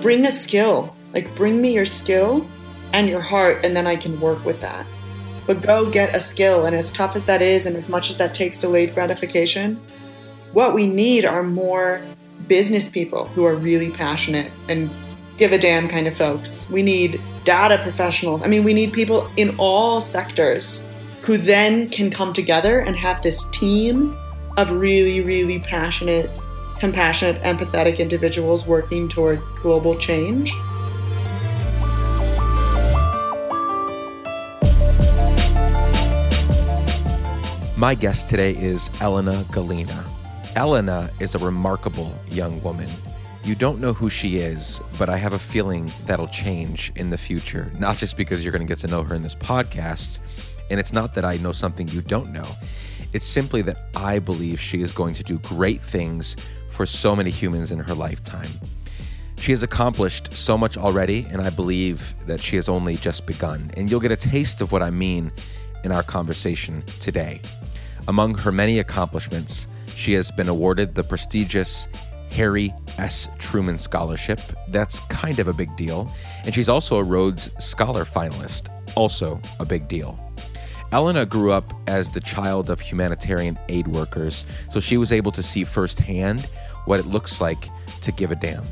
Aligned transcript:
bring 0.00 0.26
a 0.26 0.30
skill. 0.30 0.94
Like, 1.12 1.34
bring 1.34 1.60
me 1.60 1.74
your 1.74 1.84
skill 1.84 2.48
and 2.92 3.08
your 3.08 3.20
heart, 3.20 3.64
and 3.64 3.76
then 3.76 3.86
I 3.86 3.96
can 3.96 4.20
work 4.20 4.44
with 4.44 4.60
that. 4.60 4.86
But 5.46 5.62
go 5.62 5.90
get 5.90 6.14
a 6.14 6.20
skill, 6.20 6.66
and 6.66 6.76
as 6.76 6.90
tough 6.92 7.16
as 7.16 7.24
that 7.24 7.42
is, 7.42 7.66
and 7.66 7.76
as 7.76 7.88
much 7.88 8.10
as 8.10 8.16
that 8.16 8.34
takes 8.34 8.56
delayed 8.56 8.94
gratification, 8.94 9.80
what 10.52 10.74
we 10.74 10.86
need 10.86 11.24
are 11.24 11.42
more 11.42 12.02
business 12.46 12.88
people 12.88 13.26
who 13.28 13.44
are 13.44 13.56
really 13.56 13.90
passionate 13.90 14.52
and 14.68 14.90
give 15.36 15.52
a 15.52 15.58
damn 15.58 15.88
kind 15.88 16.06
of 16.06 16.16
folks. 16.16 16.68
We 16.70 16.82
need 16.82 17.20
data 17.44 17.82
professionals. 17.82 18.42
I 18.42 18.48
mean, 18.48 18.64
we 18.64 18.74
need 18.74 18.92
people 18.92 19.30
in 19.36 19.56
all 19.58 20.00
sectors 20.00 20.84
who 21.22 21.36
then 21.36 21.88
can 21.88 22.10
come 22.10 22.32
together 22.32 22.80
and 22.80 22.96
have 22.96 23.22
this 23.22 23.48
team 23.50 24.16
of 24.56 24.70
really, 24.70 25.20
really 25.20 25.60
passionate, 25.60 26.30
compassionate, 26.80 27.40
empathetic 27.42 27.98
individuals 27.98 28.66
working 28.66 29.08
toward 29.08 29.40
global 29.62 29.96
change. 29.98 30.52
My 37.76 37.94
guest 37.94 38.28
today 38.28 38.56
is 38.56 38.90
Elena 39.00 39.44
Galina. 39.50 40.04
Elena 40.56 41.10
is 41.20 41.34
a 41.34 41.38
remarkable 41.38 42.18
young 42.28 42.62
woman. 42.62 42.88
You 43.44 43.54
don't 43.54 43.80
know 43.80 43.92
who 43.94 44.10
she 44.10 44.36
is, 44.36 44.82
but 44.98 45.08
I 45.08 45.16
have 45.16 45.32
a 45.32 45.38
feeling 45.38 45.90
that'll 46.04 46.26
change 46.26 46.92
in 46.96 47.08
the 47.08 47.16
future. 47.16 47.70
Not 47.78 47.96
just 47.96 48.16
because 48.16 48.42
you're 48.44 48.52
going 48.52 48.66
to 48.66 48.68
get 48.68 48.78
to 48.80 48.86
know 48.86 49.02
her 49.02 49.14
in 49.14 49.22
this 49.22 49.34
podcast, 49.34 50.18
and 50.70 50.78
it's 50.78 50.92
not 50.92 51.14
that 51.14 51.24
I 51.24 51.38
know 51.38 51.52
something 51.52 51.88
you 51.88 52.02
don't 52.02 52.32
know. 52.32 52.46
It's 53.12 53.26
simply 53.26 53.62
that 53.62 53.76
I 53.96 54.18
believe 54.18 54.60
she 54.60 54.82
is 54.82 54.92
going 54.92 55.14
to 55.14 55.22
do 55.22 55.38
great 55.40 55.80
things 55.80 56.36
for 56.70 56.86
so 56.86 57.16
many 57.16 57.30
humans 57.30 57.72
in 57.72 57.78
her 57.80 57.94
lifetime. 57.94 58.50
She 59.38 59.52
has 59.52 59.62
accomplished 59.62 60.36
so 60.36 60.56
much 60.58 60.76
already, 60.76 61.26
and 61.30 61.40
I 61.40 61.50
believe 61.50 62.14
that 62.26 62.40
she 62.40 62.56
has 62.56 62.68
only 62.68 62.96
just 62.96 63.26
begun. 63.26 63.70
And 63.76 63.90
you'll 63.90 64.00
get 64.00 64.12
a 64.12 64.16
taste 64.16 64.60
of 64.60 64.70
what 64.70 64.82
I 64.82 64.90
mean 64.90 65.32
in 65.82 65.92
our 65.92 66.02
conversation 66.02 66.84
today. 67.00 67.40
Among 68.06 68.34
her 68.34 68.52
many 68.52 68.78
accomplishments, 68.78 69.66
she 69.94 70.12
has 70.12 70.30
been 70.30 70.48
awarded 70.48 70.94
the 70.94 71.04
prestigious 71.04 71.88
Harry 72.32 72.72
S. 72.98 73.28
Truman 73.38 73.78
Scholarship. 73.78 74.40
That's 74.68 75.00
kind 75.00 75.38
of 75.38 75.48
a 75.48 75.52
big 75.52 75.74
deal. 75.76 76.12
And 76.44 76.54
she's 76.54 76.68
also 76.68 76.96
a 76.96 77.02
Rhodes 77.02 77.50
Scholar 77.64 78.04
finalist, 78.04 78.68
also 78.94 79.40
a 79.58 79.64
big 79.64 79.88
deal. 79.88 80.18
Elena 80.92 81.24
grew 81.24 81.52
up 81.52 81.72
as 81.86 82.10
the 82.10 82.20
child 82.20 82.68
of 82.68 82.80
humanitarian 82.80 83.56
aid 83.68 83.86
workers, 83.86 84.44
so 84.70 84.80
she 84.80 84.96
was 84.96 85.12
able 85.12 85.30
to 85.30 85.42
see 85.42 85.64
firsthand 85.64 86.40
what 86.84 86.98
it 86.98 87.06
looks 87.06 87.40
like 87.40 87.68
to 88.00 88.10
give 88.10 88.32
a 88.32 88.36
damn. 88.36 88.64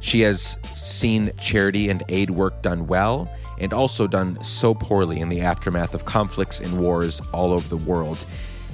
She 0.00 0.22
has 0.22 0.56
seen 0.74 1.30
charity 1.36 1.90
and 1.90 2.02
aid 2.08 2.30
work 2.30 2.62
done 2.62 2.86
well 2.86 3.30
and 3.58 3.74
also 3.74 4.06
done 4.06 4.42
so 4.42 4.72
poorly 4.72 5.20
in 5.20 5.28
the 5.28 5.42
aftermath 5.42 5.92
of 5.92 6.06
conflicts 6.06 6.60
and 6.60 6.80
wars 6.80 7.20
all 7.32 7.52
over 7.52 7.68
the 7.68 7.76
world. 7.76 8.24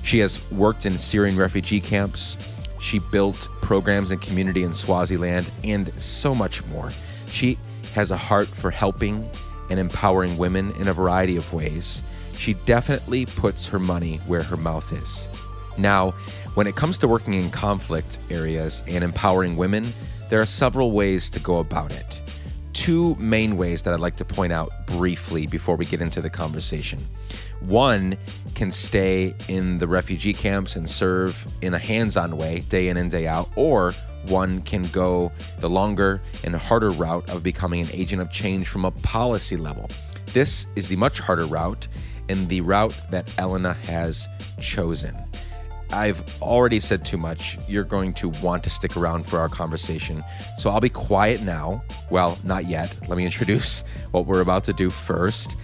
She 0.05 0.21
has 0.21 0.48
worked 0.53 0.87
in 0.87 0.97
Syrian 1.00 1.37
refugee 1.37 1.81
camps. 1.81 2.39
She 2.81 3.00
built 3.11 3.48
programs 3.62 4.12
and 4.12 4.21
community 4.21 4.62
in 4.62 4.73
Swaziland 4.73 5.50
and 5.65 5.93
so 6.00 6.33
much 6.33 6.65
more. 6.67 6.91
She 7.28 7.59
has 7.95 8.12
a 8.12 8.17
heart 8.17 8.47
for 8.47 8.71
helping 8.71 9.28
and 9.71 9.81
empowering 9.81 10.39
women 10.39 10.71
in 10.78 10.87
a 10.87 10.93
variety 10.93 11.37
of 11.37 11.53
ways. 11.53 12.05
She 12.39 12.55
definitely 12.65 13.27
puts 13.27 13.67
her 13.69 13.79
money 13.79 14.19
where 14.27 14.42
her 14.42 14.56
mouth 14.56 14.92
is. 14.92 15.27
Now, 15.79 16.12
when 16.55 16.67
it 16.67 16.77
comes 16.77 16.98
to 16.98 17.09
working 17.09 17.34
in 17.34 17.51
conflict 17.51 18.19
areas 18.31 18.83
and 18.87 19.05
empowering 19.05 19.56
women, 19.56 19.87
there 20.28 20.41
are 20.41 20.47
several 20.47 20.93
ways 20.93 21.31
to 21.31 21.41
go 21.41 21.59
about 21.59 21.93
it. 21.93 22.23
Two 22.73 23.15
main 23.17 23.56
ways 23.56 23.83
that 23.83 23.95
I'd 23.95 24.01
like 24.01 24.17
to 24.17 24.25
point 24.25 24.53
out 24.53 24.87
briefly 24.87 25.47
before 25.47 25.77
we 25.77 25.84
get 25.84 26.03
into 26.03 26.20
the 26.20 26.31
conversation. 26.31 26.98
One 27.61 28.17
can 28.55 28.71
stay 28.71 29.34
in 29.49 29.78
the 29.78 29.88
refugee 29.88 30.34
camps 30.34 30.77
and 30.77 30.88
serve 30.88 31.47
in 31.62 31.75
a 31.75 31.78
hands 31.78 32.16
on 32.16 32.37
way, 32.37 32.61
day 32.69 32.88
in 32.88 32.97
and 32.97 33.11
day 33.11 33.27
out, 33.27 33.50
or 33.56 33.93
one 34.27 34.61
can 34.62 34.82
go 34.88 35.32
the 35.61 35.71
longer 35.71 36.21
and 36.44 36.55
harder 36.55 36.91
route 36.91 37.28
of 37.31 37.43
becoming 37.43 37.81
an 37.81 37.88
agent 37.93 38.21
of 38.21 38.31
change 38.31 38.69
from 38.69 38.84
a 38.84 38.91
policy 38.91 39.56
level. 39.56 39.88
This 40.32 40.66
is 40.77 40.88
the 40.88 40.97
much 40.97 41.19
harder 41.19 41.47
route 41.47 41.88
and 42.28 42.48
the 42.48 42.60
route 42.60 42.94
that 43.10 43.31
Elena 43.38 43.75
has 43.75 44.28
chosen. 44.60 45.16
I've 45.92 46.42
already 46.42 46.81
said 46.81 47.04
too 47.04 47.16
much. 47.16 47.59
You're 47.69 47.84
going 47.84 48.12
to 48.14 48.31
want 48.42 48.64
to 48.64 48.70
stick 48.70 48.97
around 48.97 49.25
for 49.25 49.38
our 49.38 49.48
conversation. 49.48 50.25
So 50.56 50.70
I'll 50.70 50.81
be 50.81 50.88
quiet 50.88 51.42
now. 51.42 51.82
Well, 52.10 52.38
not 52.44 52.66
yet. 52.66 52.97
Let 53.09 53.16
me 53.16 53.25
introduce 53.31 53.84
what 54.10 54.26
we're 54.26 54.41
about 54.41 54.64
to 54.64 54.72
do 54.72 54.91
first. 54.91 55.56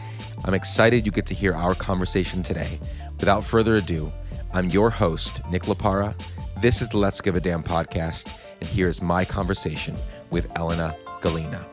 I'm 0.44 0.54
excited 0.54 1.06
you 1.06 1.12
get 1.12 1.26
to 1.26 1.34
hear 1.34 1.54
our 1.54 1.74
conversation 1.74 2.42
today. 2.42 2.78
Without 3.18 3.44
further 3.44 3.76
ado, 3.76 4.12
I'm 4.52 4.68
your 4.70 4.90
host, 4.90 5.40
Nick 5.50 5.62
Lapara. 5.62 6.14
This 6.60 6.82
is 6.82 6.88
the 6.88 6.98
Let's 6.98 7.20
Give 7.20 7.36
a 7.36 7.40
Damn 7.40 7.62
podcast, 7.62 8.36
and 8.60 8.68
here's 8.68 9.00
my 9.00 9.24
conversation 9.24 9.96
with 10.30 10.50
Elena 10.56 10.96
Galina. 11.20 11.71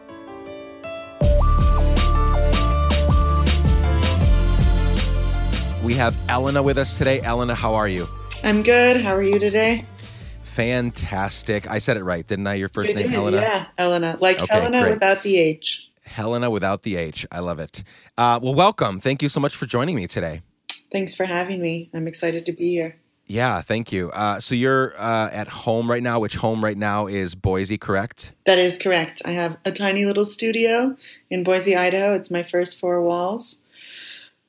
We 5.84 5.94
have 5.96 6.18
Elena 6.30 6.62
with 6.62 6.78
us 6.78 6.98
today. 6.98 7.22
Elena, 7.22 7.56
how 7.56 7.74
are 7.74 7.88
you? 7.88 8.08
I'm 8.44 8.64
good. 8.64 9.02
How 9.02 9.16
are 9.16 9.24
you 9.24 9.40
today? 9.40 9.86
Fantastic. 10.44 11.70
I 11.70 11.80
said 11.80 11.96
it 11.98 12.04
right, 12.04 12.26
didn't 12.28 12.48
I? 12.48 12.56
Your 12.56 12.70
first 12.70 12.90
You 12.90 12.96
name, 12.96 13.04
did, 13.06 13.12
Helena? 13.14 13.38
Yeah, 13.42 13.66
Elena. 13.78 14.18
Like 14.20 14.40
Okay, 14.40 14.54
Helena 14.54 14.82
great. 14.82 14.94
without 14.96 15.24
the 15.24 15.38
H. 15.38 15.90
Helena 16.04 16.50
without 16.50 16.84
the 16.84 16.98
H. 16.98 17.26
I 17.32 17.40
love 17.40 17.60
it. 17.60 17.84
Uh, 18.18 18.40
well, 18.42 18.54
welcome. 18.56 19.00
Thank 19.00 19.24
you 19.24 19.30
so 19.30 19.40
much 19.40 19.56
for 19.56 19.66
joining 19.66 19.96
me 19.96 20.08
today. 20.08 20.42
Thanks 20.92 21.16
for 21.16 21.26
having 21.26 21.62
me. 21.62 21.90
I'm 21.94 22.08
excited 22.08 22.46
to 22.48 22.52
be 22.52 22.72
here. 22.72 22.98
Yeah, 23.26 23.62
thank 23.62 23.92
you. 23.92 24.10
Uh, 24.10 24.40
so 24.40 24.56
you're 24.56 24.96
uh, 25.00 25.30
at 25.32 25.48
home 25.48 25.90
right 25.90 26.02
now, 26.02 26.20
which 26.20 26.36
home 26.36 26.64
right 26.64 26.78
now 26.78 27.06
is 27.06 27.36
Boise, 27.36 27.78
correct? 27.78 28.34
That 28.48 28.58
is 28.58 28.78
correct. 28.80 29.22
I 29.24 29.32
have 29.32 29.58
a 29.66 29.72
tiny 29.72 30.04
little 30.06 30.26
studio 30.26 30.98
in 31.30 31.44
Boise, 31.44 31.76
Idaho. 31.76 32.16
It's 32.16 32.32
my 32.32 32.42
first 32.44 32.80
four 32.80 33.02
walls. 33.04 33.59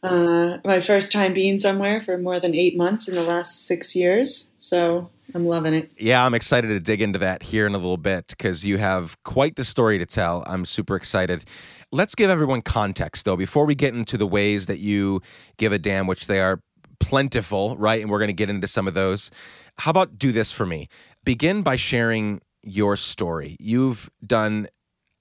Uh, 0.03 0.59
my 0.65 0.81
first 0.81 1.13
time 1.13 1.35
being 1.35 1.59
somewhere 1.59 2.01
for 2.01 2.17
more 2.17 2.41
than 2.41 2.55
eight 2.55 2.77
months 2.77 3.09
in 3.09 3.15
the 3.15 3.23
last 3.23 3.67
six 3.67 3.95
years. 3.95 4.51
So 4.59 5.11
I'm 5.35 5.47
loving 5.47 5.75
it. 5.75 5.91
Yeah, 5.99 6.25
I'm 6.25 6.35
excited 6.35 6.69
to 6.69 6.81
dig 6.81 7.03
into 7.03 7.19
that 7.19 7.43
here 7.43 7.67
in 7.67 7.75
a 7.75 7.79
little 7.79 7.97
bit 7.97 8.29
because 8.29 8.65
you 8.65 8.79
have 8.79 9.23
quite 9.25 9.57
the 9.57 9.65
story 9.65 9.99
to 9.99 10.07
tell. 10.07 10.43
I'm 10.47 10.65
super 10.65 10.97
excited. 10.97 11.45
Let's 11.93 12.15
give 12.15 12.31
everyone 12.31 12.63
context, 12.63 13.25
though, 13.25 13.37
before 13.37 13.67
we 13.67 13.75
get 13.75 13.95
into 13.95 14.17
the 14.17 14.27
ways 14.27 14.67
that 14.67 14.79
you 14.79 15.21
give 15.59 15.73
a 15.73 15.79
damn, 15.79 16.07
which 16.07 16.27
they 16.27 16.41
are 16.41 16.61
plentiful, 16.99 17.77
right? 17.77 18.01
And 18.01 18.11
we're 18.11 18.19
going 18.19 18.29
to 18.29 18.35
get 18.35 18.51
into 18.51 18.67
some 18.67 18.89
of 18.89 18.95
those. 18.95 19.31
How 19.79 19.91
about 19.91 20.19
do 20.19 20.33
this 20.33 20.53
for 20.53 20.67
me? 20.67 20.89
Begin 21.25 21.63
by 21.63 21.77
sharing 21.77 22.41
your 22.63 22.97
story. 22.97 23.57
You've 23.59 24.11
done 24.27 24.69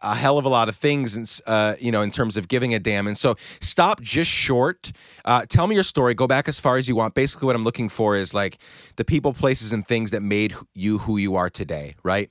a 0.01 0.15
hell 0.15 0.37
of 0.37 0.45
a 0.45 0.49
lot 0.49 0.69
of 0.69 0.75
things, 0.75 1.15
in, 1.15 1.25
uh, 1.45 1.75
you 1.79 1.91
know, 1.91 2.01
in 2.01 2.11
terms 2.11 2.37
of 2.37 2.47
giving 2.47 2.73
a 2.73 2.79
damn. 2.79 3.07
And 3.07 3.17
so, 3.17 3.35
stop 3.61 4.01
just 4.01 4.31
short. 4.31 4.91
Uh, 5.25 5.45
tell 5.47 5.67
me 5.67 5.75
your 5.75 5.83
story. 5.83 6.13
Go 6.13 6.27
back 6.27 6.47
as 6.47 6.59
far 6.59 6.77
as 6.77 6.87
you 6.87 6.95
want. 6.95 7.13
Basically, 7.13 7.45
what 7.45 7.55
I'm 7.55 7.63
looking 7.63 7.89
for 7.89 8.15
is 8.15 8.33
like 8.33 8.57
the 8.95 9.05
people, 9.05 9.33
places, 9.33 9.71
and 9.71 9.85
things 9.85 10.11
that 10.11 10.21
made 10.21 10.55
you 10.73 10.99
who 10.99 11.17
you 11.17 11.35
are 11.35 11.49
today, 11.49 11.95
right? 12.03 12.29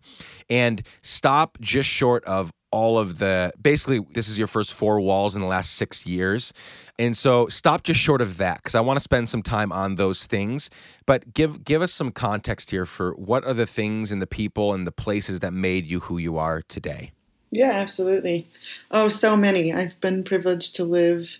And 0.49 0.83
stop 1.03 1.59
just 1.61 1.89
short 1.89 2.25
of 2.25 2.53
all 2.71 2.99
of 2.99 3.19
the. 3.19 3.53
Basically, 3.61 4.00
this 4.12 4.29
is 4.29 4.39
your 4.39 4.47
first 4.47 4.73
four 4.73 5.00
walls 5.00 5.35
in 5.35 5.41
the 5.41 5.47
last 5.47 5.75
six 5.75 6.06
years, 6.06 6.53
and 6.99 7.17
so 7.17 7.49
stop 7.49 7.83
just 7.83 8.00
short 8.00 8.21
of 8.21 8.39
that 8.39 8.59
because 8.59 8.75
I 8.75 8.81
want 8.81 8.97
to 8.97 9.03
spend 9.03 9.29
some 9.29 9.43
time 9.43 9.73
on 9.73 9.97
those 9.97 10.27
things. 10.27 10.71
But 11.06 11.35
give 11.35 11.65
give 11.65 11.83
us 11.83 11.93
some 11.93 12.11
context 12.11 12.71
here 12.71 12.87
for 12.87 13.12
what 13.12 13.45
are 13.45 13.55
the 13.55 13.67
things 13.67 14.11
and 14.11 14.21
the 14.21 14.27
people 14.27 14.75
and 14.75 14.87
the 14.87 14.93
places 14.93 15.41
that 15.41 15.53
made 15.53 15.87
you 15.87 16.00
who 16.00 16.19
you 16.19 16.39
are 16.39 16.62
today. 16.62 17.12
Yeah, 17.50 17.73
absolutely. 17.73 18.47
Oh, 18.91 19.09
so 19.09 19.37
many. 19.37 19.73
I've 19.73 20.00
been 20.00 20.23
privileged 20.23 20.75
to 20.77 20.85
live 20.85 21.39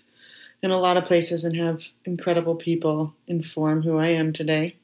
in 0.61 0.71
a 0.71 0.79
lot 0.79 0.97
of 0.97 1.05
places 1.05 1.43
and 1.43 1.55
have 1.55 1.83
incredible 2.05 2.55
people 2.55 3.13
inform 3.27 3.83
who 3.83 3.97
I 3.97 4.07
am 4.07 4.33
today. 4.33 4.75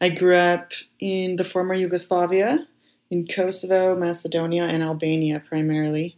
I 0.00 0.10
grew 0.10 0.36
up 0.36 0.72
in 1.00 1.36
the 1.36 1.44
former 1.44 1.74
Yugoslavia, 1.74 2.66
in 3.10 3.26
Kosovo, 3.26 3.96
Macedonia, 3.96 4.64
and 4.64 4.82
Albania 4.82 5.42
primarily. 5.46 6.16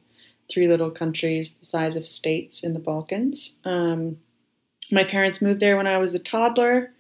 Three 0.51 0.67
little 0.67 0.91
countries 0.91 1.55
the 1.55 1.67
size 1.67 1.95
of 1.95 2.07
states 2.07 2.65
in 2.65 2.73
the 2.73 2.79
Balkans. 2.79 3.57
Um, 3.65 4.19
my 4.91 5.05
parents 5.05 5.43
moved 5.43 5.61
there 5.61 5.77
when 5.77 5.87
I 5.87 5.99
was 5.99 6.15
a 6.15 6.19
toddler 6.19 6.93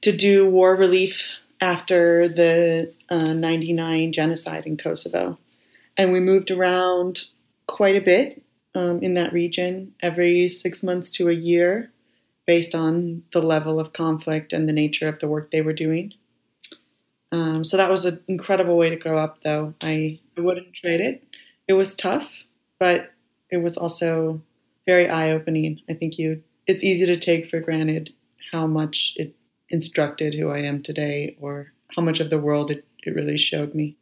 to 0.00 0.16
do 0.16 0.48
war 0.48 0.74
relief 0.74 1.34
after 1.60 2.26
the 2.28 2.92
uh, 3.08 3.32
99 3.32 4.12
genocide 4.12 4.66
in 4.66 4.76
Kosovo 4.76 5.38
and 5.98 6.12
we 6.12 6.20
moved 6.20 6.50
around 6.50 7.26
quite 7.66 7.96
a 7.96 8.00
bit 8.00 8.42
um, 8.74 9.00
in 9.02 9.14
that 9.14 9.32
region 9.32 9.92
every 10.00 10.48
six 10.48 10.82
months 10.82 11.10
to 11.10 11.28
a 11.28 11.32
year 11.32 11.90
based 12.46 12.74
on 12.74 13.24
the 13.32 13.42
level 13.42 13.78
of 13.78 13.92
conflict 13.92 14.54
and 14.54 14.66
the 14.66 14.72
nature 14.72 15.08
of 15.08 15.18
the 15.18 15.28
work 15.28 15.50
they 15.50 15.60
were 15.60 15.74
doing. 15.74 16.14
Um, 17.30 17.62
so 17.62 17.76
that 17.76 17.90
was 17.90 18.06
an 18.06 18.22
incredible 18.26 18.78
way 18.78 18.88
to 18.88 18.96
grow 18.96 19.18
up, 19.18 19.42
though. 19.42 19.74
I, 19.82 20.18
I 20.36 20.40
wouldn't 20.40 20.72
trade 20.72 21.00
it. 21.00 21.22
it 21.66 21.74
was 21.74 21.94
tough, 21.94 22.44
but 22.78 23.12
it 23.50 23.58
was 23.58 23.76
also 23.76 24.40
very 24.86 25.08
eye 25.08 25.30
opening. 25.30 25.82
I 25.90 25.94
think 25.94 26.18
you 26.18 26.42
it's 26.66 26.84
easy 26.84 27.06
to 27.06 27.18
take 27.18 27.46
for 27.46 27.60
granted 27.60 28.12
how 28.52 28.66
much 28.66 29.14
it 29.16 29.34
instructed 29.70 30.34
who 30.34 30.50
I 30.50 30.60
am 30.60 30.82
today 30.82 31.36
or 31.40 31.72
how 31.94 32.02
much 32.02 32.20
of 32.20 32.30
the 32.30 32.38
world 32.38 32.70
it, 32.70 32.86
it 33.02 33.14
really 33.14 33.38
showed 33.38 33.74
me. 33.74 33.96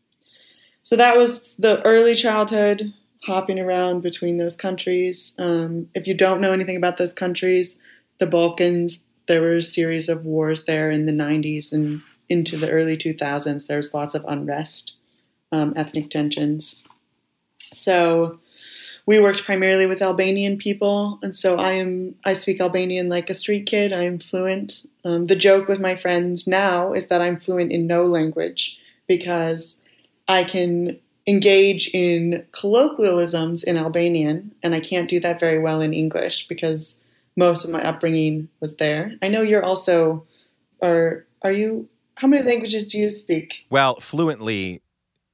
So 0.86 0.94
that 0.94 1.16
was 1.16 1.52
the 1.58 1.82
early 1.84 2.14
childhood 2.14 2.94
hopping 3.24 3.58
around 3.58 4.02
between 4.02 4.36
those 4.36 4.54
countries. 4.54 5.34
Um, 5.36 5.88
if 5.96 6.06
you 6.06 6.16
don't 6.16 6.40
know 6.40 6.52
anything 6.52 6.76
about 6.76 6.96
those 6.96 7.12
countries, 7.12 7.80
the 8.20 8.26
Balkans, 8.28 9.02
there 9.26 9.42
were 9.42 9.56
a 9.56 9.62
series 9.62 10.08
of 10.08 10.24
wars 10.24 10.64
there 10.64 10.92
in 10.92 11.06
the 11.06 11.12
90s 11.12 11.72
and 11.72 12.02
into 12.28 12.56
the 12.56 12.70
early 12.70 12.96
2000s. 12.96 13.66
There 13.66 13.78
was 13.78 13.94
lots 13.94 14.14
of 14.14 14.24
unrest, 14.28 14.94
um, 15.50 15.72
ethnic 15.74 16.08
tensions. 16.08 16.84
So 17.72 18.38
we 19.06 19.18
worked 19.18 19.42
primarily 19.42 19.86
with 19.86 20.00
Albanian 20.00 20.56
people, 20.56 21.18
and 21.20 21.34
so 21.34 21.56
I 21.56 21.72
am 21.72 22.14
I 22.24 22.32
speak 22.32 22.60
Albanian 22.60 23.08
like 23.08 23.28
a 23.28 23.34
street 23.34 23.66
kid. 23.66 23.92
I 23.92 24.04
am 24.04 24.20
fluent. 24.20 24.86
Um, 25.04 25.26
the 25.26 25.34
joke 25.34 25.66
with 25.66 25.80
my 25.80 25.96
friends 25.96 26.46
now 26.46 26.92
is 26.92 27.08
that 27.08 27.20
I'm 27.20 27.40
fluent 27.40 27.72
in 27.72 27.88
no 27.88 28.04
language 28.04 28.78
because 29.08 29.82
I 30.28 30.44
can 30.44 30.98
engage 31.26 31.88
in 31.92 32.46
colloquialisms 32.52 33.64
in 33.64 33.76
Albanian, 33.76 34.54
and 34.62 34.74
I 34.74 34.80
can't 34.80 35.08
do 35.08 35.20
that 35.20 35.40
very 35.40 35.58
well 35.58 35.80
in 35.80 35.92
English 35.92 36.48
because 36.48 37.04
most 37.36 37.64
of 37.64 37.70
my 37.70 37.82
upbringing 37.82 38.48
was 38.60 38.76
there. 38.76 39.12
I 39.22 39.28
know 39.28 39.42
you're 39.42 39.64
also 39.64 40.24
are 40.82 41.26
are 41.42 41.52
you 41.52 41.88
how 42.16 42.28
many 42.28 42.42
languages 42.42 42.86
do 42.86 42.98
you 42.98 43.12
speak? 43.12 43.66
Well, 43.70 44.00
fluently 44.00 44.82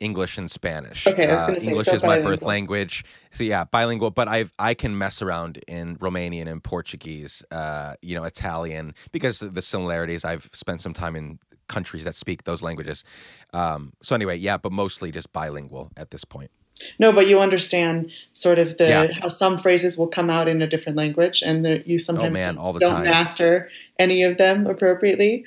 English 0.00 0.36
and 0.36 0.50
Spanish. 0.50 1.06
Okay, 1.06 1.28
I 1.28 1.34
was 1.34 1.44
going 1.44 1.54
to 1.54 1.60
Uh, 1.60 1.64
say 1.64 1.70
English 1.70 1.86
so 1.86 1.94
is 1.94 2.02
my 2.02 2.20
birth 2.20 2.42
language. 2.42 3.04
So 3.30 3.44
yeah, 3.44 3.64
bilingual. 3.64 4.10
But 4.10 4.28
I've 4.28 4.52
I 4.58 4.74
can 4.74 4.98
mess 4.98 5.22
around 5.22 5.58
in 5.68 5.96
Romanian 5.98 6.48
and 6.48 6.62
Portuguese. 6.62 7.44
Uh, 7.50 7.94
you 8.02 8.16
know, 8.16 8.24
Italian 8.24 8.94
because 9.12 9.42
of 9.42 9.54
the 9.54 9.62
similarities. 9.62 10.24
I've 10.24 10.50
spent 10.52 10.80
some 10.80 10.92
time 10.92 11.14
in 11.14 11.38
countries 11.72 12.04
that 12.04 12.14
speak 12.14 12.44
those 12.44 12.62
languages. 12.62 13.04
Um, 13.52 13.92
so 14.02 14.14
anyway, 14.14 14.36
yeah, 14.38 14.56
but 14.56 14.72
mostly 14.72 15.10
just 15.10 15.32
bilingual 15.32 15.90
at 15.96 16.10
this 16.10 16.24
point. 16.24 16.50
No, 16.98 17.12
but 17.12 17.26
you 17.28 17.38
understand 17.40 18.10
sort 18.32 18.58
of 18.58 18.76
the 18.78 18.88
Yeah. 18.88 19.06
how 19.20 19.28
some 19.28 19.58
phrases 19.58 19.96
will 19.98 20.08
come 20.08 20.30
out 20.30 20.48
in 20.48 20.62
a 20.62 20.66
different 20.66 20.96
language, 20.98 21.42
and 21.42 21.64
that 21.64 21.86
you 21.86 21.98
sometimes 21.98 22.28
Oh, 22.28 22.32
man, 22.32 22.54
don't, 22.54 22.64
all 22.64 22.72
the 22.72 22.80
don't 22.80 22.94
time. 22.96 23.04
master 23.04 23.68
any 23.98 24.22
of 24.22 24.36
them 24.38 24.66
appropriately. 24.66 25.44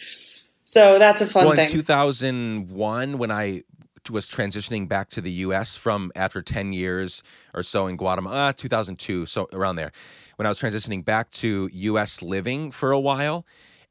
So 0.66 0.98
that's 1.00 1.22
a 1.22 1.26
fun 1.26 1.46
well, 1.46 1.52
in 1.54 1.58
thing. 1.58 1.72
2001, 1.72 3.18
when 3.18 3.32
I 3.32 3.64
was 4.12 4.30
transitioning 4.30 4.88
back 4.88 5.10
to 5.10 5.22
the 5.22 5.32
U.S. 5.48 5.76
from 5.76 6.12
after 6.16 6.42
10 6.42 6.74
years 6.74 7.24
or 7.54 7.64
so 7.64 7.88
in 7.88 7.98
Guatemala, 7.98 8.50
uh, 8.50 8.54
2002, 8.54 9.26
so 9.26 9.48
around 9.52 9.78
there, 9.78 9.92
when 10.38 10.46
I 10.46 10.50
was 10.50 10.60
transitioning 10.60 11.04
back 11.04 11.32
to 11.32 11.70
U.S. 11.72 12.22
living 12.22 12.72
for 12.72 12.92
a 12.92 13.00
while, 13.00 13.46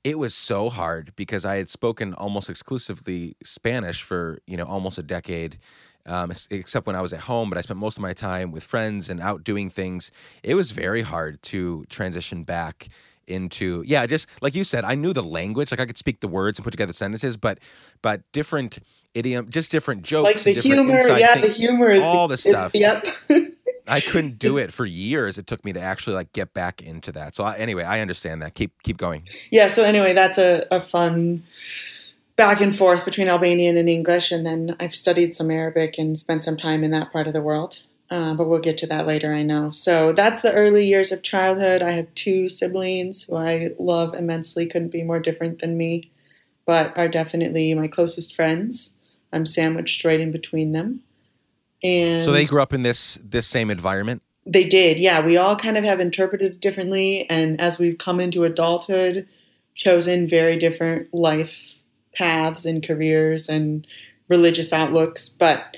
it 0.05 0.19
was 0.19 0.35
so 0.35 0.69
hard 0.69 1.13
because 1.17 1.45
I 1.45 1.57
had 1.57 1.69
spoken 1.71 2.15
almost 2.15 2.49
exclusively 2.51 3.37
Spanish 3.43 4.03
for 4.03 4.39
you 4.47 4.57
know 4.57 4.65
almost 4.65 4.99
a 4.99 5.03
decade. 5.03 5.59
Um, 6.07 6.31
except 6.51 6.87
when 6.87 6.97
I 6.97 7.01
was 7.01 7.15
at 7.15 7.21
home, 7.21 7.49
but 7.49 7.57
I 7.57 7.63
spent 7.63 7.81
most 7.81 7.97
of 7.97 8.03
my 8.03 8.13
time 8.13 8.53
with 8.53 8.63
friends 8.63 9.09
and 9.09 9.23
out 9.23 9.43
doing 9.43 9.71
things. 9.71 10.11
It 10.43 10.55
was 10.55 10.71
very 10.71 11.01
hard 11.01 11.43
to 11.45 11.87
transition 11.89 12.45
back 12.45 12.89
into 13.27 13.83
yeah 13.87 14.05
just 14.05 14.29
like 14.43 14.55
you 14.55 14.65
said 14.65 14.85
i 14.85 14.95
knew 14.95 15.15
the 15.15 15.23
language 15.23 15.71
like 15.71 15.81
i 15.81 15.87
could 15.87 15.97
speak 15.97 16.21
the 16.21 16.29
words 16.29 16.59
and 16.59 16.65
put 16.65 16.73
together 16.73 16.93
sentences 16.93 17.39
but 17.39 17.59
but 18.03 18.21
different 18.33 18.79
idiom 19.15 19.49
just 19.49 19.73
different 19.73 20.03
jokes 20.03 20.45
like 20.47 20.55
the 20.55 20.61
humor, 20.61 21.01
yeah, 21.17 21.35
thing- 21.35 21.43
the 21.43 21.49
humor 21.49 21.91
is 21.91 22.03
all 22.03 22.29
the 22.29 22.37
stuff. 22.37 22.75
yep. 22.75 23.07
i 23.87 24.01
couldn't 24.13 24.39
do 24.39 24.57
it 24.59 24.73
for 24.73 24.87
years 24.87 25.39
it 25.39 25.47
took 25.47 25.65
me 25.65 25.73
to 25.73 25.81
actually 25.81 26.15
like 26.15 26.33
get 26.33 26.53
back 26.55 26.83
into 26.83 27.13
that 27.13 27.35
so 27.35 27.45
I, 27.45 27.57
anyway 27.57 27.85
i 27.85 28.01
understand 28.01 28.43
that 28.43 28.55
keep 28.55 28.73
keep 28.83 28.97
going 28.97 29.23
yeah. 29.51 29.69
So 29.69 29.85
anyway, 29.85 30.15
that's 30.15 30.39
a, 30.39 30.67
a 30.71 30.81
fun 30.81 31.45
back 32.37 32.61
and 32.61 32.77
forth 32.77 33.05
between 33.05 33.29
Albanian 33.29 33.77
and 33.77 33.89
English, 33.89 34.33
and 34.33 34.45
then 34.45 34.77
I've 34.81 34.95
studied 34.95 35.35
some 35.35 35.51
Arabic 35.51 35.97
and 35.99 36.19
spent 36.19 36.45
some 36.45 36.57
time 36.57 36.83
in 36.83 36.91
that 36.91 37.13
part 37.13 37.27
of 37.27 37.33
the 37.33 37.43
world. 37.43 37.83
Uh, 38.11 38.35
but 38.35 38.49
we'll 38.49 38.61
get 38.61 38.79
to 38.79 38.87
that 38.87 39.07
later, 39.07 39.33
I 39.33 39.43
know. 39.43 39.71
So 39.71 40.13
that's 40.13 40.43
the 40.43 40.53
early 40.53 40.85
years 40.85 41.11
of 41.11 41.23
childhood. 41.23 41.83
I 41.83 41.93
have 41.93 42.15
two 42.15 42.49
siblings 42.49 43.23
who 43.23 43.37
I 43.37 43.71
love 43.79 44.15
immensely, 44.15 44.67
couldn't 44.67 44.91
be 44.91 45.03
more 45.03 45.21
different 45.21 45.61
than 45.61 45.77
me, 45.77 46.11
but 46.67 46.97
are 46.97 47.09
definitely 47.09 47.73
my 47.75 47.89
closest 47.89 48.35
friends. 48.35 48.97
I'm 49.33 49.47
sandwiched 49.47 50.05
right 50.05 50.21
in 50.21 50.31
between 50.31 50.73
them. 50.73 51.03
And 51.85 52.25
so 52.25 52.33
they 52.33 52.47
grew 52.47 52.63
up 52.63 52.73
in 52.73 52.83
this 52.83 53.21
this 53.23 53.47
same 53.47 53.71
environment 53.71 54.23
they 54.47 54.65
did, 54.65 54.99
yeah. 54.99 55.25
We 55.25 55.37
all 55.37 55.57
kind 55.57 55.79
of 55.79 55.85
have 55.85 56.01
interpreted 56.01 56.53
it 56.53 56.61
differently, 56.61 57.29
and 57.31 57.61
as 57.61 57.79
we've 57.79 57.99
come 57.99 58.21
into 58.21 58.45
adulthood, 58.45 59.27
chosen 59.75 60.29
very 60.29 60.59
different 60.59 61.13
life 61.15 61.77
paths 62.15 62.65
and 62.65 62.87
careers 62.87 63.49
and 63.49 63.87
religious 64.29 64.73
outlooks, 64.73 65.29
but 65.29 65.77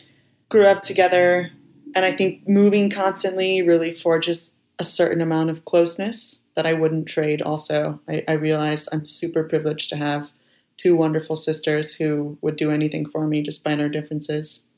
grew 0.48 0.66
up 0.66 0.82
together. 0.82 1.50
And 1.94 2.04
I 2.04 2.12
think 2.12 2.46
moving 2.46 2.90
constantly 2.90 3.62
really 3.62 3.92
forges 3.92 4.52
a 4.78 4.84
certain 4.84 5.22
amount 5.22 5.50
of 5.50 5.64
closeness 5.64 6.40
that 6.54 6.66
I 6.66 6.74
wouldn't 6.74 7.06
trade. 7.06 7.40
Also, 7.40 8.00
I, 8.08 8.22
I 8.28 8.32
realize 8.32 8.88
I'm 8.92 9.06
super 9.06 9.44
privileged 9.44 9.88
to 9.90 9.96
have 9.96 10.30
two 10.76 10.94
wonderful 10.94 11.36
sisters 11.36 11.94
who 11.94 12.36
would 12.42 12.56
do 12.56 12.70
anything 12.70 13.08
for 13.08 13.26
me 13.26 13.42
despite 13.42 13.80
our 13.80 13.88
differences. 13.88 14.68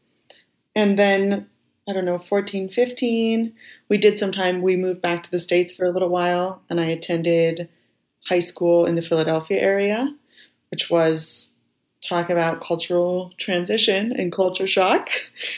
And 0.75 0.99
then 0.99 1.49
I 1.89 1.95
don't 1.95 2.05
know, 2.05 2.19
14, 2.19 2.69
15, 2.69 3.55
we 3.89 3.97
did 3.97 4.19
some 4.19 4.31
time, 4.31 4.61
we 4.61 4.77
moved 4.77 5.01
back 5.01 5.23
to 5.23 5.31
the 5.31 5.39
States 5.39 5.73
for 5.73 5.87
a 5.87 5.91
little 5.91 6.11
while, 6.11 6.61
and 6.69 6.79
I 6.79 6.85
attended 6.85 7.71
high 8.27 8.41
school 8.41 8.85
in 8.85 8.95
the 8.95 9.01
Philadelphia 9.01 9.59
area, 9.59 10.15
which 10.71 10.91
was 10.91 11.55
talk 12.07 12.29
about 12.29 12.61
cultural 12.61 13.33
transition 13.39 14.13
and 14.13 14.31
culture 14.31 14.67
shock. 14.67 15.09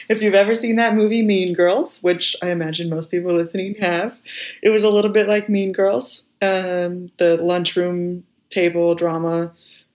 If 0.09 0.23
you've 0.23 0.35
ever 0.35 0.55
seen 0.55 0.77
that 0.77 0.95
movie 0.95 1.23
Mean 1.23 1.53
Girls, 1.53 1.99
which 2.01 2.37
I 2.43 2.53
imagine 2.53 2.89
most 2.89 3.11
people 3.11 3.37
listening 3.37 3.75
have, 3.81 4.19
it 4.63 4.71
was 4.71 4.85
a 4.85 4.91
little 4.91 5.11
bit 5.11 5.29
like 5.29 5.49
Mean 5.49 5.73
Girls, 5.73 6.23
um, 6.41 7.11
the 7.19 7.39
lunchroom 7.43 8.25
table 8.51 8.95
drama. 8.95 9.53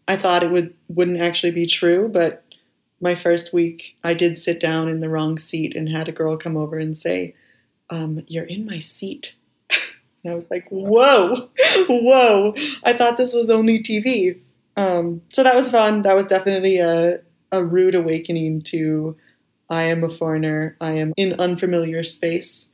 I 0.07 0.17
thought 0.17 0.43
it 0.43 0.51
would 0.51 0.73
wouldn't 0.89 1.19
actually 1.19 1.51
be 1.51 1.65
true, 1.65 2.09
but 2.09 2.43
my 3.05 3.13
first 3.13 3.53
week, 3.53 3.95
I 4.03 4.15
did 4.15 4.35
sit 4.35 4.59
down 4.59 4.89
in 4.89 4.99
the 4.99 5.09
wrong 5.09 5.37
seat 5.37 5.75
and 5.75 5.87
had 5.87 6.09
a 6.09 6.11
girl 6.11 6.37
come 6.37 6.57
over 6.57 6.77
and 6.79 6.97
say, 6.97 7.35
um, 7.91 8.25
You're 8.27 8.45
in 8.45 8.65
my 8.65 8.79
seat. 8.79 9.35
and 10.23 10.33
I 10.33 10.35
was 10.35 10.49
like, 10.49 10.67
Whoa, 10.69 11.35
whoa. 11.87 12.55
I 12.83 12.93
thought 12.93 13.17
this 13.17 13.31
was 13.31 13.51
only 13.51 13.83
TV. 13.83 14.39
Um, 14.75 15.21
so 15.31 15.43
that 15.43 15.55
was 15.55 15.69
fun. 15.69 16.01
That 16.01 16.15
was 16.15 16.25
definitely 16.25 16.79
a, 16.79 17.21
a 17.51 17.63
rude 17.63 17.93
awakening 17.93 18.63
to 18.73 19.15
I 19.69 19.83
am 19.83 20.03
a 20.03 20.09
foreigner, 20.09 20.75
I 20.81 20.93
am 20.93 21.13
in 21.15 21.39
unfamiliar 21.39 22.03
space. 22.03 22.71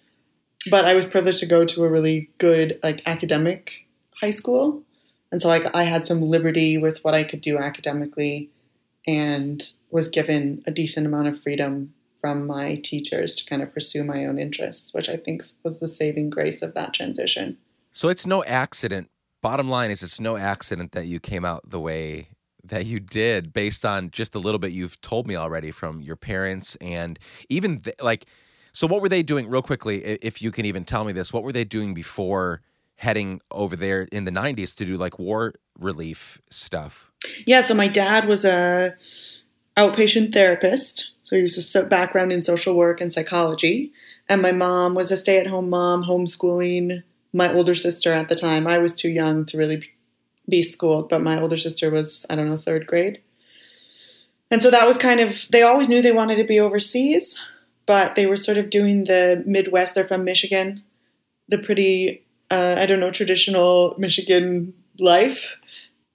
But 0.69 0.85
I 0.85 0.93
was 0.93 1.05
privileged 1.05 1.39
to 1.39 1.45
go 1.45 1.65
to 1.65 1.83
a 1.83 1.89
really 1.89 2.29
good 2.37 2.79
like 2.81 3.01
academic 3.05 3.85
high 4.15 4.29
school. 4.29 4.83
And 5.29 5.41
so 5.41 5.49
like 5.49 5.63
I 5.73 5.83
had 5.83 6.07
some 6.07 6.21
liberty 6.21 6.77
with 6.77 7.03
what 7.03 7.13
I 7.13 7.25
could 7.25 7.41
do 7.41 7.57
academically 7.57 8.49
and 9.07 9.73
was 9.89 10.07
given 10.07 10.63
a 10.65 10.71
decent 10.71 11.05
amount 11.05 11.27
of 11.27 11.41
freedom 11.41 11.93
from 12.19 12.45
my 12.45 12.75
teachers 12.75 13.35
to 13.35 13.45
kind 13.45 13.61
of 13.61 13.73
pursue 13.73 14.03
my 14.03 14.25
own 14.25 14.37
interests, 14.37 14.93
which 14.93 15.09
I 15.09 15.17
think 15.17 15.41
was 15.63 15.79
the 15.79 15.87
saving 15.87 16.29
grace 16.29 16.61
of 16.61 16.75
that 16.75 16.93
transition. 16.93 17.57
So 17.91 18.09
it's 18.09 18.27
no 18.27 18.43
accident. 18.43 19.09
Bottom 19.41 19.69
line 19.69 19.89
is, 19.89 20.03
it's 20.03 20.19
no 20.19 20.37
accident 20.37 20.91
that 20.91 21.07
you 21.07 21.19
came 21.19 21.43
out 21.43 21.67
the 21.67 21.79
way 21.79 22.27
that 22.63 22.85
you 22.85 22.99
did 22.99 23.51
based 23.53 23.83
on 23.83 24.11
just 24.11 24.35
a 24.35 24.39
little 24.39 24.59
bit 24.59 24.71
you've 24.71 25.01
told 25.01 25.27
me 25.27 25.35
already 25.35 25.71
from 25.71 25.99
your 25.99 26.15
parents 26.15 26.77
and 26.79 27.17
even 27.49 27.79
th- 27.79 27.95
like, 28.01 28.25
so 28.71 28.85
what 28.85 29.01
were 29.01 29.09
they 29.09 29.23
doing, 29.23 29.49
real 29.49 29.63
quickly, 29.63 30.03
if 30.03 30.41
you 30.41 30.51
can 30.51 30.65
even 30.65 30.83
tell 30.83 31.03
me 31.03 31.11
this, 31.11 31.33
what 31.33 31.43
were 31.43 31.51
they 31.51 31.65
doing 31.65 31.93
before 31.93 32.61
heading 32.95 33.41
over 33.49 33.75
there 33.75 34.07
in 34.11 34.25
the 34.25 34.31
90s 34.31 34.75
to 34.77 34.85
do 34.85 34.95
like 34.95 35.17
war 35.17 35.55
relief 35.79 36.39
stuff? 36.51 37.10
Yeah, 37.45 37.61
so 37.61 37.73
my 37.73 37.87
dad 37.87 38.27
was 38.27 38.45
a 38.45 38.95
outpatient 39.77 40.33
therapist, 40.33 41.11
so 41.23 41.35
he 41.35 41.43
was 41.43 41.75
a 41.75 41.83
background 41.83 42.31
in 42.31 42.41
social 42.41 42.75
work 42.75 42.99
and 43.01 43.13
psychology, 43.13 43.93
and 44.27 44.41
my 44.41 44.51
mom 44.51 44.95
was 44.95 45.11
a 45.11 45.17
stay-at-home 45.17 45.69
mom, 45.69 46.03
homeschooling 46.03 47.03
my 47.33 47.53
older 47.53 47.75
sister 47.75 48.11
at 48.11 48.29
the 48.29 48.35
time. 48.35 48.67
I 48.67 48.77
was 48.79 48.93
too 48.93 49.09
young 49.09 49.45
to 49.45 49.57
really 49.57 49.89
be 50.49 50.63
schooled, 50.63 51.09
but 51.09 51.21
my 51.21 51.39
older 51.39 51.57
sister 51.57 51.89
was 51.89 52.25
I 52.29 52.35
don't 52.35 52.49
know 52.49 52.57
third 52.57 52.87
grade, 52.87 53.21
and 54.49 54.61
so 54.61 54.71
that 54.71 54.87
was 54.87 54.97
kind 54.97 55.19
of 55.19 55.45
they 55.51 55.61
always 55.61 55.89
knew 55.89 56.01
they 56.01 56.11
wanted 56.11 56.35
to 56.37 56.43
be 56.43 56.59
overseas, 56.59 57.41
but 57.85 58.15
they 58.15 58.25
were 58.25 58.37
sort 58.37 58.57
of 58.57 58.69
doing 58.69 59.05
the 59.05 59.43
Midwest. 59.45 59.95
They're 59.95 60.07
from 60.07 60.25
Michigan, 60.25 60.83
the 61.47 61.59
pretty 61.59 62.23
uh, 62.49 62.75
I 62.77 62.85
don't 62.85 62.99
know 62.99 63.11
traditional 63.11 63.95
Michigan 63.97 64.73
life 64.99 65.55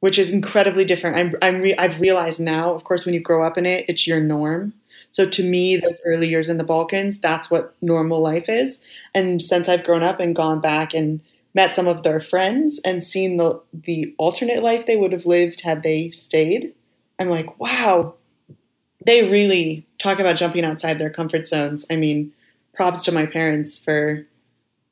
which 0.00 0.18
is 0.18 0.30
incredibly 0.30 0.84
different. 0.84 1.16
I'm, 1.16 1.34
I'm 1.42 1.60
re- 1.60 1.76
I've 1.76 2.00
realized 2.00 2.40
now, 2.40 2.72
of 2.74 2.84
course, 2.84 3.04
when 3.04 3.14
you 3.14 3.20
grow 3.20 3.42
up 3.42 3.58
in 3.58 3.66
it, 3.66 3.86
it's 3.88 4.06
your 4.06 4.20
norm. 4.20 4.74
So 5.10 5.28
to 5.28 5.42
me, 5.42 5.76
those 5.76 5.98
early 6.04 6.28
years 6.28 6.48
in 6.48 6.58
the 6.58 6.64
Balkans, 6.64 7.20
that's 7.20 7.50
what 7.50 7.74
normal 7.80 8.20
life 8.20 8.48
is. 8.48 8.80
And 9.14 9.40
since 9.40 9.68
I've 9.68 9.84
grown 9.84 10.02
up 10.02 10.20
and 10.20 10.36
gone 10.36 10.60
back 10.60 10.92
and 10.92 11.20
met 11.54 11.74
some 11.74 11.86
of 11.86 12.02
their 12.02 12.20
friends 12.20 12.80
and 12.84 13.02
seen 13.02 13.38
the 13.38 13.60
the 13.72 14.14
alternate 14.18 14.62
life 14.62 14.84
they 14.84 14.96
would 14.96 15.12
have 15.12 15.24
lived 15.24 15.62
had 15.62 15.82
they 15.82 16.10
stayed, 16.10 16.74
I'm 17.18 17.30
like, 17.30 17.58
wow, 17.58 18.14
they 19.04 19.28
really 19.28 19.86
talk 19.98 20.18
about 20.18 20.36
jumping 20.36 20.64
outside 20.64 20.98
their 20.98 21.10
comfort 21.10 21.46
zones. 21.46 21.86
I 21.90 21.96
mean, 21.96 22.32
props 22.74 23.02
to 23.04 23.12
my 23.12 23.24
parents 23.24 23.82
for 23.82 24.26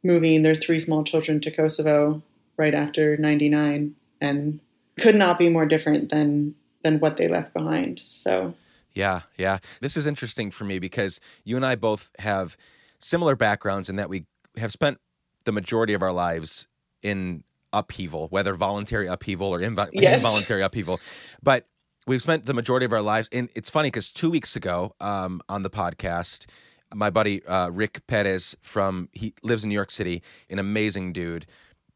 moving 0.03 0.43
their 0.43 0.57
three 0.57 0.81
small 0.81 1.05
children 1.05 1.41
to 1.41 1.51
Kosovo 1.51 2.23
right 2.57 2.75
after 2.75 3.17
99 3.17 3.95
and 4.21 4.61
could 5.01 5.15
not 5.15 5.39
be 5.39 5.49
more 5.49 5.67
different 5.67 6.11
than 6.11 6.55
than 6.83 7.01
what 7.01 7.17
they 7.17 7.29
left 7.29 7.53
behind. 7.55 8.01
So 8.01 8.55
yeah, 8.95 9.23
yeah. 9.37 9.59
This 9.81 9.97
is 9.97 10.07
interesting 10.07 10.51
for 10.51 10.65
me 10.65 10.79
because 10.79 11.21
you 11.45 11.57
and 11.57 11.67
I 11.67 11.75
both 11.75 12.13
have 12.19 12.57
similar 12.99 13.37
backgrounds 13.37 13.89
in 13.89 13.97
that 13.97 14.09
we 14.09 14.27
have 14.57 14.73
spent 14.73 14.99
the 15.45 15.53
majority 15.53 15.95
of 15.95 16.03
our 16.03 16.13
lives 16.13 16.69
in 17.03 17.45
upheaval, 17.73 18.29
whether 18.29 18.55
voluntary 18.55 19.07
upheaval 19.07 19.49
or 19.49 19.61
inv- 19.61 19.91
yes. 19.93 20.21
involuntary 20.21 20.63
upheaval. 20.63 21.01
But 21.43 21.67
we've 22.07 22.23
spent 22.23 22.47
the 22.47 22.55
majority 22.55 22.87
of 22.87 22.93
our 22.93 23.03
lives, 23.03 23.29
and 23.33 23.51
it's 23.55 23.69
funny 23.69 23.89
because 23.89 24.11
two 24.11 24.31
weeks 24.31 24.55
ago 24.57 24.95
um, 25.01 25.43
on 25.49 25.65
the 25.65 25.71
podcast, 25.71 26.47
my 26.95 27.11
buddy 27.11 27.45
uh, 27.47 27.71
Rick 27.71 28.07
Perez 28.07 28.57
from 28.63 29.09
he 29.13 29.35
lives 29.43 29.65
in 29.65 29.71
New 29.71 29.75
York 29.75 29.91
City, 29.91 30.23
an 30.49 30.59
amazing 30.59 31.13
dude, 31.13 31.47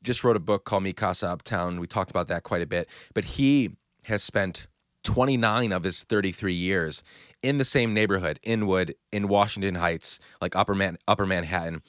just 0.03 0.25
wrote 0.25 0.37
a 0.37 0.41
book 0.41 0.65
called 0.65 0.83
Mi 0.83 0.93
Casa 0.93 1.29
Uptown. 1.29 1.81
We 1.81 1.87
talked 1.87 2.11
about 2.11 2.29
that 2.29 2.43
quite 2.43 2.63
a 2.63 2.67
bit, 2.67 2.89
but 3.15 3.25
he 3.25 3.71
has 4.05 4.23
spent 4.23 4.67
29 5.05 5.73
of 5.73 5.85
his 5.85 6.03
33 6.03 6.53
years 6.53 7.03
in 7.43 7.59
the 7.59 7.65
same 7.65 7.95
neighborhood, 7.95 8.39
Inwood, 8.43 8.95
in 9.13 9.29
Washington 9.29 9.77
Heights, 9.77 10.19
like 10.41 10.57
Upper 10.57 10.75
Man, 10.75 10.99
Upper 11.07 11.25
Manhattan. 11.25 11.83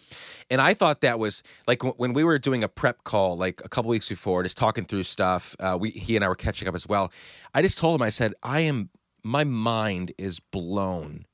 And 0.50 0.62
I 0.62 0.74
thought 0.74 1.02
that 1.02 1.20
was 1.20 1.44
like 1.68 1.84
when 2.00 2.14
we 2.14 2.24
were 2.24 2.38
doing 2.38 2.64
a 2.64 2.68
prep 2.68 3.04
call, 3.04 3.36
like 3.36 3.62
a 3.66 3.70
couple 3.70 3.90
weeks 3.90 4.08
before, 4.08 4.44
just 4.44 4.58
talking 4.58 4.86
through 4.86 5.04
stuff. 5.04 5.56
Uh, 5.60 5.78
we 5.80 5.90
he 5.90 6.16
and 6.16 6.24
I 6.24 6.30
were 6.30 6.36
catching 6.36 6.68
up 6.68 6.76
as 6.76 6.88
well. 6.88 7.12
I 7.54 7.62
just 7.62 7.78
told 7.78 8.00
him, 8.00 8.04
I 8.04 8.10
said, 8.10 8.36
I 8.44 8.62
am, 8.62 8.90
my 9.24 9.44
mind 9.44 10.14
is 10.18 10.40
blown 10.40 11.26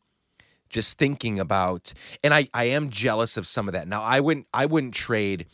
just 0.70 0.98
thinking 0.98 1.40
about 1.40 1.94
and 2.24 2.34
I, 2.34 2.50
I 2.54 2.66
am 2.66 2.90
jealous 2.90 3.38
of 3.38 3.46
some 3.46 3.70
of 3.70 3.74
that 3.74 3.88
now 3.88 4.02
i 4.02 4.20
wouldn't 4.20 4.48
i 4.52 4.66
wouldn't 4.66 4.96
trade 4.96 5.46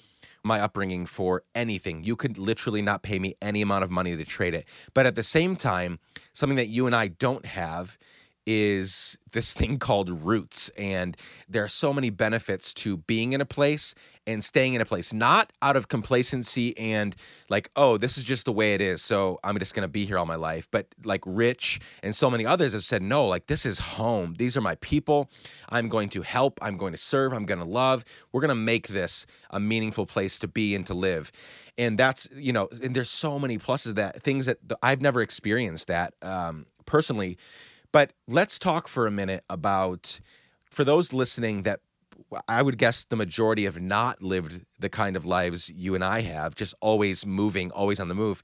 my 0.43 0.60
upbringing 0.60 1.05
for 1.05 1.43
anything. 1.55 2.03
You 2.03 2.15
could 2.15 2.38
literally 2.38 2.81
not 2.81 3.03
pay 3.03 3.19
me 3.19 3.36
any 3.41 3.62
amount 3.62 3.83
of 3.83 3.91
money 3.91 4.15
to 4.15 4.25
trade 4.25 4.53
it. 4.53 4.67
But 4.93 5.05
at 5.05 5.15
the 5.15 5.24
same 5.24 5.55
time, 5.55 6.00
something 6.33 6.57
that 6.57 6.67
you 6.67 6.86
and 6.86 6.95
I 6.95 7.10
don't 7.10 7.45
have 7.45 7.98
is 8.45 9.17
this 9.31 9.53
thing 9.53 9.77
called 9.79 10.10
roots. 10.10 10.69
And 10.77 11.15
there 11.48 11.63
are 11.63 11.69
so 11.69 11.93
many 11.93 12.10
benefits 12.10 12.74
to 12.75 12.98
being 12.98 13.33
in 13.33 13.41
a 13.41 13.45
place 13.45 13.93
and 14.27 14.43
staying 14.43 14.73
in 14.73 14.81
a 14.81 14.85
place, 14.85 15.13
not 15.13 15.51
out 15.61 15.75
of 15.75 15.87
complacency 15.87 16.77
and 16.77 17.15
like, 17.49 17.69
oh, 17.75 17.97
this 17.97 18.17
is 18.17 18.23
just 18.23 18.45
the 18.45 18.51
way 18.51 18.73
it 18.73 18.81
is. 18.81 19.01
So 19.01 19.39
I'm 19.43 19.57
just 19.59 19.73
going 19.73 19.83
to 19.83 19.91
be 19.91 20.05
here 20.05 20.17
all 20.17 20.25
my 20.25 20.35
life. 20.35 20.67
But 20.71 20.87
like 21.03 21.21
Rich 21.25 21.79
and 22.03 22.15
so 22.15 22.29
many 22.29 22.45
others 22.45 22.73
have 22.73 22.83
said, 22.83 23.01
no, 23.01 23.27
like 23.27 23.47
this 23.47 23.65
is 23.65 23.79
home. 23.79 24.35
These 24.37 24.55
are 24.55 24.61
my 24.61 24.75
people. 24.75 25.29
I'm 25.69 25.89
going 25.89 26.09
to 26.09 26.21
help. 26.21 26.59
I'm 26.61 26.77
going 26.77 26.93
to 26.93 26.99
serve. 26.99 27.33
I'm 27.33 27.45
going 27.45 27.59
to 27.59 27.65
love. 27.65 28.05
We're 28.31 28.41
going 28.41 28.49
to 28.49 28.55
make 28.55 28.89
this 28.89 29.25
a 29.49 29.59
meaningful 29.59 30.05
place 30.05 30.39
to 30.39 30.47
be 30.47 30.75
and 30.75 30.85
to 30.87 30.93
live. 30.93 31.31
And 31.77 31.97
that's, 31.97 32.29
you 32.35 32.53
know, 32.53 32.69
and 32.83 32.95
there's 32.95 33.09
so 33.09 33.39
many 33.39 33.57
pluses 33.57 33.95
that 33.95 34.21
things 34.21 34.45
that 34.45 34.59
I've 34.83 35.01
never 35.01 35.21
experienced 35.21 35.87
that 35.87 36.13
um, 36.21 36.65
personally 36.85 37.37
but 37.91 38.13
let's 38.27 38.57
talk 38.57 38.87
for 38.87 39.05
a 39.05 39.11
minute 39.11 39.43
about 39.49 40.19
for 40.69 40.83
those 40.83 41.11
listening 41.11 41.63
that 41.63 41.81
I 42.47 42.61
would 42.61 42.77
guess 42.77 43.03
the 43.03 43.15
majority 43.15 43.65
have 43.65 43.81
not 43.81 44.21
lived 44.21 44.65
the 44.79 44.89
kind 44.89 45.15
of 45.15 45.25
lives 45.25 45.69
you 45.69 45.95
and 45.95 46.03
I 46.03 46.21
have, 46.21 46.55
just 46.55 46.73
always 46.81 47.25
moving, 47.25 47.71
always 47.71 48.00
on 48.00 48.07
the 48.07 48.15
move. 48.15 48.41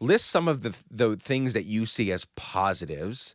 List 0.00 0.28
some 0.28 0.48
of 0.48 0.62
the 0.62 0.76
the 0.90 1.16
things 1.16 1.52
that 1.54 1.64
you 1.64 1.86
see 1.86 2.12
as 2.12 2.24
positives 2.36 3.34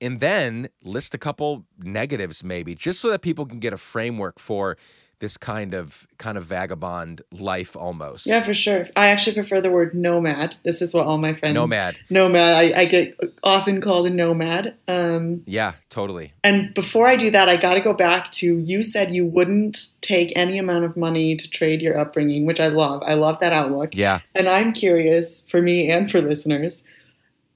and 0.00 0.20
then 0.20 0.68
list 0.82 1.14
a 1.14 1.18
couple 1.18 1.64
negatives 1.78 2.42
maybe 2.42 2.74
just 2.74 3.00
so 3.00 3.10
that 3.10 3.22
people 3.22 3.46
can 3.46 3.60
get 3.60 3.72
a 3.72 3.78
framework 3.78 4.38
for 4.38 4.76
this 5.18 5.36
kind 5.36 5.74
of 5.74 6.06
kind 6.18 6.38
of 6.38 6.44
vagabond 6.44 7.22
life 7.32 7.76
almost. 7.76 8.26
Yeah, 8.26 8.42
for 8.42 8.54
sure. 8.54 8.88
I 8.96 9.08
actually 9.08 9.34
prefer 9.34 9.60
the 9.60 9.70
word 9.70 9.94
nomad. 9.94 10.56
This 10.64 10.82
is 10.82 10.94
what 10.94 11.06
all 11.06 11.18
my 11.18 11.34
friends 11.34 11.54
nomad 11.54 11.96
nomad. 12.10 12.56
I, 12.56 12.80
I 12.80 12.84
get 12.86 13.18
often 13.42 13.80
called 13.80 14.06
a 14.06 14.10
nomad. 14.10 14.74
Um, 14.88 15.42
yeah, 15.46 15.72
totally. 15.90 16.32
And 16.42 16.74
before 16.74 17.06
I 17.06 17.16
do 17.16 17.30
that, 17.30 17.48
I 17.48 17.56
got 17.56 17.74
to 17.74 17.80
go 17.80 17.92
back 17.92 18.32
to 18.32 18.58
you 18.58 18.82
said 18.82 19.14
you 19.14 19.26
wouldn't 19.26 19.86
take 20.00 20.32
any 20.36 20.58
amount 20.58 20.84
of 20.84 20.96
money 20.96 21.36
to 21.36 21.48
trade 21.48 21.82
your 21.82 21.96
upbringing, 21.98 22.46
which 22.46 22.60
I 22.60 22.68
love. 22.68 23.02
I 23.04 23.14
love 23.14 23.38
that 23.40 23.52
outlook. 23.52 23.94
Yeah. 23.94 24.20
And 24.34 24.48
I'm 24.48 24.72
curious 24.72 25.42
for 25.48 25.60
me 25.62 25.90
and 25.90 26.10
for 26.10 26.20
listeners 26.20 26.82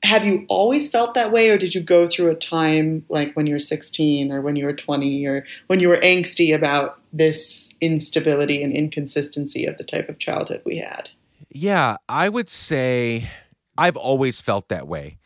have 0.03 0.25
you 0.25 0.47
always 0.49 0.91
felt 0.91 1.15
that 1.15 1.33
way 1.33 1.51
or 1.51 1.59
did 1.59 1.75
you 1.75 1.81
go 1.81 2.07
through 2.07 2.31
a 2.31 2.35
time 2.35 3.05
like 3.09 3.35
when 3.35 3.47
you 3.47 3.55
were 3.55 3.61
16 3.61 4.31
or 4.31 4.41
when 4.41 4.57
you 4.57 4.65
were 4.65 4.73
20 4.73 5.27
or 5.27 5.45
when 5.67 5.81
you 5.81 5.89
were 5.89 5.97
angsty 5.97 6.55
about 6.55 7.01
this 7.13 7.75
instability 7.81 8.63
and 8.63 8.73
inconsistency 8.73 9.65
of 9.65 9.77
the 9.79 9.85
type 9.85 10.09
of 10.09 10.19
childhood 10.19 10.63
we 10.65 10.79
had? 10.79 11.11
Yeah 11.51 11.97
i 12.09 12.29
would 12.29 12.49
say 12.49 13.29
i've 13.77 13.97
always 13.97 14.41
felt 14.41 14.69
that 14.69 14.87
way. 14.87 15.19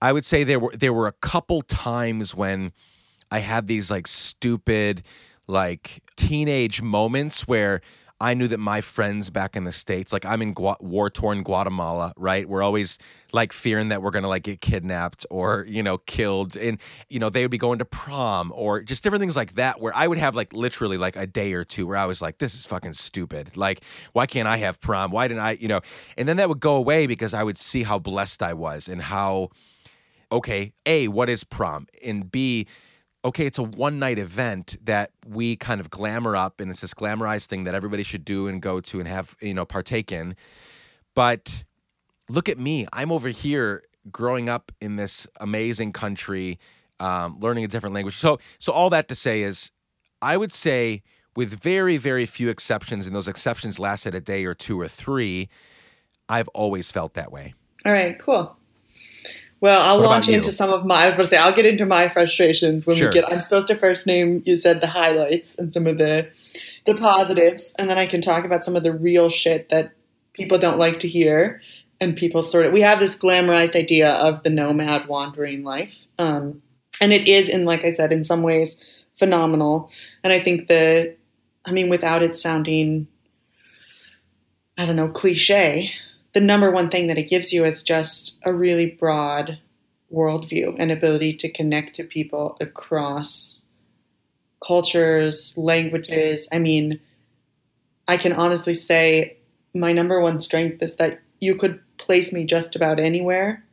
I 0.00 0.12
would 0.12 0.24
say 0.24 0.44
there 0.44 0.60
were 0.60 0.72
there 0.76 0.92
were 0.92 1.08
a 1.08 1.12
couple 1.12 1.62
times 1.62 2.34
when 2.34 2.72
i 3.30 3.38
had 3.38 3.66
these 3.66 3.90
like 3.90 4.06
stupid 4.06 5.02
like 5.46 6.02
teenage 6.16 6.82
moments 6.82 7.48
where 7.48 7.80
I 8.20 8.34
knew 8.34 8.48
that 8.48 8.58
my 8.58 8.80
friends 8.80 9.30
back 9.30 9.54
in 9.54 9.62
the 9.62 9.70
states, 9.70 10.12
like 10.12 10.26
I'm 10.26 10.42
in 10.42 10.54
war 10.80 11.08
torn 11.08 11.44
Guatemala, 11.44 12.12
right? 12.16 12.48
We're 12.48 12.62
always 12.62 12.98
like 13.32 13.52
fearing 13.52 13.90
that 13.90 14.02
we're 14.02 14.10
gonna 14.10 14.28
like 14.28 14.42
get 14.42 14.60
kidnapped 14.60 15.24
or 15.30 15.64
you 15.68 15.84
know 15.84 15.98
killed, 15.98 16.56
and 16.56 16.80
you 17.08 17.20
know 17.20 17.30
they 17.30 17.42
would 17.42 17.50
be 17.52 17.58
going 17.58 17.78
to 17.78 17.84
prom 17.84 18.52
or 18.56 18.82
just 18.82 19.04
different 19.04 19.20
things 19.20 19.36
like 19.36 19.54
that. 19.54 19.80
Where 19.80 19.92
I 19.94 20.08
would 20.08 20.18
have 20.18 20.34
like 20.34 20.52
literally 20.52 20.98
like 20.98 21.14
a 21.14 21.26
day 21.26 21.52
or 21.52 21.62
two 21.62 21.86
where 21.86 21.96
I 21.96 22.06
was 22.06 22.20
like, 22.20 22.38
this 22.38 22.54
is 22.54 22.66
fucking 22.66 22.94
stupid. 22.94 23.56
Like, 23.56 23.82
why 24.14 24.26
can't 24.26 24.48
I 24.48 24.56
have 24.58 24.80
prom? 24.80 25.12
Why 25.12 25.28
didn't 25.28 25.42
I? 25.42 25.52
You 25.52 25.68
know, 25.68 25.80
and 26.16 26.28
then 26.28 26.38
that 26.38 26.48
would 26.48 26.60
go 26.60 26.74
away 26.76 27.06
because 27.06 27.34
I 27.34 27.44
would 27.44 27.58
see 27.58 27.84
how 27.84 28.00
blessed 28.00 28.42
I 28.42 28.54
was 28.54 28.88
and 28.88 29.00
how 29.00 29.50
okay, 30.32 30.72
a 30.86 31.08
what 31.08 31.28
is 31.28 31.44
prom, 31.44 31.86
and 32.04 32.30
b 32.30 32.66
okay, 33.24 33.46
it's 33.46 33.58
a 33.58 33.62
one 33.62 33.98
night 33.98 34.18
event 34.18 34.76
that 34.84 35.10
we 35.26 35.56
kind 35.56 35.80
of 35.80 35.90
glamour 35.90 36.36
up 36.36 36.60
and 36.60 36.70
it's 36.70 36.80
this 36.80 36.94
glamorized 36.94 37.46
thing 37.46 37.64
that 37.64 37.74
everybody 37.74 38.02
should 38.02 38.24
do 38.24 38.46
and 38.46 38.62
go 38.62 38.80
to 38.80 38.98
and 39.00 39.08
have, 39.08 39.36
you 39.40 39.54
know, 39.54 39.64
partake 39.64 40.12
in. 40.12 40.36
But 41.14 41.64
look 42.28 42.48
at 42.48 42.58
me. 42.58 42.86
I'm 42.92 43.10
over 43.10 43.28
here 43.28 43.82
growing 44.10 44.48
up 44.48 44.72
in 44.80 44.96
this 44.96 45.26
amazing 45.40 45.92
country, 45.92 46.58
um, 47.00 47.38
learning 47.40 47.64
a 47.64 47.68
different 47.68 47.94
language. 47.94 48.16
So, 48.16 48.38
so 48.58 48.72
all 48.72 48.90
that 48.90 49.08
to 49.08 49.14
say 49.14 49.42
is, 49.42 49.70
I 50.22 50.36
would 50.36 50.52
say, 50.52 51.02
with 51.36 51.60
very, 51.60 51.96
very 51.96 52.26
few 52.26 52.48
exceptions, 52.48 53.06
and 53.06 53.14
those 53.14 53.28
exceptions 53.28 53.78
lasted 53.78 54.14
a 54.14 54.20
day 54.20 54.44
or 54.44 54.54
two 54.54 54.80
or 54.80 54.88
three, 54.88 55.48
I've 56.28 56.48
always 56.48 56.90
felt 56.90 57.14
that 57.14 57.30
way. 57.30 57.54
All 57.86 57.92
right, 57.92 58.18
cool. 58.18 58.57
Well, 59.60 59.80
I'll 59.82 59.98
what 59.98 60.06
launch 60.06 60.28
into 60.28 60.52
some 60.52 60.70
of 60.70 60.84
my. 60.84 61.02
I 61.02 61.06
was 61.06 61.14
about 61.14 61.24
to 61.24 61.30
say 61.30 61.36
I'll 61.36 61.54
get 61.54 61.66
into 61.66 61.84
my 61.84 62.08
frustrations 62.08 62.86
when 62.86 62.96
sure. 62.96 63.08
we 63.08 63.14
get. 63.14 63.30
I'm 63.30 63.40
supposed 63.40 63.66
to 63.68 63.74
first 63.74 64.06
name. 64.06 64.42
You 64.46 64.56
said 64.56 64.80
the 64.80 64.86
highlights 64.86 65.58
and 65.58 65.72
some 65.72 65.86
of 65.86 65.98
the 65.98 66.28
the 66.86 66.94
positives, 66.94 67.74
and 67.78 67.90
then 67.90 67.98
I 67.98 68.06
can 68.06 68.20
talk 68.20 68.44
about 68.44 68.64
some 68.64 68.76
of 68.76 68.84
the 68.84 68.92
real 68.92 69.30
shit 69.30 69.68
that 69.70 69.92
people 70.32 70.58
don't 70.58 70.78
like 70.78 71.00
to 71.00 71.08
hear, 71.08 71.60
and 72.00 72.16
people 72.16 72.40
sort 72.42 72.66
of. 72.66 72.72
We 72.72 72.82
have 72.82 73.00
this 73.00 73.18
glamorized 73.18 73.74
idea 73.74 74.10
of 74.10 74.42
the 74.44 74.50
nomad 74.50 75.08
wandering 75.08 75.64
life, 75.64 76.06
um, 76.18 76.62
and 77.00 77.12
it 77.12 77.26
is, 77.26 77.48
in 77.48 77.64
like 77.64 77.84
I 77.84 77.90
said, 77.90 78.12
in 78.12 78.22
some 78.22 78.42
ways 78.42 78.80
phenomenal. 79.18 79.90
And 80.22 80.32
I 80.32 80.40
think 80.40 80.68
the, 80.68 81.16
I 81.64 81.72
mean, 81.72 81.88
without 81.88 82.22
it 82.22 82.36
sounding, 82.36 83.08
I 84.76 84.86
don't 84.86 84.96
know, 84.96 85.10
cliche 85.10 85.92
the 86.38 86.44
number 86.44 86.70
one 86.70 86.88
thing 86.88 87.08
that 87.08 87.18
it 87.18 87.28
gives 87.28 87.52
you 87.52 87.64
is 87.64 87.82
just 87.82 88.38
a 88.44 88.52
really 88.52 88.92
broad 88.92 89.58
worldview 90.14 90.72
and 90.78 90.92
ability 90.92 91.36
to 91.36 91.50
connect 91.50 91.96
to 91.96 92.04
people 92.04 92.56
across 92.60 93.66
cultures, 94.64 95.58
languages. 95.58 96.48
I 96.52 96.60
mean, 96.60 97.00
I 98.06 98.18
can 98.18 98.32
honestly 98.32 98.74
say 98.74 99.38
my 99.74 99.92
number 99.92 100.20
one 100.20 100.38
strength 100.38 100.80
is 100.80 100.94
that 100.94 101.18
you 101.40 101.56
could 101.56 101.80
place 101.96 102.32
me 102.32 102.44
just 102.44 102.76
about 102.76 103.00
anywhere 103.00 103.64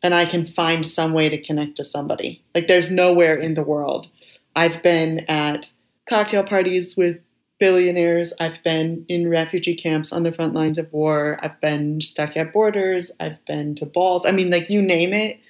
and 0.00 0.14
I 0.14 0.26
can 0.26 0.46
find 0.46 0.86
some 0.86 1.12
way 1.12 1.28
to 1.28 1.42
connect 1.42 1.74
to 1.78 1.84
somebody. 1.84 2.40
Like, 2.54 2.68
there's 2.68 2.88
nowhere 2.88 3.34
in 3.34 3.54
the 3.54 3.64
world. 3.64 4.06
I've 4.54 4.80
been 4.80 5.24
at 5.28 5.72
cocktail 6.08 6.44
parties 6.44 6.96
with 6.96 7.18
billionaires. 7.58 8.32
I've 8.38 8.62
been 8.62 9.06
in 9.08 9.28
refugee 9.28 9.74
camps 9.74 10.12
on 10.12 10.22
the 10.22 10.32
front 10.32 10.54
lines 10.54 10.78
of 10.78 10.92
war. 10.92 11.38
I've 11.40 11.60
been 11.60 12.00
stuck 12.00 12.36
at 12.36 12.52
borders. 12.52 13.12
I've 13.18 13.44
been 13.46 13.74
to 13.76 13.86
balls. 13.86 14.26
I 14.26 14.30
mean, 14.30 14.50
like 14.50 14.70
you 14.70 14.82
name 14.82 15.12
it, 15.12 15.40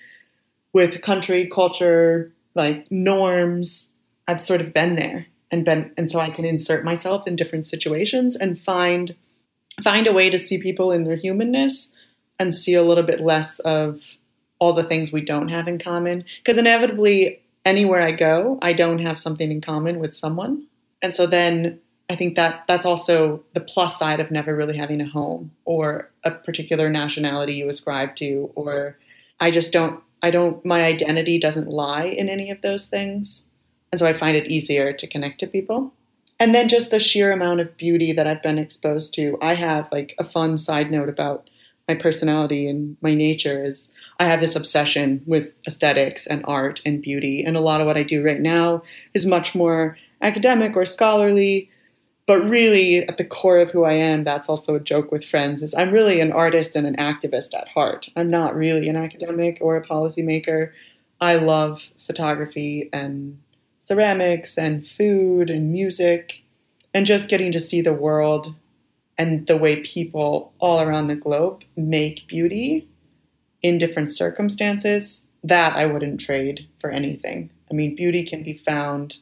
with 0.73 1.01
country, 1.01 1.47
culture, 1.47 2.33
like 2.55 2.91
norms. 2.91 3.95
I've 4.29 4.41
sort 4.41 4.61
of 4.61 4.75
been 4.75 4.97
there 4.97 5.27
and 5.51 5.65
been 5.65 5.93
and 5.97 6.11
so 6.11 6.19
I 6.19 6.31
can 6.31 6.45
insert 6.45 6.85
myself 6.85 7.27
in 7.27 7.35
different 7.35 7.65
situations 7.65 8.37
and 8.37 8.61
find 8.61 9.15
find 9.83 10.07
a 10.07 10.13
way 10.13 10.29
to 10.29 10.39
see 10.39 10.59
people 10.59 10.93
in 10.93 11.05
their 11.05 11.17
humanness 11.17 11.95
and 12.39 12.55
see 12.55 12.75
a 12.75 12.83
little 12.83 13.05
bit 13.05 13.21
less 13.21 13.59
of 13.61 14.01
all 14.59 14.73
the 14.73 14.85
things 14.85 15.13
we 15.13 15.23
don't 15.23 15.49
have 15.49 15.69
in 15.69 15.79
common 15.79 16.25
because 16.39 16.59
inevitably 16.59 17.41
anywhere 17.65 18.03
I 18.03 18.13
go, 18.13 18.59
I 18.61 18.73
don't 18.73 18.99
have 18.99 19.19
something 19.19 19.51
in 19.51 19.61
common 19.61 19.99
with 19.99 20.15
someone. 20.15 20.67
And 21.01 21.15
so 21.15 21.27
then 21.27 21.81
I 22.09 22.15
think 22.15 22.37
that 22.37 22.65
that's 22.69 22.87
also 22.87 23.43
the 23.53 23.61
plus 23.61 23.99
side 23.99 24.21
of 24.21 24.31
never 24.31 24.55
really 24.55 24.77
having 24.77 25.01
a 25.01 25.09
home 25.09 25.51
or 25.65 26.11
a 26.23 26.31
particular 26.31 26.89
nationality 26.89 27.55
you 27.55 27.69
ascribe 27.69 28.15
to 28.17 28.51
or 28.55 28.97
I 29.41 29.51
just 29.51 29.73
don't 29.73 30.03
I 30.23 30.31
don't 30.31 30.65
my 30.65 30.85
identity 30.85 31.39
doesn't 31.39 31.69
lie 31.69 32.05
in 32.05 32.29
any 32.29 32.51
of 32.51 32.63
those 32.63 32.87
things. 32.87 33.49
And 33.93 33.99
so 33.99 34.07
I 34.07 34.13
find 34.13 34.37
it 34.37 34.51
easier 34.51 34.93
to 34.93 35.07
connect 35.07 35.41
to 35.41 35.47
people. 35.47 35.93
And 36.39 36.55
then 36.55 36.69
just 36.69 36.91
the 36.91 37.01
sheer 37.01 37.33
amount 37.33 37.61
of 37.61 37.77
beauty 37.77 38.13
that 38.13 38.27
I've 38.27 38.43
been 38.43 38.59
exposed 38.59 39.15
to. 39.15 39.39
I 39.41 39.55
have 39.55 39.91
like 39.91 40.15
a 40.19 40.25
fun 40.25 40.59
side 40.59 40.91
note 40.91 41.09
about 41.09 41.49
my 41.89 41.95
personality 41.95 42.69
and 42.69 42.97
my 43.01 43.15
nature 43.15 43.63
is 43.65 43.91
I 44.19 44.27
have 44.27 44.41
this 44.41 44.57
obsession 44.57 45.23
with 45.27 45.55
aesthetics 45.67 46.27
and 46.27 46.45
art 46.47 46.83
and 46.85 47.01
beauty. 47.01 47.45
And 47.45 47.57
a 47.57 47.61
lot 47.61 47.81
of 47.81 47.87
what 47.87 47.97
I 47.97 48.03
do 48.03 48.25
right 48.25 48.41
now 48.41 48.83
is 49.15 49.25
much 49.25 49.55
more 49.55 49.97
academic 50.21 50.77
or 50.77 50.85
scholarly. 50.85 51.71
But 52.27 52.43
really, 52.43 52.99
at 52.99 53.19
the 53.19 53.25
core 53.25 53.61
of 53.61 53.71
who 53.71 53.85
I 53.85 53.93
am, 53.93 54.25
that's 54.25 54.49
also 54.49 54.75
a 54.75 54.81
joke 54.81 55.13
with 55.13 55.25
friends, 55.25 55.63
is 55.63 55.75
I'm 55.75 55.93
really 55.93 56.21
an 56.21 56.33
artist 56.33 56.75
and 56.75 56.87
an 56.87 56.97
activist 56.97 57.55
at 57.55 57.69
heart. 57.69 58.09
I'm 58.17 58.29
not 58.29 58.57
really 58.57 58.89
an 58.89 58.97
academic 58.97 59.59
or 59.61 59.77
a 59.77 59.87
policymaker. 59.87 60.73
I 61.21 61.37
love 61.37 61.91
photography 62.05 62.91
and 62.93 63.39
ceramics 63.79 64.59
and 64.59 64.87
food 64.87 65.51
and 65.51 65.71
music 65.71 66.43
and 66.93 67.07
just 67.07 67.29
getting 67.29 67.53
to 67.53 67.61
see 67.61 67.81
the 67.81 67.93
world 67.93 68.55
and 69.17 69.47
the 69.47 69.57
way 69.57 69.83
people 69.83 70.53
all 70.59 70.81
around 70.81 71.07
the 71.07 71.17
globe 71.17 71.63
make 71.77 72.27
beauty 72.27 72.89
in 73.63 73.79
different 73.79 74.11
circumstances, 74.11 75.25
that 75.45 75.77
I 75.77 75.87
wouldn't 75.87 76.21
trade 76.21 76.67
for 76.81 76.91
anything. 76.91 77.51
I 77.71 77.75
mean, 77.75 77.95
beauty 77.95 78.25
can 78.25 78.43
be 78.43 78.55
found 78.55 79.19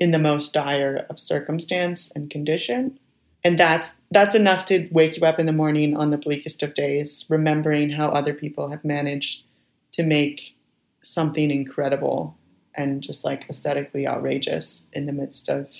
in 0.00 0.10
the 0.10 0.18
most 0.18 0.52
dire 0.52 1.06
of 1.10 1.20
circumstance 1.20 2.10
and 2.10 2.30
condition. 2.30 2.98
And 3.44 3.58
that's 3.58 3.92
that's 4.10 4.34
enough 4.34 4.64
to 4.66 4.88
wake 4.90 5.16
you 5.16 5.24
up 5.24 5.38
in 5.38 5.46
the 5.46 5.52
morning 5.52 5.96
on 5.96 6.10
the 6.10 6.18
bleakest 6.18 6.62
of 6.62 6.74
days, 6.74 7.26
remembering 7.30 7.90
how 7.90 8.08
other 8.08 8.34
people 8.34 8.70
have 8.70 8.84
managed 8.84 9.44
to 9.92 10.02
make 10.02 10.56
something 11.02 11.50
incredible 11.50 12.36
and 12.74 13.02
just 13.02 13.24
like 13.24 13.48
aesthetically 13.48 14.06
outrageous 14.06 14.88
in 14.92 15.06
the 15.06 15.12
midst 15.12 15.48
of 15.48 15.70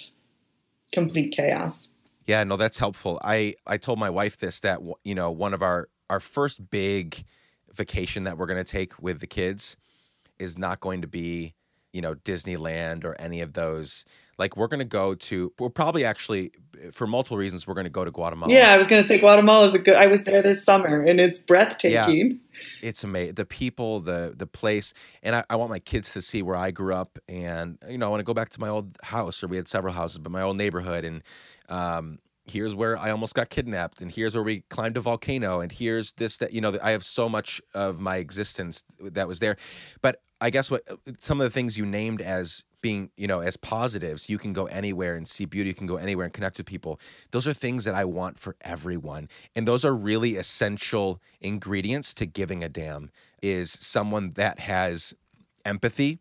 complete 0.92 1.32
chaos. 1.32 1.88
Yeah, 2.26 2.44
no, 2.44 2.56
that's 2.56 2.78
helpful. 2.78 3.18
I 3.22 3.54
I 3.66 3.76
told 3.76 3.98
my 3.98 4.10
wife 4.10 4.38
this 4.38 4.60
that 4.60 4.80
you 5.04 5.14
know 5.14 5.30
one 5.30 5.54
of 5.54 5.62
our 5.62 5.88
our 6.08 6.20
first 6.20 6.70
big 6.70 7.24
vacation 7.72 8.24
that 8.24 8.36
we're 8.36 8.46
going 8.46 8.62
to 8.62 8.70
take 8.70 9.00
with 9.00 9.20
the 9.20 9.26
kids 9.26 9.76
is 10.38 10.58
not 10.58 10.80
going 10.80 11.02
to 11.02 11.06
be 11.06 11.54
you 11.92 12.00
know 12.00 12.14
Disneyland 12.14 13.04
or 13.04 13.14
any 13.20 13.40
of 13.40 13.52
those. 13.52 14.04
Like 14.38 14.56
we're 14.56 14.68
going 14.68 14.80
to 14.80 14.86
go 14.86 15.14
to 15.14 15.52
we're 15.58 15.68
probably 15.68 16.04
actually 16.04 16.52
for 16.92 17.06
multiple 17.06 17.36
reasons 17.36 17.66
we're 17.66 17.74
going 17.74 17.84
to 17.84 17.90
go 17.90 18.04
to 18.04 18.10
Guatemala. 18.10 18.52
Yeah, 18.52 18.72
I 18.72 18.78
was 18.78 18.86
going 18.86 19.00
to 19.02 19.06
say 19.06 19.18
Guatemala 19.18 19.66
is 19.66 19.74
a 19.74 19.78
good. 19.78 19.96
I 19.96 20.06
was 20.06 20.24
there 20.24 20.40
this 20.40 20.64
summer 20.64 21.02
and 21.02 21.20
it's 21.20 21.38
breathtaking. 21.38 22.40
Yeah, 22.52 22.58
it's 22.88 23.04
amazing. 23.04 23.34
The 23.34 23.44
people, 23.44 24.00
the 24.00 24.34
the 24.36 24.46
place, 24.46 24.94
and 25.22 25.36
I, 25.36 25.44
I 25.50 25.56
want 25.56 25.70
my 25.70 25.78
kids 25.78 26.14
to 26.14 26.22
see 26.22 26.42
where 26.42 26.56
I 26.56 26.70
grew 26.70 26.94
up. 26.94 27.18
And 27.28 27.78
you 27.88 27.98
know, 27.98 28.06
I 28.06 28.08
want 28.08 28.20
to 28.20 28.24
go 28.24 28.34
back 28.34 28.48
to 28.50 28.60
my 28.60 28.68
old 28.68 28.96
house, 29.02 29.42
or 29.44 29.48
we 29.48 29.56
had 29.56 29.68
several 29.68 29.92
houses, 29.92 30.18
but 30.18 30.32
my 30.32 30.42
old 30.42 30.56
neighborhood, 30.56 31.04
and 31.04 31.22
um, 31.68 32.18
here's 32.46 32.74
where 32.74 32.96
I 32.96 33.10
almost 33.10 33.34
got 33.34 33.50
kidnapped, 33.50 34.00
and 34.00 34.10
here's 34.10 34.34
where 34.34 34.42
we 34.42 34.62
climbed 34.70 34.96
a 34.96 35.00
volcano, 35.00 35.60
and 35.60 35.70
here's 35.70 36.12
this 36.14 36.38
that 36.38 36.52
you 36.52 36.60
know 36.60 36.76
I 36.82 36.92
have 36.92 37.04
so 37.04 37.28
much 37.28 37.60
of 37.74 38.00
my 38.00 38.16
existence 38.16 38.84
that 39.00 39.28
was 39.28 39.40
there, 39.40 39.56
but 40.02 40.22
I 40.40 40.50
guess 40.50 40.70
what 40.70 40.82
uh, 40.90 40.96
some 41.18 41.40
of 41.40 41.44
the 41.44 41.50
things 41.50 41.76
you 41.76 41.84
named 41.84 42.20
as 42.20 42.64
being 42.82 43.10
you 43.16 43.26
know 43.26 43.40
as 43.40 43.56
positives 43.56 44.28
you 44.28 44.38
can 44.38 44.52
go 44.52 44.66
anywhere 44.66 45.14
and 45.14 45.28
see 45.28 45.44
beauty 45.44 45.68
you 45.68 45.74
can 45.74 45.86
go 45.86 45.96
anywhere 45.96 46.24
and 46.24 46.32
connect 46.32 46.56
with 46.56 46.66
people 46.66 46.98
those 47.30 47.46
are 47.46 47.52
things 47.52 47.84
that 47.84 47.94
i 47.94 48.06
want 48.06 48.38
for 48.38 48.56
everyone 48.62 49.28
and 49.54 49.68
those 49.68 49.84
are 49.84 49.94
really 49.94 50.36
essential 50.36 51.20
ingredients 51.42 52.14
to 52.14 52.24
giving 52.24 52.64
a 52.64 52.70
damn 52.70 53.10
is 53.42 53.70
someone 53.70 54.32
that 54.32 54.60
has 54.60 55.12
empathy 55.66 56.18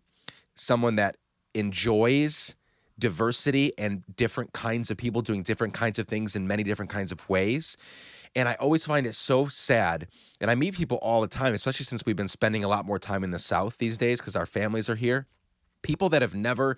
someone 0.53 0.97
that 0.97 1.15
enjoys 1.53 2.55
diversity 2.99 3.71
and 3.77 4.03
different 4.15 4.53
kinds 4.53 4.91
of 4.91 4.97
people 4.97 5.21
doing 5.21 5.41
different 5.41 5.73
kinds 5.73 5.97
of 5.97 6.07
things 6.07 6.35
in 6.35 6.45
many 6.45 6.63
different 6.63 6.91
kinds 6.91 7.11
of 7.11 7.27
ways. 7.29 7.77
And 8.35 8.47
I 8.47 8.55
always 8.55 8.85
find 8.85 9.05
it 9.05 9.13
so 9.15 9.47
sad. 9.47 10.07
And 10.41 10.49
I 10.49 10.55
meet 10.55 10.75
people 10.75 10.97
all 11.01 11.21
the 11.21 11.27
time, 11.27 11.53
especially 11.53 11.85
since 11.85 12.03
we've 12.05 12.15
been 12.15 12.27
spending 12.27 12.63
a 12.63 12.67
lot 12.67 12.85
more 12.85 12.99
time 12.99 13.23
in 13.23 13.31
the 13.31 13.39
South 13.39 13.77
these 13.77 13.97
days 13.97 14.19
because 14.19 14.35
our 14.35 14.45
families 14.45 14.89
are 14.89 14.95
here. 14.95 15.27
People 15.81 16.09
that 16.09 16.21
have 16.21 16.35
never, 16.35 16.77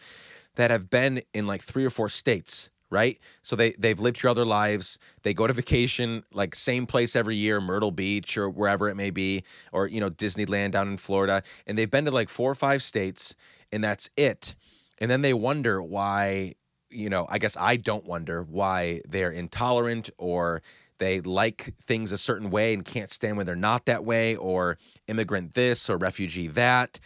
that 0.55 0.71
have 0.71 0.89
been 0.89 1.21
in 1.33 1.47
like 1.47 1.61
three 1.61 1.85
or 1.85 1.89
four 1.89 2.07
states, 2.07 2.69
right? 2.89 3.19
So 3.41 3.55
they 3.55 3.71
they've 3.71 3.99
lived 3.99 4.23
all 4.25 4.35
their 4.35 4.45
lives. 4.45 4.99
They 5.23 5.33
go 5.33 5.47
to 5.47 5.53
vacation 5.53 6.23
like 6.33 6.55
same 6.55 6.85
place 6.85 7.15
every 7.15 7.35
year, 7.35 7.59
Myrtle 7.59 7.91
Beach 7.91 8.37
or 8.37 8.49
wherever 8.49 8.89
it 8.89 8.95
may 8.95 9.09
be, 9.09 9.43
or 9.71 9.87
you 9.87 9.99
know 9.99 10.09
Disneyland 10.09 10.71
down 10.71 10.87
in 10.87 10.97
Florida, 10.97 11.41
and 11.65 11.77
they've 11.77 11.89
been 11.89 12.05
to 12.05 12.11
like 12.11 12.29
four 12.29 12.51
or 12.51 12.55
five 12.55 12.83
states, 12.83 13.35
and 13.71 13.83
that's 13.83 14.09
it 14.15 14.55
and 15.01 15.09
then 15.09 15.23
they 15.23 15.33
wonder 15.33 15.81
why 15.81 16.53
you 16.89 17.09
know 17.09 17.25
i 17.29 17.37
guess 17.37 17.57
i 17.59 17.75
don't 17.75 18.05
wonder 18.05 18.43
why 18.43 19.01
they're 19.09 19.31
intolerant 19.31 20.09
or 20.17 20.61
they 21.01 21.19
like 21.19 21.73
things 21.83 22.11
a 22.11 22.17
certain 22.17 22.51
way 22.51 22.73
and 22.75 22.85
can't 22.85 23.09
stand 23.11 23.35
when 23.35 23.45
they're 23.45 23.55
not 23.55 23.87
that 23.87 24.05
way 24.05 24.35
or 24.35 24.77
immigrant 25.07 25.53
this 25.53 25.89
or 25.89 25.97
refugee 25.97 26.47
that. 26.47 26.99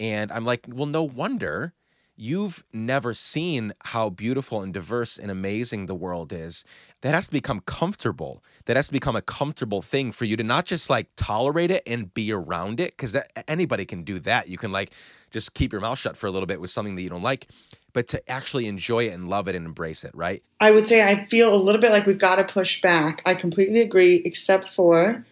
And 0.00 0.32
i'm 0.32 0.44
like 0.44 0.64
well 0.66 0.86
no 0.86 1.04
wonder 1.04 1.74
you've 2.16 2.62
never 2.72 3.14
seen 3.14 3.72
how 3.84 4.10
beautiful 4.10 4.62
and 4.62 4.72
diverse 4.72 5.18
and 5.18 5.30
amazing 5.30 5.86
the 5.86 5.94
world 5.94 6.32
is 6.32 6.64
that 7.00 7.14
has 7.14 7.26
to 7.26 7.32
become 7.32 7.60
comfortable. 7.60 8.44
That 8.66 8.76
has 8.76 8.86
to 8.88 8.92
become 8.92 9.16
a 9.16 9.22
comfortable 9.22 9.82
thing 9.82 10.12
for 10.12 10.24
you 10.24 10.36
to 10.36 10.44
not 10.44 10.66
just 10.66 10.88
like 10.88 11.08
tolerate 11.16 11.70
it 11.70 11.82
and 11.86 12.12
be 12.12 12.32
around 12.32 12.80
it 12.80 12.92
because 12.92 13.16
anybody 13.48 13.84
can 13.84 14.02
do 14.02 14.18
that. 14.20 14.48
You 14.48 14.58
can 14.58 14.72
like 14.72 14.92
just 15.30 15.54
keep 15.54 15.72
your 15.72 15.80
mouth 15.80 15.98
shut 15.98 16.16
for 16.16 16.26
a 16.26 16.30
little 16.30 16.46
bit 16.46 16.60
with 16.60 16.70
something 16.70 16.94
that 16.96 17.02
you 17.02 17.10
don't 17.10 17.22
like 17.22 17.48
but 17.94 18.06
to 18.08 18.30
actually 18.30 18.66
enjoy 18.66 19.04
it 19.04 19.12
and 19.12 19.28
love 19.28 19.48
it 19.48 19.54
and 19.54 19.66
embrace 19.66 20.04
it 20.04 20.12
right? 20.14 20.42
I 20.60 20.70
would 20.70 20.88
say 20.88 21.02
i 21.02 21.24
feel 21.24 21.54
a 21.54 21.56
little 21.56 21.80
bit 21.80 21.90
like 21.90 22.06
we've 22.06 22.18
got 22.18 22.36
to 22.36 22.44
push 22.44 22.80
back. 22.80 23.22
I 23.26 23.34
completely 23.34 23.80
agree 23.80 24.22
except 24.24 24.68
for 24.68 25.26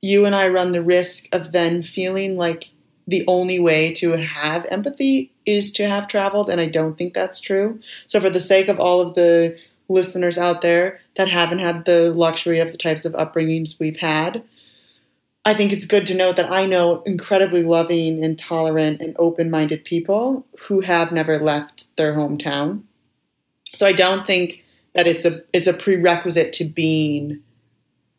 you 0.00 0.24
and 0.26 0.34
i 0.34 0.48
run 0.48 0.72
the 0.72 0.82
risk 0.82 1.26
of 1.32 1.52
then 1.52 1.82
feeling 1.82 2.36
like 2.36 2.68
the 3.06 3.24
only 3.26 3.58
way 3.58 3.92
to 3.94 4.12
have 4.12 4.66
empathy 4.70 5.32
is 5.44 5.72
to 5.72 5.88
have 5.88 6.08
traveled, 6.08 6.50
and 6.50 6.60
I 6.60 6.68
don't 6.68 6.98
think 6.98 7.14
that's 7.14 7.40
true. 7.40 7.80
So, 8.06 8.20
for 8.20 8.30
the 8.30 8.40
sake 8.40 8.68
of 8.68 8.80
all 8.80 9.00
of 9.00 9.14
the 9.14 9.58
listeners 9.88 10.36
out 10.36 10.62
there 10.62 11.00
that 11.16 11.28
haven't 11.28 11.60
had 11.60 11.84
the 11.84 12.12
luxury 12.12 12.58
of 12.58 12.72
the 12.72 12.78
types 12.78 13.04
of 13.04 13.12
upbringings 13.12 13.78
we've 13.78 13.98
had, 13.98 14.42
I 15.44 15.54
think 15.54 15.72
it's 15.72 15.86
good 15.86 16.06
to 16.06 16.14
note 16.14 16.34
that 16.36 16.50
I 16.50 16.66
know 16.66 17.02
incredibly 17.02 17.62
loving 17.62 18.24
and 18.24 18.36
tolerant 18.36 19.00
and 19.00 19.14
open 19.16 19.48
minded 19.48 19.84
people 19.84 20.44
who 20.62 20.80
have 20.80 21.12
never 21.12 21.38
left 21.38 21.86
their 21.96 22.14
hometown. 22.14 22.82
So 23.74 23.86
I 23.86 23.92
don't 23.92 24.26
think 24.26 24.64
that 24.94 25.06
it's 25.06 25.24
a 25.24 25.44
it's 25.52 25.68
a 25.68 25.72
prerequisite 25.72 26.52
to 26.54 26.64
being 26.64 27.42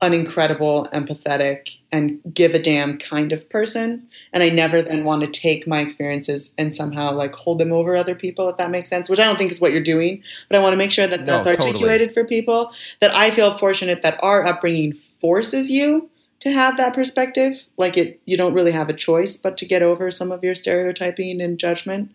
an 0.01 0.13
incredible, 0.13 0.87
empathetic, 0.93 1.77
and 1.91 2.19
give 2.31 2.53
a 2.53 2.61
damn 2.61 2.99
kind 2.99 3.31
of 3.31 3.49
person. 3.49 4.07
And 4.31 4.43
I 4.43 4.49
never 4.49 4.81
then 4.81 5.03
want 5.05 5.23
to 5.23 5.39
take 5.39 5.67
my 5.67 5.81
experiences 5.81 6.53
and 6.57 6.73
somehow 6.73 7.13
like 7.13 7.33
hold 7.33 7.59
them 7.59 7.71
over 7.71 7.97
other 7.97 8.13
people, 8.13 8.47
if 8.49 8.57
that 8.57 8.69
makes 8.69 8.89
sense, 8.89 9.09
which 9.09 9.19
I 9.19 9.25
don't 9.25 9.37
think 9.37 9.51
is 9.51 9.59
what 9.59 9.71
you're 9.71 9.81
doing. 9.81 10.21
But 10.49 10.57
I 10.57 10.61
want 10.61 10.73
to 10.73 10.77
make 10.77 10.91
sure 10.91 11.07
that 11.07 11.25
that's 11.25 11.47
articulated 11.47 12.09
totally. 12.09 12.13
for 12.13 12.23
people. 12.25 12.71
That 12.99 13.15
I 13.15 13.31
feel 13.31 13.57
fortunate 13.57 14.03
that 14.03 14.19
our 14.21 14.45
upbringing 14.45 14.93
forces 15.19 15.71
you 15.71 16.09
to 16.41 16.51
have 16.51 16.77
that 16.77 16.93
perspective. 16.93 17.65
Like 17.75 17.97
it, 17.97 18.21
you 18.25 18.37
don't 18.37 18.53
really 18.53 18.71
have 18.73 18.89
a 18.89 18.93
choice 18.93 19.35
but 19.35 19.57
to 19.57 19.65
get 19.65 19.81
over 19.81 20.11
some 20.11 20.31
of 20.31 20.43
your 20.43 20.53
stereotyping 20.53 21.41
and 21.41 21.57
judgment. 21.57 22.11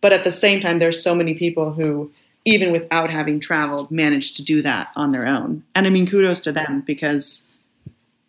But 0.00 0.12
at 0.12 0.24
the 0.24 0.32
same 0.32 0.60
time, 0.60 0.78
there's 0.78 1.02
so 1.02 1.14
many 1.14 1.34
people 1.34 1.74
who 1.74 2.12
even 2.46 2.72
without 2.72 3.10
having 3.10 3.40
traveled, 3.40 3.90
managed 3.90 4.36
to 4.36 4.44
do 4.44 4.62
that 4.62 4.88
on 4.96 5.12
their 5.12 5.26
own. 5.26 5.64
And 5.74 5.86
I 5.86 5.90
mean, 5.90 6.06
kudos 6.06 6.40
to 6.40 6.52
them 6.52 6.82
because 6.86 7.44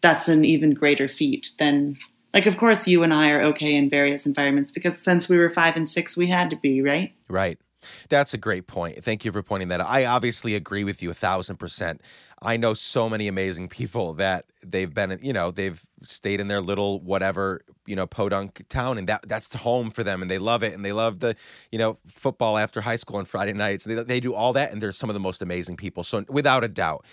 that's 0.02 0.28
an 0.28 0.44
even 0.44 0.74
greater 0.74 1.08
feat 1.08 1.52
than, 1.60 1.98
like, 2.34 2.48
of 2.48 2.58
course, 2.58 2.88
you 2.88 3.04
and 3.04 3.14
I 3.14 3.32
are 3.32 3.44
okay 3.44 3.76
in 3.76 3.90
various 3.90 4.26
environments 4.26 4.72
because 4.72 5.02
since 5.02 5.30
we 5.30 5.38
were 5.38 5.52
five 5.52 5.76
and 5.76 5.88
six, 5.88 6.18
we 6.18 6.28
had 6.28 6.50
to 6.50 6.56
be, 6.56 6.82
right? 6.82 7.14
Right. 7.30 7.60
That's 8.10 8.34
a 8.34 8.38
great 8.38 8.68
point. 8.68 9.04
Thank 9.04 9.26
you 9.26 9.32
for 9.32 9.44
pointing 9.44 9.70
that 9.70 9.82
out. 9.82 9.88
I 9.90 10.06
obviously 10.06 10.56
agree 10.56 10.84
with 10.84 11.02
you 11.02 11.12
a 11.12 11.14
thousand 11.14 11.58
percent. 11.58 12.02
I 12.42 12.58
know 12.58 12.74
so 12.74 13.10
many 13.10 13.28
amazing 13.28 13.70
people 13.70 14.14
that 14.16 14.46
they've 14.64 14.94
been, 14.94 15.18
you 15.22 15.34
know, 15.34 15.52
they've 15.52 15.82
stayed 16.04 16.40
in 16.40 16.48
their 16.48 16.62
little 16.62 17.00
whatever, 17.02 17.62
you 17.86 17.96
know, 17.96 18.06
podunk 18.06 18.64
town, 18.70 18.98
and 18.98 19.08
that 19.10 19.28
that's 19.28 19.54
home 19.54 19.90
for 19.90 20.04
them, 20.04 20.22
and 20.22 20.30
they 20.30 20.38
love 20.38 20.64
it, 20.64 20.74
and 20.74 20.84
they 20.84 20.92
love 20.92 21.20
the, 21.20 21.36
you 21.72 21.80
know, 21.80 21.98
football 22.08 22.58
after 22.58 22.82
high 22.82 22.96
school 22.96 23.18
on 23.18 23.26
Friday 23.26 23.54
nights. 23.54 23.86
They 23.86 23.96
they 23.96 24.20
do 24.20 24.34
all 24.34 24.54
that, 24.54 24.72
and 24.72 24.82
they're 24.82 24.92
some 24.92 25.10
of 25.10 25.14
the 25.14 25.20
most 25.20 25.42
amazing 25.42 25.78
people. 25.78 26.04
So 26.04 26.26
without 26.30 26.64
a 26.64 26.68
doubt, 26.68 27.06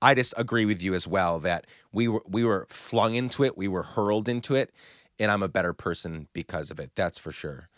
I 0.00 0.14
just 0.14 0.34
agree 0.36 0.64
with 0.64 0.82
you 0.82 0.94
as 0.94 1.06
well 1.06 1.38
that 1.40 1.66
we 1.92 2.08
were 2.08 2.22
we 2.28 2.44
were 2.44 2.66
flung 2.70 3.14
into 3.14 3.44
it, 3.44 3.56
we 3.56 3.68
were 3.68 3.82
hurled 3.82 4.28
into 4.28 4.54
it, 4.54 4.72
and 5.18 5.30
I'm 5.30 5.42
a 5.42 5.48
better 5.48 5.72
person 5.72 6.28
because 6.32 6.70
of 6.70 6.80
it. 6.80 6.90
That's 6.94 7.18
for 7.18 7.32
sure. 7.32 7.68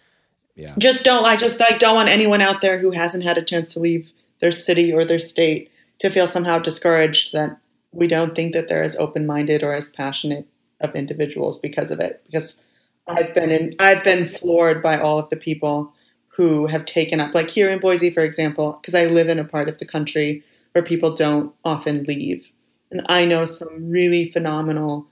Yeah. 0.54 0.74
Just 0.78 1.04
don't 1.04 1.24
I 1.24 1.36
just 1.36 1.58
like 1.58 1.78
don't 1.78 1.94
want 1.94 2.08
anyone 2.08 2.40
out 2.40 2.60
there 2.60 2.78
who 2.78 2.92
hasn't 2.92 3.24
had 3.24 3.38
a 3.38 3.42
chance 3.42 3.72
to 3.74 3.80
leave 3.80 4.12
their 4.40 4.52
city 4.52 4.92
or 4.92 5.04
their 5.04 5.18
state 5.18 5.70
to 6.00 6.10
feel 6.10 6.26
somehow 6.26 6.58
discouraged 6.58 7.32
that 7.32 7.58
we 7.92 8.06
don't 8.06 8.34
think 8.34 8.52
that 8.52 8.68
they're 8.68 8.82
as 8.82 8.96
open-minded 8.96 9.62
or 9.62 9.72
as 9.72 9.90
passionate 9.90 10.46
of 10.80 10.94
individuals 10.94 11.58
because 11.58 11.90
of 11.90 12.00
it. 12.00 12.22
Because 12.26 12.58
I've 13.06 13.34
been 13.34 13.50
in 13.50 13.74
I've 13.78 14.04
been 14.04 14.28
floored 14.28 14.82
by 14.82 14.98
all 14.98 15.18
of 15.18 15.30
the 15.30 15.36
people 15.36 15.92
who 16.28 16.66
have 16.66 16.84
taken 16.84 17.20
up 17.20 17.34
like 17.34 17.50
here 17.50 17.70
in 17.70 17.80
Boise 17.80 18.10
for 18.10 18.24
example, 18.24 18.78
because 18.80 18.94
I 18.94 19.06
live 19.06 19.28
in 19.28 19.38
a 19.38 19.44
part 19.44 19.68
of 19.68 19.78
the 19.78 19.86
country 19.86 20.44
where 20.72 20.84
people 20.84 21.14
don't 21.14 21.52
often 21.64 22.04
leave. 22.04 22.50
And 22.90 23.02
I 23.06 23.24
know 23.24 23.44
some 23.44 23.90
really 23.90 24.30
phenomenal 24.30 25.08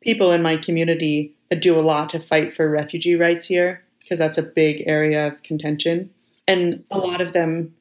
people 0.00 0.32
in 0.32 0.42
my 0.42 0.56
community 0.56 1.34
that 1.50 1.60
do 1.60 1.76
a 1.76 1.80
lot 1.80 2.08
to 2.10 2.20
fight 2.20 2.54
for 2.54 2.70
refugee 2.70 3.14
rights 3.14 3.46
here 3.46 3.82
because 4.06 4.20
that's 4.20 4.38
a 4.38 4.42
big 4.42 4.84
area 4.86 5.26
of 5.26 5.42
contention. 5.42 6.10
And 6.46 6.84
a 6.92 6.98
lot 6.98 7.20
of 7.20 7.32
them 7.32 7.74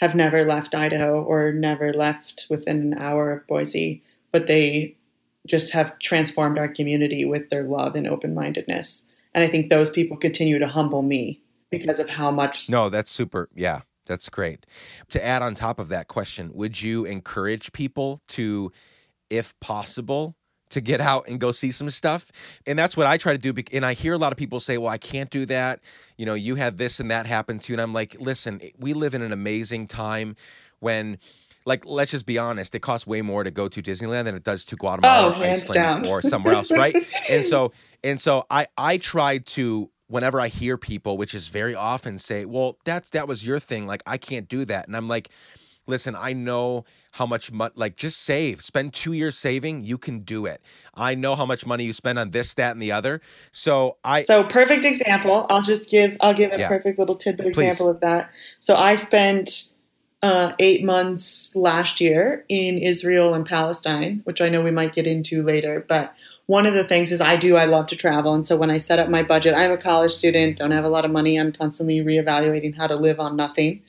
have 0.00 0.14
never 0.14 0.44
left 0.44 0.74
Idaho 0.74 1.22
or 1.22 1.52
never 1.52 1.92
left 1.92 2.46
within 2.48 2.92
an 2.92 2.98
hour 2.98 3.30
of 3.30 3.46
Boise, 3.46 4.02
but 4.32 4.46
they 4.46 4.96
just 5.46 5.74
have 5.74 5.98
transformed 5.98 6.58
our 6.58 6.68
community 6.68 7.26
with 7.26 7.50
their 7.50 7.64
love 7.64 7.94
and 7.94 8.06
open 8.06 8.34
mindedness. 8.34 9.10
And 9.34 9.44
I 9.44 9.48
think 9.48 9.68
those 9.68 9.90
people 9.90 10.16
continue 10.16 10.58
to 10.58 10.68
humble 10.68 11.02
me 11.02 11.42
because 11.70 11.98
of 11.98 12.08
how 12.08 12.30
much. 12.30 12.70
No, 12.70 12.88
that's 12.88 13.10
super. 13.10 13.50
Yeah, 13.54 13.82
that's 14.06 14.30
great. 14.30 14.64
To 15.10 15.22
add 15.22 15.42
on 15.42 15.54
top 15.54 15.78
of 15.78 15.90
that 15.90 16.08
question, 16.08 16.50
would 16.54 16.80
you 16.80 17.04
encourage 17.04 17.72
people 17.72 18.20
to, 18.28 18.72
if 19.28 19.58
possible, 19.60 20.34
to 20.70 20.80
get 20.80 21.00
out 21.00 21.28
and 21.28 21.40
go 21.40 21.52
see 21.52 21.70
some 21.70 21.90
stuff. 21.90 22.30
And 22.66 22.78
that's 22.78 22.96
what 22.96 23.06
I 23.06 23.16
try 23.16 23.36
to 23.36 23.38
do. 23.38 23.54
And 23.72 23.84
I 23.84 23.94
hear 23.94 24.14
a 24.14 24.18
lot 24.18 24.32
of 24.32 24.38
people 24.38 24.60
say, 24.60 24.78
well, 24.78 24.90
I 24.90 24.98
can't 24.98 25.30
do 25.30 25.44
that. 25.46 25.80
You 26.16 26.26
know, 26.26 26.34
you 26.34 26.56
had 26.56 26.78
this 26.78 27.00
and 27.00 27.10
that 27.10 27.26
happen 27.26 27.58
to 27.60 27.72
you. 27.72 27.74
And 27.74 27.80
I'm 27.80 27.92
like, 27.92 28.16
listen, 28.20 28.60
we 28.78 28.92
live 28.92 29.14
in 29.14 29.22
an 29.22 29.32
amazing 29.32 29.86
time 29.86 30.36
when 30.80 31.18
like 31.64 31.84
let's 31.84 32.12
just 32.12 32.24
be 32.24 32.38
honest 32.38 32.74
it 32.74 32.80
costs 32.80 33.06
way 33.06 33.20
more 33.20 33.44
to 33.44 33.50
go 33.50 33.68
to 33.68 33.82
disneyland 33.82 34.24
than 34.24 34.34
it 34.34 34.44
does 34.44 34.64
to 34.64 34.76
guatemala 34.76 35.34
oh, 35.34 35.38
or 35.38 35.44
iceland 35.44 36.06
or 36.06 36.22
somewhere 36.22 36.54
else 36.54 36.72
right 36.72 36.94
and 37.28 37.44
so 37.44 37.72
and 38.04 38.18
so 38.18 38.46
i 38.48 38.66
i 38.78 38.96
try 38.96 39.36
to 39.36 39.90
whenever 40.06 40.40
i 40.40 40.48
hear 40.48 40.78
people 40.78 41.18
which 41.18 41.34
is 41.34 41.48
very 41.48 41.74
often 41.74 42.16
say 42.16 42.46
well 42.46 42.78
that's 42.84 43.10
that 43.10 43.28
was 43.28 43.46
your 43.46 43.60
thing 43.60 43.86
like 43.86 44.02
i 44.06 44.16
can't 44.16 44.48
do 44.48 44.64
that 44.64 44.86
and 44.86 44.96
i'm 44.96 45.08
like 45.08 45.28
listen, 45.88 46.14
I 46.14 46.34
know 46.34 46.84
how 47.18 47.26
much 47.26 47.50
money, 47.50 47.72
like 47.74 47.96
just 47.96 48.22
save, 48.22 48.62
spend 48.62 48.94
two 48.94 49.12
years 49.12 49.36
saving, 49.36 49.82
you 49.82 49.98
can 49.98 50.20
do 50.20 50.46
it. 50.46 50.62
I 50.94 51.16
know 51.16 51.34
how 51.34 51.44
much 51.44 51.66
money 51.66 51.82
you 51.82 51.92
spend 51.92 52.16
on 52.16 52.30
this, 52.30 52.54
that, 52.54 52.70
and 52.70 52.80
the 52.80 52.92
other. 52.92 53.20
So 53.50 53.96
I. 54.04 54.22
So 54.22 54.44
perfect 54.44 54.84
example. 54.84 55.44
I'll 55.50 55.62
just 55.62 55.90
give, 55.90 56.16
I'll 56.20 56.32
give 56.32 56.52
a 56.52 56.58
yeah. 56.60 56.68
perfect 56.68 56.96
little 56.96 57.16
tidbit 57.16 57.54
Please. 57.54 57.66
example 57.66 57.90
of 57.90 58.00
that. 58.02 58.30
So 58.60 58.76
I 58.76 58.94
spent 58.94 59.68
uh, 60.22 60.52
eight 60.60 60.84
months 60.84 61.56
last 61.56 62.00
year 62.00 62.44
in 62.48 62.78
Israel 62.78 63.34
and 63.34 63.44
Palestine, 63.44 64.20
which 64.22 64.40
I 64.40 64.48
know 64.48 64.62
we 64.62 64.70
might 64.70 64.94
get 64.94 65.08
into 65.08 65.42
later, 65.42 65.84
but 65.88 66.14
one 66.46 66.66
of 66.66 66.74
the 66.74 66.84
things 66.84 67.10
is 67.10 67.20
I 67.20 67.36
do, 67.36 67.56
I 67.56 67.64
love 67.64 67.88
to 67.88 67.96
travel. 67.96 68.32
And 68.32 68.46
so 68.46 68.56
when 68.56 68.70
I 68.70 68.78
set 68.78 69.00
up 69.00 69.10
my 69.10 69.24
budget, 69.24 69.54
I'm 69.56 69.72
a 69.72 69.76
college 69.76 70.12
student, 70.12 70.56
don't 70.56 70.70
have 70.70 70.84
a 70.84 70.88
lot 70.88 71.04
of 71.04 71.10
money. 71.10 71.38
I'm 71.38 71.52
constantly 71.52 71.98
reevaluating 71.98 72.76
how 72.76 72.86
to 72.86 72.94
live 72.94 73.18
on 73.18 73.34
nothing 73.34 73.82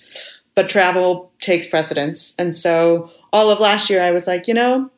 but 0.60 0.68
travel 0.68 1.32
takes 1.40 1.68
precedence. 1.68 2.36
And 2.38 2.54
so 2.54 3.10
all 3.32 3.50
of 3.50 3.60
last 3.60 3.90
year, 3.90 4.02
I 4.02 4.12
was 4.12 4.28
like, 4.28 4.48
you 4.48 4.54
know, 4.54 4.90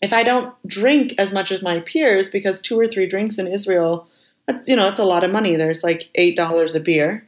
if 0.00 0.12
I 0.12 0.22
don't 0.22 0.54
drink 0.66 1.14
as 1.18 1.32
much 1.32 1.50
as 1.50 1.62
my 1.62 1.80
peers, 1.80 2.30
because 2.30 2.60
two 2.60 2.78
or 2.78 2.86
three 2.86 3.06
drinks 3.06 3.38
in 3.38 3.46
Israel, 3.46 4.08
that's, 4.46 4.68
you 4.68 4.76
know, 4.76 4.86
it's 4.88 4.98
a 4.98 5.04
lot 5.04 5.24
of 5.24 5.32
money. 5.32 5.56
There's 5.56 5.82
like 5.82 6.10
$8 6.18 6.74
a 6.74 6.80
beer. 6.80 7.26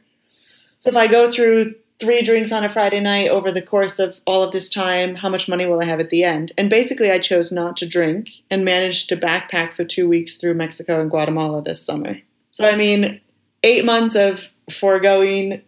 So 0.79 0.89
if 0.89 0.95
I 0.95 1.07
go 1.07 1.29
through 1.29 1.75
three 1.99 2.23
drinks 2.23 2.51
on 2.51 2.63
a 2.63 2.69
Friday 2.69 2.99
night 2.99 3.29
over 3.29 3.51
the 3.51 3.61
course 3.61 3.99
of 3.99 4.19
all 4.25 4.41
of 4.41 4.51
this 4.51 4.69
time, 4.69 5.15
how 5.15 5.29
much 5.29 5.47
money 5.47 5.67
will 5.67 5.81
I 5.81 5.85
have 5.85 5.99
at 5.99 6.09
the 6.09 6.23
end? 6.23 6.51
And 6.57 6.69
basically, 6.69 7.11
I 7.11 7.19
chose 7.19 7.51
not 7.51 7.77
to 7.77 7.87
drink 7.87 8.29
and 8.49 8.65
managed 8.65 9.09
to 9.09 9.17
backpack 9.17 9.73
for 9.73 9.85
two 9.85 10.09
weeks 10.09 10.37
through 10.37 10.55
Mexico 10.55 10.99
and 10.99 11.11
Guatemala 11.11 11.61
this 11.61 11.85
summer. 11.85 12.17
So, 12.49 12.67
I 12.67 12.75
mean, 12.75 13.21
eight 13.63 13.85
months 13.85 14.15
of 14.15 14.49
foregoing 14.71 15.61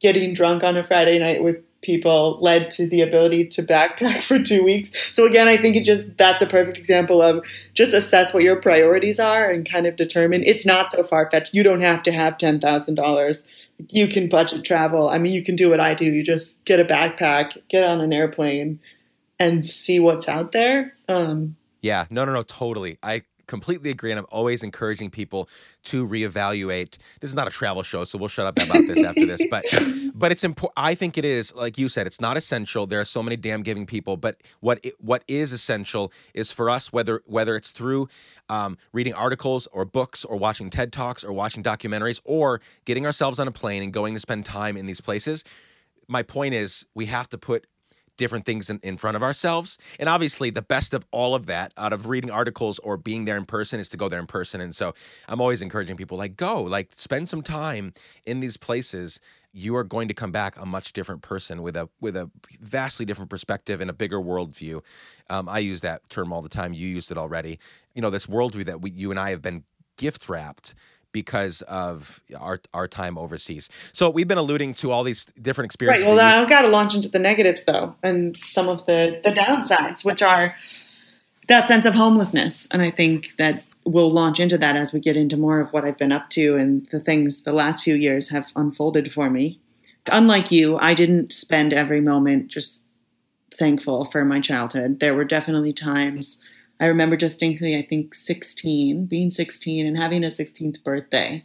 getting 0.00 0.32
drunk 0.32 0.62
on 0.62 0.76
a 0.76 0.84
Friday 0.84 1.18
night 1.18 1.42
with 1.42 1.64
people 1.82 2.38
led 2.40 2.70
to 2.72 2.86
the 2.86 3.00
ability 3.00 3.46
to 3.46 3.62
backpack 3.62 4.22
for 4.26 4.38
two 4.38 4.62
weeks. 4.62 4.90
So 5.12 5.26
again, 5.26 5.48
I 5.48 5.56
think 5.56 5.76
it 5.76 5.84
just 5.84 6.16
that's 6.16 6.42
a 6.42 6.46
perfect 6.46 6.78
example 6.78 7.22
of 7.22 7.44
just 7.74 7.94
assess 7.94 8.34
what 8.34 8.42
your 8.42 8.56
priorities 8.56 9.18
are 9.18 9.48
and 9.48 9.68
kind 9.68 9.86
of 9.86 9.96
determine 9.96 10.42
it's 10.44 10.66
not 10.66 10.88
so 10.90 11.02
far 11.02 11.30
fetched. 11.30 11.54
You 11.54 11.62
don't 11.62 11.82
have 11.82 12.02
to 12.04 12.12
have 12.12 12.38
ten 12.38 12.60
thousand 12.60 12.96
dollars. 12.96 13.46
You 13.88 14.08
can 14.08 14.28
budget 14.28 14.64
travel. 14.64 15.08
I 15.08 15.18
mean, 15.18 15.32
you 15.32 15.42
can 15.42 15.56
do 15.56 15.70
what 15.70 15.80
I 15.80 15.94
do. 15.94 16.04
You 16.04 16.22
just 16.22 16.62
get 16.64 16.80
a 16.80 16.84
backpack, 16.84 17.56
get 17.68 17.82
on 17.82 18.02
an 18.02 18.12
airplane, 18.12 18.78
and 19.38 19.64
see 19.64 19.98
what's 19.98 20.28
out 20.28 20.52
there. 20.52 20.94
Um, 21.08 21.56
yeah, 21.80 22.04
no, 22.10 22.26
no, 22.26 22.34
no, 22.34 22.42
totally. 22.42 22.98
I 23.02 23.22
completely 23.50 23.90
agree, 23.90 24.12
and 24.12 24.18
I'm 24.18 24.26
always 24.30 24.62
encouraging 24.62 25.10
people 25.10 25.48
to 25.82 26.06
reevaluate. 26.06 26.96
This 27.20 27.30
is 27.30 27.34
not 27.34 27.48
a 27.48 27.50
travel 27.50 27.82
show, 27.82 28.04
so 28.04 28.16
we'll 28.16 28.28
shut 28.28 28.46
up 28.46 28.56
about 28.56 28.86
this 28.86 29.02
after 29.02 29.26
this. 29.26 29.44
But 29.50 29.66
but 30.14 30.30
it's 30.32 30.44
important. 30.44 30.72
I 30.76 30.94
think 30.94 31.18
it 31.18 31.24
is, 31.24 31.52
like 31.54 31.76
you 31.76 31.88
said, 31.88 32.06
it's 32.06 32.20
not 32.20 32.36
essential. 32.36 32.86
There 32.86 33.00
are 33.00 33.04
so 33.04 33.22
many 33.22 33.36
damn 33.36 33.62
giving 33.62 33.86
people, 33.86 34.16
but 34.16 34.40
what 34.60 34.78
it, 34.82 34.94
what 35.00 35.24
is 35.26 35.52
essential 35.52 36.12
is 36.32 36.52
for 36.52 36.70
us, 36.70 36.92
whether 36.92 37.22
whether 37.26 37.56
it's 37.56 37.72
through 37.72 38.08
um, 38.48 38.78
reading 38.92 39.14
articles 39.14 39.66
or 39.72 39.84
books 39.84 40.24
or 40.24 40.36
watching 40.36 40.70
TED 40.70 40.92
talks 40.92 41.24
or 41.24 41.32
watching 41.32 41.62
documentaries 41.62 42.20
or 42.24 42.60
getting 42.84 43.04
ourselves 43.04 43.40
on 43.40 43.48
a 43.48 43.52
plane 43.52 43.82
and 43.82 43.92
going 43.92 44.14
to 44.14 44.20
spend 44.20 44.44
time 44.44 44.76
in 44.76 44.86
these 44.86 45.00
places. 45.00 45.44
My 46.06 46.22
point 46.22 46.54
is, 46.54 46.86
we 46.94 47.06
have 47.06 47.28
to 47.30 47.38
put 47.38 47.66
different 48.20 48.44
things 48.44 48.68
in, 48.68 48.78
in 48.82 48.98
front 48.98 49.16
of 49.16 49.22
ourselves. 49.22 49.78
And 49.98 50.08
obviously, 50.08 50.50
the 50.50 50.62
best 50.62 50.92
of 50.92 51.06
all 51.10 51.34
of 51.34 51.46
that, 51.46 51.72
out 51.78 51.94
of 51.94 52.06
reading 52.06 52.30
articles 52.30 52.78
or 52.80 52.98
being 52.98 53.24
there 53.24 53.38
in 53.38 53.46
person, 53.46 53.80
is 53.80 53.88
to 53.88 53.96
go 53.96 54.08
there 54.10 54.20
in 54.20 54.26
person. 54.26 54.60
And 54.60 54.76
so 54.76 54.92
I'm 55.26 55.40
always 55.40 55.62
encouraging 55.62 55.96
people 55.96 56.18
like, 56.18 56.36
go, 56.36 56.60
like, 56.60 56.90
spend 56.96 57.30
some 57.30 57.42
time 57.42 57.94
in 58.26 58.40
these 58.40 58.58
places. 58.58 59.20
You 59.52 59.74
are 59.74 59.84
going 59.84 60.08
to 60.08 60.14
come 60.14 60.30
back 60.30 60.60
a 60.60 60.66
much 60.66 60.92
different 60.92 61.22
person 61.22 61.62
with 61.62 61.76
a 61.76 61.88
with 62.00 62.14
a 62.14 62.30
vastly 62.60 63.06
different 63.06 63.30
perspective 63.30 63.80
and 63.80 63.90
a 63.90 63.94
bigger 63.94 64.20
worldview. 64.20 64.82
Um, 65.30 65.48
I 65.48 65.58
use 65.58 65.80
that 65.80 66.08
term 66.10 66.32
all 66.32 66.42
the 66.42 66.48
time. 66.48 66.74
You 66.74 66.86
used 66.86 67.10
it 67.10 67.18
already. 67.18 67.58
You 67.94 68.02
know, 68.02 68.10
this 68.10 68.26
worldview 68.26 68.66
that 68.66 68.82
we, 68.82 68.90
you 68.90 69.10
and 69.10 69.18
I 69.18 69.30
have 69.30 69.42
been 69.42 69.64
gift 69.96 70.28
wrapped 70.28 70.74
because 71.12 71.62
of 71.62 72.20
our 72.38 72.60
our 72.72 72.86
time 72.86 73.18
overseas. 73.18 73.68
So 73.92 74.10
we've 74.10 74.28
been 74.28 74.38
alluding 74.38 74.74
to 74.74 74.90
all 74.90 75.02
these 75.02 75.26
different 75.26 75.66
experiences. 75.66 76.06
Right. 76.06 76.14
Well, 76.14 76.42
I've 76.42 76.48
got 76.48 76.62
to 76.62 76.68
launch 76.68 76.94
into 76.94 77.08
the 77.08 77.18
negatives 77.18 77.64
though, 77.64 77.94
and 78.02 78.36
some 78.36 78.68
of 78.68 78.86
the 78.86 79.20
the 79.24 79.30
downsides, 79.30 80.04
which 80.04 80.22
are 80.22 80.54
that 81.48 81.68
sense 81.68 81.84
of 81.84 81.94
homelessness, 81.94 82.68
and 82.70 82.82
I 82.82 82.90
think 82.90 83.36
that 83.36 83.64
we'll 83.84 84.10
launch 84.10 84.40
into 84.40 84.58
that 84.58 84.76
as 84.76 84.92
we 84.92 85.00
get 85.00 85.16
into 85.16 85.36
more 85.36 85.60
of 85.60 85.72
what 85.72 85.84
I've 85.84 85.98
been 85.98 86.12
up 86.12 86.30
to 86.30 86.54
and 86.54 86.86
the 86.92 87.00
things 87.00 87.42
the 87.42 87.52
last 87.52 87.82
few 87.82 87.94
years 87.94 88.28
have 88.28 88.52
unfolded 88.54 89.12
for 89.12 89.30
me. 89.30 89.58
Unlike 90.10 90.52
you, 90.52 90.78
I 90.78 90.94
didn't 90.94 91.32
spend 91.32 91.72
every 91.72 92.00
moment 92.00 92.48
just 92.48 92.84
thankful 93.54 94.04
for 94.06 94.24
my 94.24 94.40
childhood. 94.40 95.00
There 95.00 95.14
were 95.14 95.24
definitely 95.24 95.72
times 95.72 96.42
I 96.80 96.86
remember 96.86 97.16
distinctly, 97.16 97.76
I 97.76 97.82
think 97.82 98.14
16, 98.14 99.04
being 99.04 99.30
16 99.30 99.86
and 99.86 99.98
having 99.98 100.24
a 100.24 100.28
16th 100.28 100.82
birthday. 100.82 101.44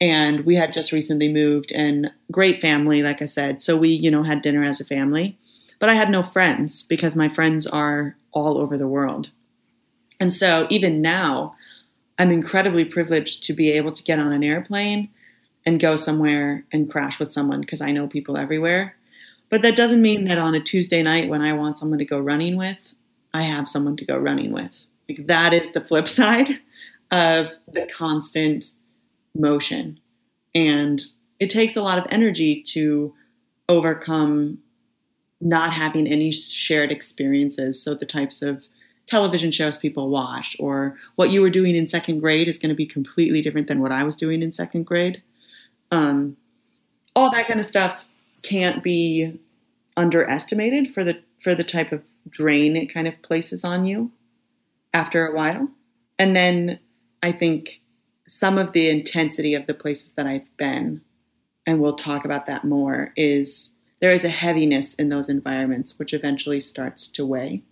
And 0.00 0.44
we 0.44 0.56
had 0.56 0.72
just 0.72 0.90
recently 0.90 1.32
moved 1.32 1.70
and 1.70 2.10
great 2.32 2.60
family, 2.60 3.02
like 3.02 3.22
I 3.22 3.26
said. 3.26 3.62
So 3.62 3.76
we, 3.76 3.90
you 3.90 4.10
know, 4.10 4.24
had 4.24 4.42
dinner 4.42 4.62
as 4.62 4.80
a 4.80 4.84
family. 4.84 5.38
But 5.78 5.88
I 5.88 5.94
had 5.94 6.10
no 6.10 6.22
friends 6.22 6.82
because 6.82 7.14
my 7.14 7.28
friends 7.28 7.68
are 7.68 8.16
all 8.32 8.58
over 8.58 8.76
the 8.76 8.88
world. 8.88 9.30
And 10.18 10.32
so 10.32 10.66
even 10.70 11.00
now, 11.00 11.54
I'm 12.18 12.30
incredibly 12.30 12.84
privileged 12.84 13.44
to 13.44 13.52
be 13.52 13.70
able 13.72 13.92
to 13.92 14.02
get 14.02 14.18
on 14.18 14.32
an 14.32 14.42
airplane 14.42 15.08
and 15.64 15.80
go 15.80 15.94
somewhere 15.94 16.64
and 16.72 16.90
crash 16.90 17.18
with 17.18 17.32
someone 17.32 17.60
because 17.60 17.80
I 17.80 17.92
know 17.92 18.08
people 18.08 18.36
everywhere. 18.36 18.96
But 19.50 19.62
that 19.62 19.76
doesn't 19.76 20.02
mean 20.02 20.24
that 20.24 20.38
on 20.38 20.54
a 20.54 20.60
Tuesday 20.60 21.02
night 21.02 21.28
when 21.28 21.42
I 21.42 21.52
want 21.52 21.78
someone 21.78 21.98
to 21.98 22.04
go 22.04 22.18
running 22.18 22.56
with, 22.56 22.94
I 23.34 23.42
have 23.42 23.68
someone 23.68 23.96
to 23.96 24.04
go 24.04 24.18
running 24.18 24.52
with. 24.52 24.86
Like 25.08 25.26
that 25.26 25.52
is 25.52 25.72
the 25.72 25.80
flip 25.80 26.08
side 26.20 26.60
of 27.10 27.52
the 27.68 27.86
constant 27.86 28.64
motion. 29.34 30.00
And 30.54 31.00
it 31.40 31.50
takes 31.50 31.76
a 31.76 31.82
lot 31.82 31.98
of 31.98 32.06
energy 32.10 32.62
to 32.68 33.14
overcome 33.68 34.58
not 35.40 35.72
having 35.72 36.06
any 36.06 36.30
shared 36.30 36.92
experiences. 36.92 37.82
So 37.82 37.94
the 37.94 38.06
types 38.06 38.42
of 38.42 38.66
television 39.06 39.50
shows 39.50 39.76
people 39.76 40.08
watch 40.08 40.56
or 40.60 40.96
what 41.16 41.30
you 41.30 41.42
were 41.42 41.50
doing 41.50 41.74
in 41.74 41.86
second 41.86 42.20
grade 42.20 42.48
is 42.48 42.58
going 42.58 42.68
to 42.68 42.76
be 42.76 42.86
completely 42.86 43.42
different 43.42 43.66
than 43.66 43.80
what 43.80 43.92
I 43.92 44.04
was 44.04 44.14
doing 44.14 44.42
in 44.42 44.52
second 44.52 44.84
grade. 44.84 45.22
Um, 45.90 46.36
all 47.16 47.30
that 47.32 47.46
kind 47.46 47.60
of 47.60 47.66
stuff 47.66 48.06
can't 48.42 48.82
be 48.82 49.38
underestimated 49.96 50.94
for 50.94 51.04
the 51.04 51.20
for 51.40 51.54
the 51.54 51.64
type 51.64 51.92
of 51.92 52.02
drain 52.28 52.76
it 52.76 52.92
kind 52.92 53.06
of 53.06 53.22
places 53.22 53.64
on 53.64 53.84
you 53.84 54.12
after 54.94 55.26
a 55.26 55.34
while. 55.34 55.68
And 56.18 56.36
then 56.36 56.78
I 57.22 57.32
think 57.32 57.80
some 58.26 58.58
of 58.58 58.72
the 58.72 58.88
intensity 58.88 59.54
of 59.54 59.66
the 59.66 59.74
places 59.74 60.12
that 60.14 60.26
I've 60.26 60.54
been, 60.56 61.02
and 61.66 61.80
we'll 61.80 61.96
talk 61.96 62.24
about 62.24 62.46
that 62.46 62.64
more, 62.64 63.12
is 63.16 63.74
there 64.00 64.12
is 64.12 64.24
a 64.24 64.28
heaviness 64.28 64.94
in 64.94 65.08
those 65.08 65.28
environments 65.28 65.98
which 65.98 66.12
eventually 66.12 66.60
starts 66.60 67.08
to 67.08 67.26
weigh. 67.26 67.62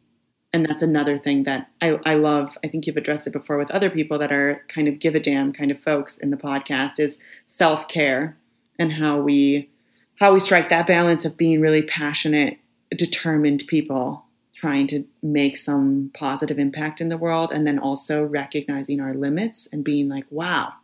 And 0.53 0.67
that's 0.67 0.83
another 0.83 1.19
thing 1.19 1.45
that 1.45 1.71
I, 1.81 2.01
I 2.05 2.15
love. 2.15 2.59
I 2.65 2.69
think 2.69 2.87
you've 2.87 2.97
addressed 2.97 3.27
it 3.27 3.33
before 3.33 3.57
with 3.57 3.71
other 3.71 3.91
people 3.91 4.19
that 4.19 4.33
are 4.33 4.65
kind 4.69 4.89
of 4.89 4.99
give 4.99 5.15
a 5.15 5.21
damn 5.21 5.53
kind 5.53 5.71
of 5.71 5.81
folks 5.81 6.19
in 6.19 6.31
the 6.31 6.37
podcast 6.37 6.99
is 6.99 7.21
self 7.47 7.87
care 7.89 8.37
and 8.79 8.93
how 8.93 9.21
we 9.21 9.71
how 10.19 10.33
we 10.33 10.41
strike 10.41 10.69
that 10.69 10.87
balance 10.87 11.25
of 11.25 11.37
being 11.37 11.61
really 11.61 11.83
passionate, 11.83 12.59
determined 12.97 13.65
people 13.69 14.25
trying 14.61 14.87
to 14.87 15.05
make 15.23 15.57
some 15.57 16.11
positive 16.13 16.59
impact 16.59 17.01
in 17.01 17.09
the 17.09 17.17
world 17.17 17.51
and 17.51 17.67
then 17.67 17.79
also 17.79 18.23
recognizing 18.23 19.01
our 19.01 19.15
limits 19.15 19.67
and 19.73 19.83
being 19.83 20.09
like 20.09 20.27
wow 20.31 20.75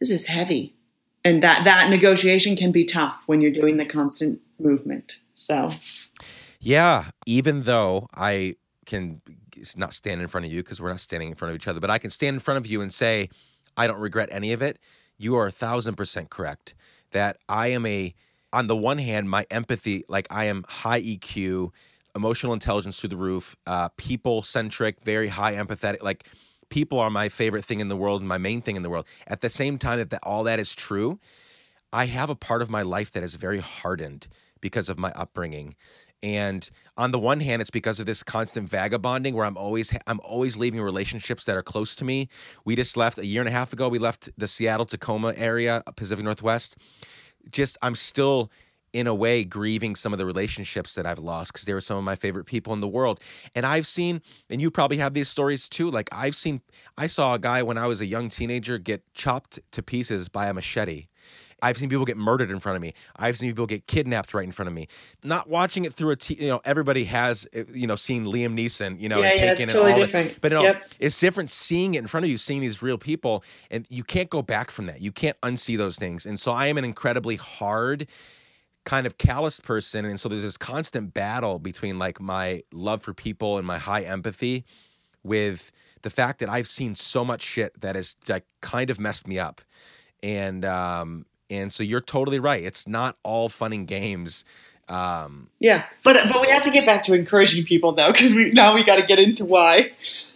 this 0.00 0.10
is 0.10 0.26
heavy. 0.26 0.74
And 1.24 1.42
that 1.42 1.64
that 1.64 1.90
negotiation 1.90 2.54
can 2.56 2.70
be 2.70 2.84
tough 2.84 3.22
when 3.26 3.40
you're 3.40 3.50
doing 3.50 3.78
the 3.78 3.86
constant 3.86 4.40
movement. 4.58 5.18
So. 5.34 5.70
Yeah 6.60 7.06
even 7.26 7.62
though 7.62 8.08
i 8.14 8.54
can 8.86 9.20
not 9.76 9.94
stand 9.94 10.20
in 10.20 10.28
front 10.28 10.46
of 10.46 10.52
you 10.52 10.62
because 10.62 10.80
we're 10.80 10.90
not 10.90 11.00
standing 11.00 11.28
in 11.28 11.34
front 11.34 11.50
of 11.50 11.56
each 11.56 11.68
other 11.68 11.80
but 11.80 11.90
i 11.90 11.98
can 11.98 12.10
stand 12.10 12.34
in 12.34 12.40
front 12.40 12.58
of 12.58 12.66
you 12.66 12.80
and 12.80 12.92
say 12.92 13.28
i 13.76 13.86
don't 13.86 14.00
regret 14.00 14.28
any 14.32 14.52
of 14.52 14.62
it. 14.62 14.78
You 15.18 15.36
are 15.36 15.46
a 15.46 15.52
thousand 15.52 15.96
percent 15.96 16.30
correct 16.30 16.74
that 17.12 17.38
i 17.48 17.68
am 17.68 17.86
a 17.86 18.14
on 18.52 18.66
the 18.66 18.76
one 18.76 18.98
hand 18.98 19.28
my 19.30 19.46
empathy 19.50 20.04
like 20.08 20.26
i 20.30 20.44
am 20.44 20.64
high 20.68 21.00
eq 21.00 21.70
emotional 22.16 22.52
intelligence 22.52 22.98
through 22.98 23.10
the 23.10 23.16
roof, 23.16 23.54
uh, 23.66 23.90
people 23.96 24.42
centric, 24.42 25.00
very 25.04 25.28
high 25.28 25.54
empathetic. 25.54 26.02
Like 26.02 26.24
people 26.70 26.98
are 26.98 27.10
my 27.10 27.28
favorite 27.28 27.64
thing 27.64 27.80
in 27.80 27.88
the 27.88 27.96
world 27.96 28.20
and 28.20 28.28
my 28.28 28.38
main 28.38 28.62
thing 28.62 28.74
in 28.74 28.82
the 28.82 28.90
world. 28.90 29.06
At 29.28 29.42
the 29.42 29.50
same 29.50 29.78
time 29.78 29.98
that, 29.98 30.10
that 30.10 30.20
all 30.24 30.42
that 30.44 30.58
is 30.58 30.74
true, 30.74 31.20
I 31.92 32.06
have 32.06 32.30
a 32.30 32.34
part 32.34 32.62
of 32.62 32.70
my 32.70 32.82
life 32.82 33.12
that 33.12 33.22
is 33.22 33.36
very 33.36 33.60
hardened 33.60 34.26
because 34.60 34.88
of 34.88 34.98
my 34.98 35.12
upbringing. 35.12 35.76
And 36.22 36.68
on 36.96 37.10
the 37.12 37.18
one 37.18 37.40
hand, 37.40 37.60
it's 37.60 37.70
because 37.70 38.00
of 38.00 38.06
this 38.06 38.22
constant 38.22 38.68
vagabonding 38.68 39.34
where 39.34 39.44
I'm 39.44 39.56
always 39.56 39.96
I'm 40.06 40.20
always 40.24 40.56
leaving 40.56 40.80
relationships 40.80 41.44
that 41.44 41.56
are 41.56 41.62
close 41.62 41.94
to 41.96 42.04
me. 42.04 42.28
We 42.64 42.74
just 42.74 42.96
left 42.96 43.18
a 43.18 43.26
year 43.26 43.42
and 43.42 43.48
a 43.48 43.52
half 43.52 43.72
ago. 43.72 43.88
We 43.88 43.98
left 43.98 44.30
the 44.36 44.48
Seattle 44.48 44.86
Tacoma 44.86 45.34
area, 45.36 45.82
Pacific 45.94 46.24
Northwest. 46.24 46.76
Just 47.50 47.76
I'm 47.82 47.94
still 47.94 48.50
in 48.92 49.06
a 49.06 49.14
way 49.14 49.44
grieving 49.44 49.94
some 49.94 50.12
of 50.12 50.18
the 50.18 50.26
relationships 50.26 50.94
that 50.94 51.06
I've 51.06 51.18
lost 51.18 51.52
because 51.52 51.66
they 51.66 51.74
were 51.74 51.80
some 51.80 51.98
of 51.98 52.04
my 52.04 52.16
favorite 52.16 52.44
people 52.44 52.72
in 52.72 52.80
the 52.80 52.88
world. 52.88 53.20
And 53.54 53.66
I've 53.66 53.86
seen, 53.86 54.22
and 54.48 54.60
you 54.60 54.70
probably 54.70 54.96
have 54.98 55.14
these 55.14 55.28
stories 55.28 55.68
too. 55.68 55.90
Like 55.90 56.08
I've 56.12 56.34
seen, 56.34 56.62
I 56.96 57.06
saw 57.06 57.34
a 57.34 57.38
guy 57.38 57.62
when 57.62 57.78
I 57.78 57.86
was 57.86 58.00
a 58.00 58.06
young 58.06 58.28
teenager 58.28 58.78
get 58.78 59.02
chopped 59.14 59.58
to 59.72 59.82
pieces 59.82 60.28
by 60.28 60.46
a 60.48 60.54
machete. 60.54 61.08
I've 61.62 61.78
seen 61.78 61.88
people 61.88 62.04
get 62.04 62.18
murdered 62.18 62.50
in 62.50 62.58
front 62.60 62.76
of 62.76 62.82
me. 62.82 62.92
I've 63.16 63.38
seen 63.38 63.48
people 63.48 63.64
get 63.66 63.86
kidnapped 63.86 64.34
right 64.34 64.44
in 64.44 64.52
front 64.52 64.68
of 64.68 64.74
me. 64.74 64.88
Not 65.24 65.48
watching 65.48 65.86
it 65.86 65.94
through 65.94 66.10
a, 66.10 66.16
t- 66.16 66.36
you 66.38 66.48
know, 66.48 66.60
everybody 66.66 67.04
has, 67.04 67.48
eh, 67.54 67.64
you 67.72 67.86
know, 67.86 67.96
seen 67.96 68.26
Liam 68.26 68.56
Neeson, 68.56 69.00
you 69.00 69.08
know, 69.08 69.20
yeah, 69.20 69.28
and 69.28 69.58
yeah, 69.58 69.64
it 69.64 69.68
totally 69.70 69.92
all. 69.92 69.98
different. 69.98 70.34
The, 70.34 70.40
but 70.40 70.52
Yep. 70.52 70.82
it's 71.00 71.18
different 71.18 71.48
seeing 71.48 71.94
it 71.94 71.98
in 71.98 72.06
front 72.08 72.24
of 72.24 72.30
you, 72.30 72.36
seeing 72.36 72.60
these 72.60 72.82
real 72.82 72.98
people, 72.98 73.42
and 73.70 73.86
you 73.88 74.04
can't 74.04 74.28
go 74.28 74.42
back 74.42 74.70
from 74.70 74.84
that. 74.86 75.00
You 75.00 75.12
can't 75.12 75.40
unsee 75.40 75.78
those 75.78 75.98
things. 75.98 76.26
And 76.26 76.38
so 76.38 76.52
I 76.52 76.66
am 76.66 76.76
an 76.76 76.84
incredibly 76.84 77.36
hard 77.36 78.06
kind 78.86 79.06
of 79.06 79.18
calloused 79.18 79.62
person 79.64 80.06
and 80.06 80.18
so 80.18 80.28
there's 80.28 80.42
this 80.42 80.56
constant 80.56 81.12
battle 81.12 81.58
between 81.58 81.98
like 81.98 82.20
my 82.20 82.62
love 82.72 83.02
for 83.02 83.12
people 83.12 83.58
and 83.58 83.66
my 83.66 83.76
high 83.76 84.02
empathy 84.02 84.64
with 85.24 85.72
the 86.02 86.10
fact 86.10 86.38
that 86.38 86.48
I've 86.48 86.68
seen 86.68 86.94
so 86.94 87.24
much 87.24 87.42
shit 87.42 87.80
that 87.80 87.96
has 87.96 88.16
like 88.28 88.44
kind 88.60 88.90
of 88.90 89.00
messed 89.00 89.26
me 89.26 89.40
up. 89.40 89.60
And 90.22 90.64
um 90.64 91.26
and 91.50 91.72
so 91.72 91.82
you're 91.82 92.00
totally 92.00 92.38
right. 92.38 92.62
It's 92.62 92.86
not 92.86 93.18
all 93.24 93.48
fun 93.48 93.72
and 93.72 93.88
games 93.88 94.44
um 94.88 95.50
Yeah, 95.58 95.84
but 96.04 96.16
but 96.32 96.40
we 96.40 96.48
have 96.48 96.62
to 96.62 96.70
get 96.70 96.86
back 96.86 97.02
to 97.04 97.14
encouraging 97.14 97.64
people 97.64 97.92
though, 97.92 98.12
because 98.12 98.32
we 98.32 98.50
now 98.50 98.72
we 98.72 98.84
got 98.84 98.96
to 98.96 99.06
get 99.06 99.18
into 99.18 99.44
why. 99.44 99.92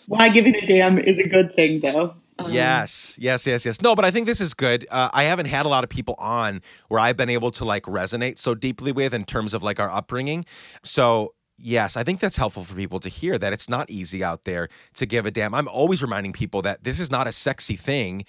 Why 0.08 0.28
giving 0.28 0.56
a 0.56 0.66
damn 0.66 0.98
is 0.98 1.20
a 1.20 1.28
good 1.28 1.54
thing 1.54 1.80
though. 1.80 2.14
Um, 2.44 2.52
Yes, 2.52 3.16
yes, 3.18 3.46
yes, 3.46 3.66
yes. 3.66 3.80
No, 3.80 3.94
but 3.94 4.04
I 4.04 4.10
think 4.10 4.26
this 4.26 4.40
is 4.40 4.54
good. 4.54 4.86
Uh, 4.90 5.10
I 5.12 5.24
haven't 5.24 5.46
had 5.46 5.66
a 5.66 5.68
lot 5.68 5.84
of 5.84 5.90
people 5.90 6.14
on 6.18 6.62
where 6.88 7.00
I've 7.00 7.16
been 7.16 7.30
able 7.30 7.50
to 7.52 7.64
like 7.64 7.84
resonate 7.84 8.38
so 8.38 8.54
deeply 8.54 8.92
with 8.92 9.14
in 9.14 9.24
terms 9.24 9.54
of 9.54 9.62
like 9.62 9.78
our 9.80 9.90
upbringing. 9.90 10.44
So, 10.82 11.34
yes, 11.58 11.96
I 11.96 12.02
think 12.02 12.20
that's 12.20 12.36
helpful 12.36 12.64
for 12.64 12.74
people 12.74 13.00
to 13.00 13.08
hear 13.08 13.38
that 13.38 13.52
it's 13.52 13.68
not 13.68 13.90
easy 13.90 14.24
out 14.24 14.44
there 14.44 14.68
to 14.94 15.06
give 15.06 15.26
a 15.26 15.30
damn. 15.30 15.54
I'm 15.54 15.68
always 15.68 16.02
reminding 16.02 16.32
people 16.32 16.62
that 16.62 16.84
this 16.84 16.98
is 17.00 17.10
not 17.10 17.26
a 17.26 17.32
sexy 17.32 17.76
thing 17.76 18.24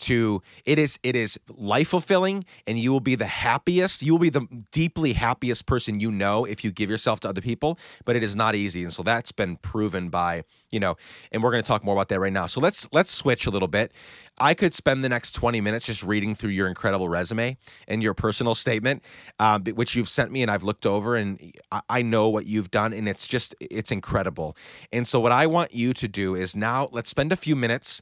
to 0.00 0.42
it 0.64 0.78
is 0.78 0.98
it 1.02 1.16
is 1.16 1.38
life 1.48 1.88
fulfilling 1.88 2.44
and 2.66 2.78
you 2.78 2.92
will 2.92 3.00
be 3.00 3.14
the 3.14 3.26
happiest 3.26 4.02
you 4.02 4.12
will 4.12 4.18
be 4.18 4.30
the 4.30 4.46
deeply 4.72 5.12
happiest 5.12 5.66
person 5.66 6.00
you 6.00 6.10
know 6.10 6.44
if 6.44 6.64
you 6.64 6.70
give 6.70 6.90
yourself 6.90 7.20
to 7.20 7.28
other 7.28 7.40
people 7.40 7.78
but 8.04 8.16
it 8.16 8.22
is 8.22 8.34
not 8.34 8.54
easy 8.54 8.82
and 8.82 8.92
so 8.92 9.02
that's 9.02 9.32
been 9.32 9.56
proven 9.56 10.08
by 10.08 10.42
you 10.70 10.80
know 10.80 10.96
and 11.32 11.42
we're 11.42 11.50
going 11.50 11.62
to 11.62 11.66
talk 11.66 11.84
more 11.84 11.94
about 11.94 12.08
that 12.08 12.20
right 12.20 12.32
now. 12.32 12.46
So 12.46 12.60
let's 12.60 12.88
let's 12.92 13.12
switch 13.12 13.46
a 13.46 13.50
little 13.50 13.68
bit. 13.68 13.92
I 14.38 14.54
could 14.54 14.72
spend 14.72 15.04
the 15.04 15.08
next 15.08 15.32
20 15.32 15.60
minutes 15.60 15.86
just 15.86 16.02
reading 16.02 16.34
through 16.34 16.50
your 16.50 16.66
incredible 16.66 17.08
resume 17.08 17.58
and 17.86 18.02
your 18.02 18.14
personal 18.14 18.54
statement 18.54 19.02
um, 19.38 19.64
which 19.64 19.94
you've 19.94 20.08
sent 20.08 20.32
me 20.32 20.40
and 20.40 20.50
i've 20.50 20.62
looked 20.62 20.86
over 20.86 21.14
and 21.14 21.52
I, 21.70 21.80
I 21.90 22.02
know 22.02 22.30
what 22.30 22.46
you've 22.46 22.70
done 22.70 22.92
and 22.92 23.08
it's 23.08 23.26
just 23.26 23.54
it's 23.60 23.90
incredible. 23.90 24.56
And 24.92 25.06
so 25.06 25.20
what 25.20 25.32
i 25.32 25.46
want 25.46 25.74
you 25.74 25.92
to 25.94 26.08
do 26.08 26.34
is 26.34 26.56
now 26.56 26.88
let's 26.92 27.10
spend 27.10 27.32
a 27.32 27.36
few 27.36 27.56
minutes 27.56 28.00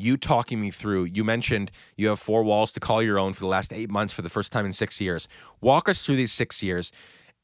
you 0.00 0.16
talking 0.16 0.60
me 0.60 0.70
through 0.70 1.04
you 1.04 1.24
mentioned 1.24 1.70
you 1.96 2.08
have 2.08 2.18
four 2.18 2.42
walls 2.42 2.72
to 2.72 2.80
call 2.80 3.02
your 3.02 3.18
own 3.18 3.32
for 3.32 3.40
the 3.40 3.46
last 3.46 3.72
eight 3.72 3.90
months 3.90 4.12
for 4.12 4.22
the 4.22 4.30
first 4.30 4.52
time 4.52 4.66
in 4.66 4.72
six 4.72 5.00
years 5.00 5.28
walk 5.60 5.88
us 5.88 6.04
through 6.04 6.16
these 6.16 6.32
six 6.32 6.62
years 6.62 6.92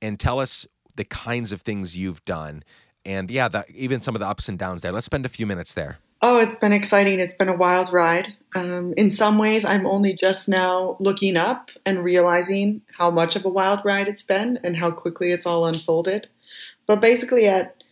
and 0.03 0.19
tell 0.19 0.41
us 0.41 0.67
the 0.95 1.05
kinds 1.05 1.53
of 1.53 1.61
things 1.63 1.97
you've 1.97 2.25
done 2.25 2.63
and 3.05 3.31
yeah 3.31 3.49
the, 3.49 3.65
even 3.75 4.01
some 4.01 4.15
of 4.15 4.21
the 4.21 4.27
ups 4.27 4.49
and 4.49 4.59
downs 4.59 4.83
there 4.83 4.93
let's 4.93 5.07
spend 5.07 5.27
a 5.27 5.31
few 5.31 5.47
minutes 5.47 5.75
there 5.75 5.99
Oh, 6.23 6.39
it's 6.39 6.55
been 6.55 6.73
exciting. 6.73 7.21
It's 7.21 7.35
been 7.35 7.51
a 7.51 7.57
wild 7.57 7.93
ride. 7.93 8.35
Um, 8.55 8.95
in 8.97 9.11
some 9.11 9.37
ways, 9.37 9.67
I'm 9.67 9.87
only 9.87 10.15
just 10.15 10.49
now 10.49 10.97
looking 10.99 11.37
up 11.37 11.71
and 11.85 12.03
realizing 12.03 12.81
how 12.97 13.11
much 13.11 13.37
of 13.37 13.45
a 13.45 13.51
wild 13.51 13.85
ride 13.85 14.09
it's 14.09 14.23
been 14.23 14.59
and 14.65 14.77
how 14.77 14.91
quickly 14.91 15.31
it's 15.31 15.45
all 15.45 15.67
unfolded. 15.67 16.29
But 16.87 17.01
basically, 17.01 17.47
at 17.47 17.83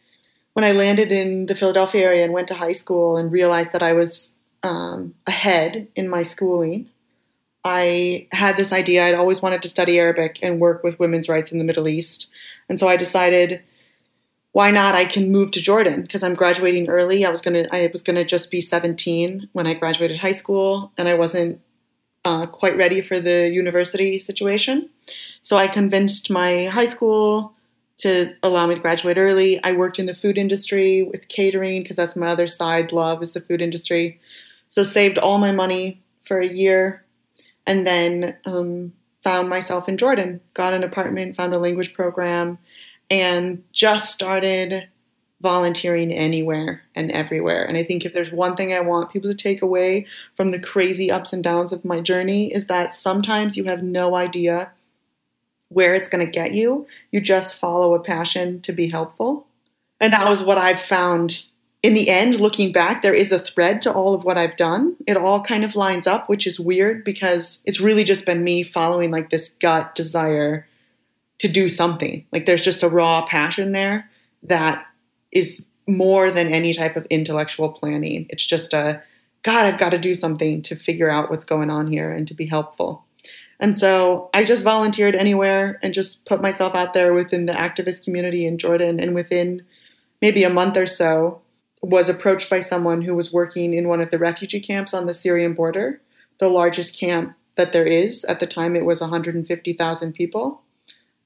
when 0.55 0.65
I 0.65 0.73
landed 0.73 1.13
in 1.13 1.47
the 1.47 1.55
Philadelphia 1.55 2.03
area 2.03 2.25
and 2.25 2.33
went 2.33 2.49
to 2.49 2.55
high 2.55 2.73
school 2.73 3.19
and 3.19 3.31
realized 3.31 3.73
that 3.73 3.83
I 3.83 3.93
was 3.93 4.35
um, 4.65 5.15
ahead 5.27 5.87
in 5.95 6.09
my 6.09 6.23
schooling, 6.25 6.89
I 7.65 8.27
had 8.33 8.57
this 8.57 8.73
idea. 8.73 9.05
I'd 9.05 9.15
always 9.15 9.41
wanted 9.41 9.63
to 9.63 9.69
study 9.69 9.99
Arabic 9.99 10.39
and 10.43 10.59
work 10.59 10.83
with 10.83 10.99
women's 10.99 11.29
rights 11.29 11.53
in 11.53 11.59
the 11.59 11.65
Middle 11.65 11.87
East. 11.87 12.29
And 12.69 12.81
so 12.81 12.89
I 12.89 12.97
decided, 12.97 13.63
why 14.53 14.71
not? 14.71 14.95
I 14.95 15.05
can 15.05 15.31
move 15.31 15.51
to 15.53 15.63
Jordan 15.63 16.03
because 16.03 16.23
I'm 16.23 16.35
graduating 16.35 16.89
early. 16.89 17.25
I 17.25 17.31
was 17.31 17.41
gonna, 17.41 17.67
I 17.71 17.89
was 17.93 18.03
gonna 18.03 18.25
just 18.25 18.51
be 18.51 18.61
17 18.61 19.51
when 19.53 19.67
I 19.67 19.75
graduated 19.75 20.19
high 20.19 20.33
school, 20.33 20.93
and 20.97 21.09
I 21.09 21.15
wasn't 21.15 21.61
uh, 22.25 22.47
quite 22.47 22.77
ready 22.77 23.03
for 23.03 23.21
the 23.21 23.51
university 23.51 24.19
situation. 24.19 24.89
So 25.43 25.59
I 25.59 25.69
convinced 25.69 26.31
my 26.31 26.67
high 26.67 26.87
school 26.87 27.53
to 27.99 28.35
allow 28.43 28.67
me 28.67 28.75
to 28.75 28.81
graduate 28.81 29.19
early. 29.19 29.63
I 29.63 29.73
worked 29.73 29.99
in 29.99 30.07
the 30.07 30.15
food 30.15 30.39
industry 30.39 31.03
with 31.03 31.29
catering 31.29 31.83
because 31.83 31.97
that's 31.97 32.17
my 32.17 32.29
other 32.29 32.49
side 32.49 32.93
love 32.93 33.23
is 33.23 33.33
the 33.33 33.41
food 33.41 33.61
industry. 33.61 34.21
So 34.75 34.83
saved 34.83 35.19
all 35.19 35.39
my 35.39 35.53
money 35.53 36.03
for 36.25 36.41
a 36.41 36.49
year, 36.49 37.05
and 37.65 37.87
then 37.87 38.35
um, 38.45 38.93
found 39.23 39.49
myself 39.49 39.89
in 39.89 39.97
Jordan. 39.97 40.41
Got 40.53 40.75
an 40.75 40.83
apartment, 40.83 41.37
found 41.37 41.55
a 41.55 41.61
language 41.61 41.95
program, 41.95 42.59
and 43.09 43.63
just 43.73 44.13
started 44.13 44.89
volunteering 45.41 46.11
anywhere 46.11 46.83
and 46.93 47.13
everywhere. 47.13 47.65
And 47.65 47.77
I 47.77 47.85
think 47.85 48.05
if 48.05 48.15
there's 48.15 48.33
one 48.33 48.57
thing 48.57 48.73
I 48.73 48.81
want 48.81 49.13
people 49.13 49.31
to 49.31 49.37
take 49.37 49.63
away 49.63 50.09
from 50.37 50.51
the 50.51 50.59
crazy 50.59 51.09
ups 51.09 51.33
and 51.33 51.45
downs 51.45 51.73
of 51.73 51.85
my 51.85 52.01
journey 52.01 52.53
is 52.53 52.67
that 52.67 52.95
sometimes 52.95 53.57
you 53.57 53.63
have 53.67 53.81
no 53.81 54.17
idea 54.17 54.73
where 55.69 55.95
it's 55.95 56.09
going 56.09 56.27
to 56.27 56.33
get 56.33 56.51
you. 56.51 56.89
You 57.13 57.21
just 57.21 57.61
follow 57.61 57.95
a 57.95 58.01
passion 58.01 58.61
to 58.63 58.73
be 58.73 58.89
helpful. 58.91 59.47
And 60.01 60.13
that 60.13 60.29
was 60.29 60.43
what 60.43 60.59
I've 60.59 60.81
found 60.81 61.47
in 61.85 61.93
the 61.93 62.09
end, 62.09 62.41
looking 62.41 62.73
back, 62.73 63.03
there 63.03 63.13
is 63.13 63.31
a 63.31 63.39
thread 63.39 63.83
to 63.83 63.93
all 63.93 64.15
of 64.15 64.25
what 64.25 64.39
I've 64.39 64.57
done. 64.57 64.97
It 65.07 65.19
all 65.19 65.43
kind 65.43 65.65
of 65.65 65.77
lines 65.77 66.07
up, 66.07 66.31
which 66.31 66.47
is 66.47 66.59
weird 66.59 67.05
because 67.05 67.61
it's 67.67 67.79
really 67.79 68.05
just 68.05 68.25
been 68.25 68.43
me 68.43 68.63
following 68.63 69.11
like 69.11 69.29
this 69.29 69.51
gut 69.61 69.95
desire 69.95 70.67
to 71.41 71.49
do 71.49 71.69
something. 71.69 72.25
Like 72.33 72.47
there's 72.47 72.65
just 72.65 72.83
a 72.83 72.89
raw 72.89 73.27
passion 73.27 73.73
there 73.73 74.09
that 74.45 74.87
is 75.31 75.67
more 75.87 76.31
than 76.31 76.49
any 76.49 76.73
type 76.73 76.97
of 76.97 77.05
intellectual 77.11 77.69
planning. 77.73 78.25
It's 78.31 78.47
just 78.47 78.73
a 78.73 79.03
God, 79.43 79.67
I've 79.67 79.79
got 79.79 79.91
to 79.91 79.99
do 79.99 80.15
something 80.15 80.63
to 80.63 80.77
figure 80.77 81.11
out 81.11 81.29
what's 81.29 81.45
going 81.45 81.69
on 81.69 81.87
here 81.87 82.11
and 82.11 82.27
to 82.29 82.35
be 82.35 82.47
helpful. 82.47 83.05
And 83.61 83.77
so 83.77 84.31
I 84.33 84.45
just 84.45 84.65
volunteered 84.65 85.15
anywhere 85.15 85.79
and 85.83 85.93
just 85.93 86.25
put 86.25 86.41
myself 86.41 86.75
out 86.75 86.95
there 86.95 87.13
within 87.13 87.45
the 87.45 87.53
activist 87.53 88.05
community 88.05 88.47
in 88.47 88.57
Jordan. 88.57 89.01
And 89.01 89.15
within 89.15 89.67
maybe 90.23 90.45
a 90.45 90.51
month 90.51 90.79
or 90.79 90.87
so, 90.87 91.43
was 91.85 92.09
approached 92.09 92.49
by 92.49 92.61
someone 92.61 93.03
who 93.03 93.15
was 93.15 93.33
working 93.33 93.75
in 93.75 93.89
one 93.89 94.01
of 94.01 94.11
the 94.11 94.19
refugee 94.19 94.61
camps 94.61 94.95
on 94.95 95.07
the 95.07 95.15
Syrian 95.15 95.53
border, 95.53 96.01
the 96.39 96.49
largest 96.49 96.99
camp 96.99 97.37
that 97.57 97.73
there 97.73 97.85
is. 97.85 98.25
At 98.25 98.41
the 98.41 98.47
time, 98.47 98.75
it 98.75 98.85
was 98.85 99.01
150,000 99.01 100.13
people, 100.15 100.63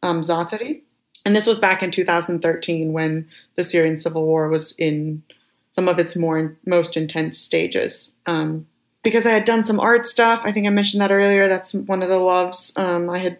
um, 0.02 0.22
Zaatari. 0.22 0.82
And 1.24 1.34
this 1.36 1.46
was 1.46 1.58
back 1.58 1.82
in 1.82 1.90
2013 1.90 2.92
when 2.92 3.28
the 3.54 3.64
Syrian 3.64 3.96
civil 3.96 4.24
war 4.24 4.48
was 4.48 4.72
in 4.72 5.22
some 5.72 5.88
of 5.88 5.98
its 5.98 6.16
more 6.16 6.56
most 6.66 6.96
intense 6.96 7.38
stages. 7.38 8.14
Um, 8.26 8.66
because 9.02 9.26
I 9.26 9.30
had 9.30 9.44
done 9.44 9.62
some 9.62 9.78
art 9.78 10.06
stuff, 10.06 10.40
I 10.44 10.52
think 10.52 10.66
I 10.66 10.70
mentioned 10.70 11.02
that 11.02 11.12
earlier. 11.12 11.46
That's 11.46 11.72
one 11.72 12.02
of 12.02 12.08
the 12.08 12.18
loves. 12.18 12.72
Um, 12.76 13.08
I 13.08 13.18
had 13.18 13.38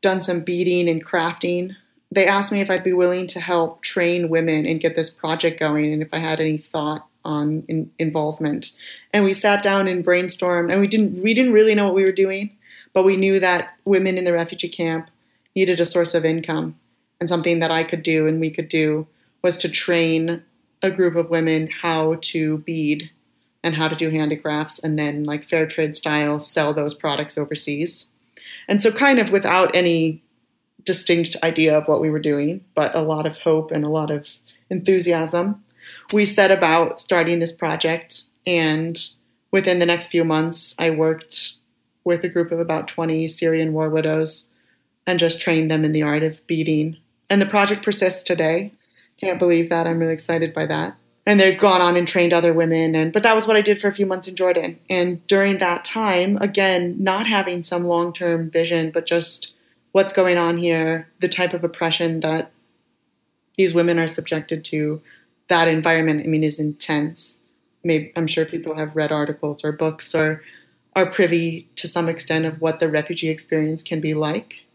done 0.00 0.22
some 0.22 0.40
beading 0.40 0.88
and 0.88 1.04
crafting. 1.04 1.74
They 2.10 2.26
asked 2.26 2.52
me 2.52 2.60
if 2.60 2.70
I'd 2.70 2.84
be 2.84 2.92
willing 2.92 3.26
to 3.28 3.40
help 3.40 3.82
train 3.82 4.28
women 4.28 4.66
and 4.66 4.80
get 4.80 4.96
this 4.96 5.10
project 5.10 5.58
going, 5.58 5.92
and 5.92 6.02
if 6.02 6.08
I 6.12 6.18
had 6.18 6.40
any 6.40 6.56
thought 6.56 7.06
on 7.24 7.64
in, 7.68 7.90
involvement. 7.98 8.72
And 9.12 9.24
we 9.24 9.34
sat 9.34 9.62
down 9.62 9.88
and 9.88 10.04
brainstormed, 10.04 10.70
and 10.70 10.80
we 10.80 10.86
didn't 10.86 11.22
we 11.22 11.34
didn't 11.34 11.52
really 11.52 11.74
know 11.74 11.86
what 11.86 11.94
we 11.94 12.04
were 12.04 12.12
doing, 12.12 12.56
but 12.92 13.04
we 13.04 13.16
knew 13.16 13.40
that 13.40 13.74
women 13.84 14.18
in 14.18 14.24
the 14.24 14.32
refugee 14.32 14.68
camp 14.68 15.10
needed 15.54 15.80
a 15.80 15.86
source 15.86 16.14
of 16.14 16.24
income, 16.24 16.78
and 17.20 17.28
something 17.28 17.58
that 17.58 17.70
I 17.70 17.84
could 17.84 18.02
do 18.02 18.26
and 18.26 18.40
we 18.40 18.50
could 18.50 18.68
do 18.68 19.06
was 19.42 19.58
to 19.58 19.68
train 19.68 20.42
a 20.82 20.90
group 20.90 21.16
of 21.16 21.30
women 21.30 21.68
how 21.68 22.18
to 22.20 22.58
bead 22.58 23.10
and 23.62 23.74
how 23.74 23.88
to 23.88 23.96
do 23.96 24.10
handicrafts 24.10 24.78
and 24.78 24.98
then 24.98 25.24
like 25.24 25.44
fair 25.44 25.66
trade 25.66 25.96
style 25.96 26.38
sell 26.38 26.72
those 26.72 26.94
products 26.94 27.36
overseas. 27.36 28.08
And 28.68 28.80
so 28.80 28.92
kind 28.92 29.18
of 29.18 29.30
without 29.30 29.74
any 29.74 30.22
distinct 30.86 31.36
idea 31.42 31.76
of 31.76 31.86
what 31.88 32.00
we 32.00 32.08
were 32.08 32.20
doing, 32.20 32.64
but 32.74 32.96
a 32.96 33.02
lot 33.02 33.26
of 33.26 33.36
hope 33.38 33.70
and 33.70 33.84
a 33.84 33.90
lot 33.90 34.10
of 34.10 34.26
enthusiasm, 34.70 35.62
we 36.12 36.24
set 36.24 36.50
about 36.50 37.00
starting 37.00 37.38
this 37.38 37.52
project 37.52 38.22
and 38.46 39.08
within 39.50 39.78
the 39.78 39.86
next 39.86 40.06
few 40.06 40.24
months 40.24 40.74
I 40.78 40.90
worked 40.90 41.56
with 42.04 42.24
a 42.24 42.28
group 42.28 42.52
of 42.52 42.60
about 42.60 42.88
20 42.88 43.26
Syrian 43.28 43.72
war 43.72 43.90
widows 43.90 44.50
and 45.06 45.18
just 45.18 45.40
trained 45.40 45.70
them 45.70 45.84
in 45.84 45.92
the 45.92 46.02
art 46.02 46.22
of 46.22 46.46
beading. 46.46 46.96
And 47.28 47.42
the 47.42 47.46
project 47.46 47.82
persists 47.82 48.22
today. 48.22 48.72
Can't 49.20 49.38
believe 49.38 49.68
that. 49.70 49.86
I'm 49.86 49.98
really 49.98 50.12
excited 50.12 50.54
by 50.54 50.66
that. 50.66 50.96
And 51.28 51.40
they've 51.40 51.58
gone 51.58 51.80
on 51.80 51.96
and 51.96 52.06
trained 52.06 52.32
other 52.32 52.54
women. 52.54 52.94
And 52.94 53.12
but 53.12 53.24
that 53.24 53.34
was 53.34 53.48
what 53.48 53.56
I 53.56 53.62
did 53.62 53.80
for 53.80 53.88
a 53.88 53.94
few 53.94 54.06
months 54.06 54.28
in 54.28 54.36
Jordan. 54.36 54.78
And 54.88 55.26
during 55.26 55.58
that 55.58 55.84
time, 55.84 56.38
again, 56.40 56.96
not 57.00 57.26
having 57.26 57.64
some 57.64 57.84
long 57.84 58.12
term 58.12 58.50
vision, 58.50 58.92
but 58.92 59.06
just 59.06 59.55
what's 59.96 60.12
going 60.12 60.36
on 60.36 60.58
here, 60.58 61.08
the 61.20 61.28
type 61.28 61.54
of 61.54 61.64
oppression 61.64 62.20
that 62.20 62.52
these 63.56 63.72
women 63.72 63.98
are 63.98 64.08
subjected 64.08 64.62
to, 64.62 65.00
that 65.48 65.68
environment, 65.68 66.20
I 66.22 66.26
mean, 66.26 66.44
is 66.44 66.60
intense. 66.60 67.42
Maybe 67.82 68.12
I'm 68.14 68.26
sure 68.26 68.44
people 68.44 68.76
have 68.76 68.94
read 68.94 69.10
articles 69.10 69.64
or 69.64 69.72
books 69.72 70.14
or 70.14 70.42
are 70.94 71.10
privy 71.10 71.68
to 71.76 71.88
some 71.88 72.08
extent 72.08 72.44
of 72.44 72.60
what 72.60 72.80
the 72.80 72.90
refugee 72.90 73.30
experience 73.30 73.82
can 73.82 74.00
be 74.00 74.14
like 74.14 74.66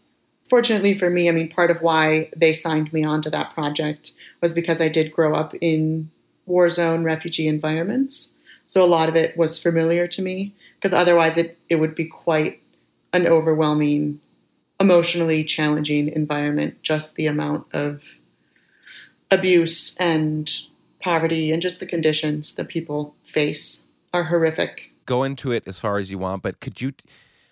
fortunately 0.52 0.92
for 0.92 1.08
me, 1.08 1.30
I 1.30 1.32
mean, 1.32 1.48
part 1.48 1.70
of 1.70 1.80
why 1.80 2.28
they 2.36 2.52
signed 2.52 2.92
me 2.92 3.02
on 3.04 3.22
to 3.22 3.30
that 3.30 3.54
project 3.54 4.12
was 4.42 4.52
because 4.52 4.82
I 4.82 4.90
did 4.90 5.10
grow 5.10 5.34
up 5.34 5.54
in 5.62 6.10
war 6.44 6.68
zone 6.68 7.04
refugee 7.04 7.48
environments. 7.48 8.34
So 8.66 8.84
a 8.84 8.86
lot 8.86 9.08
of 9.08 9.16
it 9.16 9.34
was 9.34 9.58
familiar 9.58 10.06
to 10.08 10.20
me 10.20 10.52
because 10.74 10.92
otherwise 10.92 11.38
it, 11.38 11.56
it 11.70 11.76
would 11.76 11.94
be 11.94 12.04
quite 12.04 12.60
an 13.14 13.26
overwhelming, 13.26 14.20
emotionally 14.82 15.44
challenging 15.44 16.08
environment, 16.08 16.82
just 16.82 17.14
the 17.14 17.28
amount 17.28 17.66
of 17.72 18.02
abuse 19.30 19.96
and 19.96 20.50
poverty 21.00 21.52
and 21.52 21.62
just 21.62 21.78
the 21.80 21.86
conditions 21.86 22.56
that 22.56 22.68
people 22.68 23.14
face 23.24 23.86
are 24.12 24.24
horrific. 24.24 24.92
Go 25.06 25.22
into 25.22 25.52
it 25.52 25.66
as 25.66 25.78
far 25.78 25.98
as 25.98 26.10
you 26.10 26.18
want, 26.18 26.42
but 26.42 26.60
could 26.60 26.80
you? 26.80 26.92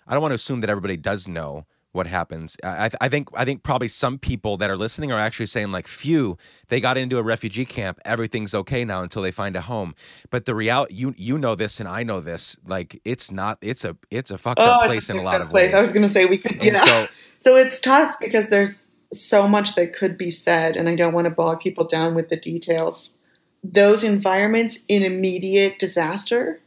I 0.05 0.13
don't 0.13 0.21
want 0.21 0.31
to 0.31 0.35
assume 0.35 0.59
that 0.61 0.69
everybody 0.69 0.97
does 0.97 1.27
know, 1.27 1.65
what 1.91 2.07
happens. 2.07 2.55
I, 2.63 2.89
I, 3.01 3.09
think 3.09 3.29
I 3.33 3.43
think 3.43 3.63
probably 3.63 3.87
some 3.87 4.17
people 4.17 4.57
that 4.57 4.69
are 4.69 4.77
listening 4.77 5.11
are 5.11 5.19
actually 5.19 5.47
saying 5.47 5.71
like, 5.71 5.87
"Phew, 5.87 6.37
they 6.69 6.79
got 6.79 6.97
into 6.97 7.17
a 7.17 7.23
refugee 7.23 7.65
camp. 7.65 7.99
Everything's 8.05 8.53
okay 8.53 8.85
now 8.85 9.03
until 9.03 9.21
they 9.21 9.31
find 9.31 9.55
a 9.55 9.61
home." 9.61 9.93
But 10.29 10.45
the 10.45 10.55
reality, 10.55 10.95
you 10.95 11.13
you 11.17 11.37
know 11.37 11.55
this, 11.55 11.79
and 11.79 11.89
I 11.89 12.03
know 12.03 12.21
this. 12.21 12.57
Like, 12.65 12.99
it's 13.03 13.31
not. 13.31 13.57
It's 13.61 13.83
a 13.83 13.97
it's 14.09 14.31
a 14.31 14.37
fucked 14.37 14.59
oh, 14.59 14.63
up 14.63 14.83
place 14.83 15.09
a 15.09 15.13
in 15.13 15.19
a 15.19 15.23
lot 15.23 15.41
of 15.41 15.49
place. 15.49 15.73
ways. 15.73 15.73
I 15.73 15.81
was 15.81 15.91
going 15.91 16.03
to 16.03 16.09
say 16.09 16.25
we 16.25 16.37
could. 16.37 16.63
Yeah. 16.63 16.75
So, 16.75 17.07
so 17.41 17.55
it's 17.57 17.79
tough 17.79 18.15
because 18.19 18.49
there's 18.49 18.89
so 19.13 19.47
much 19.47 19.75
that 19.75 19.93
could 19.93 20.17
be 20.17 20.31
said, 20.31 20.77
and 20.77 20.87
I 20.87 20.95
don't 20.95 21.13
want 21.13 21.25
to 21.25 21.31
bog 21.31 21.59
people 21.59 21.85
down 21.85 22.15
with 22.15 22.29
the 22.29 22.37
details. 22.37 23.15
Those 23.63 24.03
environments 24.03 24.79
in 24.87 25.03
immediate 25.03 25.77
disaster 25.77 26.61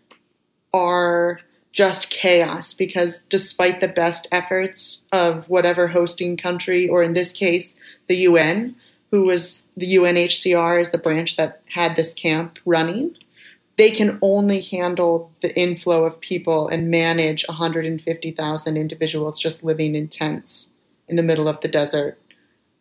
are 0.73 1.41
just 1.75 2.09
chaos 2.09 2.73
because 2.73 3.23
despite 3.29 3.81
the 3.81 3.89
best 3.89 4.29
efforts 4.31 5.05
of 5.13 5.47
whatever 5.49 5.89
hosting 5.89 6.37
country, 6.37 6.89
or 6.89 7.03
in 7.03 7.13
this 7.13 7.33
case, 7.33 7.77
the 8.07 8.17
UN, 8.29 8.77
who 9.11 9.25
was 9.25 9.67
the 9.77 9.97
UNHCR 9.97 10.81
is 10.81 10.91
the 10.91 10.99
branch 10.99 11.37
that 11.37 11.61
had 11.67 11.97
this 11.97 12.15
camp 12.15 12.59
running, 12.65 13.17
they 13.77 13.91
can 13.91 14.21
only 14.23 14.61
handle 14.61 15.33
the 15.43 15.55
inflow 15.59 16.05
of 16.05 16.21
people 16.21 16.69
and 16.69 16.93
manage 16.93 17.45
150,000 17.49 18.77
individuals 18.77 19.41
just 19.41 19.65
living 19.65 19.97
in 19.97 20.07
tents 20.07 20.73
in 21.09 21.17
the 21.17 21.25
middle 21.25 21.49
of 21.49 21.61
the 21.61 21.69
desert 21.69 22.21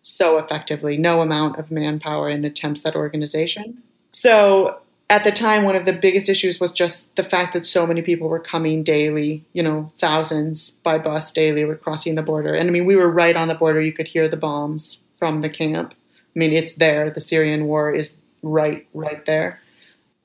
so 0.02 0.38
effectively. 0.38 0.98
No 0.98 1.22
amount 1.22 1.58
of 1.58 1.72
manpower 1.72 2.30
and 2.30 2.46
attempts 2.46 2.86
at 2.86 2.96
organization. 2.96 3.82
So 4.12 4.78
at 5.14 5.24
the 5.24 5.32
time, 5.32 5.64
one 5.64 5.76
of 5.76 5.86
the 5.86 5.94
biggest 5.94 6.28
issues 6.28 6.60
was 6.60 6.72
just 6.72 7.16
the 7.18 7.24
fact 7.24 7.54
that 7.54 7.68
so 7.68 7.86
many 7.86 8.02
people 8.02 8.28
were 8.28 8.40
coming 8.40 8.82
daily, 8.82 9.46
you 9.54 9.62
know, 9.62 9.92
thousands 10.00 10.72
by 10.72 10.98
bus 10.98 11.32
daily 11.32 11.66
were 11.66 11.76
crossing 11.76 12.16
the 12.16 12.24
border. 12.24 12.52
And 12.56 12.68
I 12.68 12.72
mean, 12.72 12.88
we 12.88 12.96
were 12.96 13.12
right 13.12 13.36
on 13.36 13.48
the 13.48 13.54
border. 13.54 13.80
You 13.80 13.94
could 13.94 14.08
hear 14.08 14.28
the 14.28 14.38
bombs 14.38 15.04
from 15.18 15.44
the 15.44 15.52
camp. 15.52 15.94
I 16.36 16.40
mean, 16.40 16.52
it's 16.52 16.78
there. 16.78 17.12
The 17.12 17.22
Syrian 17.22 17.68
war 17.68 17.94
is 17.94 18.18
right, 18.42 18.88
right 18.96 19.24
there. 19.28 19.62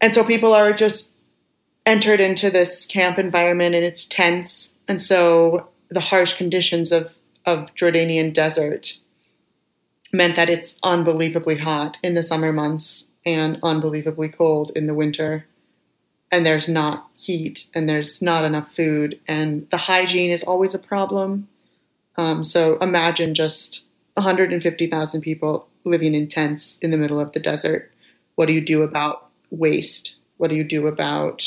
And 0.00 0.14
so 0.14 0.24
people 0.24 0.54
are 0.54 0.72
just 0.72 1.12
entered 1.84 2.18
into 2.18 2.48
this 2.48 2.86
camp 2.86 3.18
environment 3.18 3.74
and 3.74 3.84
it's 3.84 4.06
tense. 4.06 4.78
And 4.88 5.02
so 5.02 5.68
the 5.90 6.00
harsh 6.00 6.32
conditions 6.38 6.92
of, 6.92 7.12
of 7.44 7.74
Jordanian 7.74 8.32
desert 8.32 9.00
meant 10.14 10.36
that 10.36 10.48
it's 10.48 10.78
unbelievably 10.82 11.58
hot 11.58 11.98
in 12.02 12.14
the 12.14 12.22
summer 12.22 12.54
months 12.54 13.12
and 13.24 13.58
unbelievably 13.62 14.30
cold 14.30 14.72
in 14.74 14.86
the 14.86 14.94
winter. 14.94 15.46
And 16.30 16.44
there's 16.44 16.68
not 16.68 17.08
heat 17.16 17.68
and 17.74 17.88
there's 17.88 18.20
not 18.20 18.44
enough 18.44 18.74
food. 18.74 19.18
And 19.26 19.68
the 19.70 19.76
hygiene 19.76 20.30
is 20.30 20.42
always 20.42 20.74
a 20.74 20.78
problem. 20.78 21.48
Um, 22.16 22.44
so 22.44 22.76
imagine 22.78 23.34
just 23.34 23.84
150,000 24.14 25.20
people 25.20 25.68
living 25.84 26.14
in 26.14 26.28
tents 26.28 26.78
in 26.78 26.90
the 26.90 26.96
middle 26.96 27.20
of 27.20 27.32
the 27.32 27.40
desert. 27.40 27.92
What 28.34 28.46
do 28.46 28.52
you 28.52 28.60
do 28.60 28.82
about 28.82 29.28
waste? 29.50 30.16
What 30.36 30.50
do 30.50 30.56
you 30.56 30.64
do 30.64 30.86
about 30.86 31.44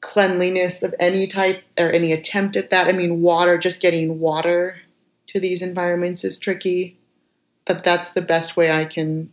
cleanliness 0.00 0.82
of 0.82 0.94
any 0.98 1.26
type 1.26 1.62
or 1.78 1.90
any 1.90 2.12
attempt 2.12 2.56
at 2.56 2.70
that? 2.70 2.88
I 2.88 2.92
mean, 2.92 3.22
water, 3.22 3.58
just 3.58 3.80
getting 3.80 4.20
water 4.20 4.78
to 5.28 5.40
these 5.40 5.62
environments 5.62 6.24
is 6.24 6.38
tricky. 6.38 6.96
But 7.66 7.84
that's 7.84 8.12
the 8.12 8.22
best 8.22 8.56
way 8.56 8.70
I 8.70 8.84
can 8.84 9.30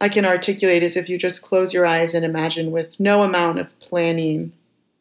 I 0.00 0.08
can 0.08 0.24
articulate 0.24 0.82
is 0.82 0.96
if 0.96 1.08
you 1.08 1.18
just 1.18 1.42
close 1.42 1.74
your 1.74 1.84
eyes 1.84 2.14
and 2.14 2.24
imagine 2.24 2.70
with 2.70 2.98
no 2.98 3.22
amount 3.22 3.58
of 3.58 3.78
planning, 3.80 4.52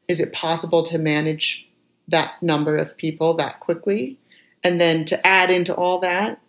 is 0.08 0.20
it 0.20 0.34
possible 0.34 0.84
to 0.88 0.98
manage 0.98 1.68
that 2.08 2.42
number 2.42 2.76
of 2.76 2.98
people 2.98 3.36
that 3.38 3.60
quickly? 3.62 4.18
And 4.64 4.82
then 4.82 5.06
to 5.06 5.26
add 5.26 5.50
into 5.50 5.74
all 5.74 6.00
that, 6.00 6.42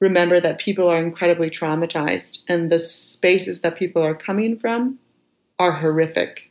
remember 0.00 0.40
that 0.40 0.58
people 0.58 0.88
are 0.88 0.98
incredibly 0.98 1.50
traumatized 1.50 2.38
and 2.48 2.70
the 2.72 2.78
spaces 2.78 3.60
that 3.60 3.76
people 3.76 4.02
are 4.02 4.14
coming 4.14 4.58
from 4.58 4.98
are 5.58 5.72
horrific. 5.72 6.50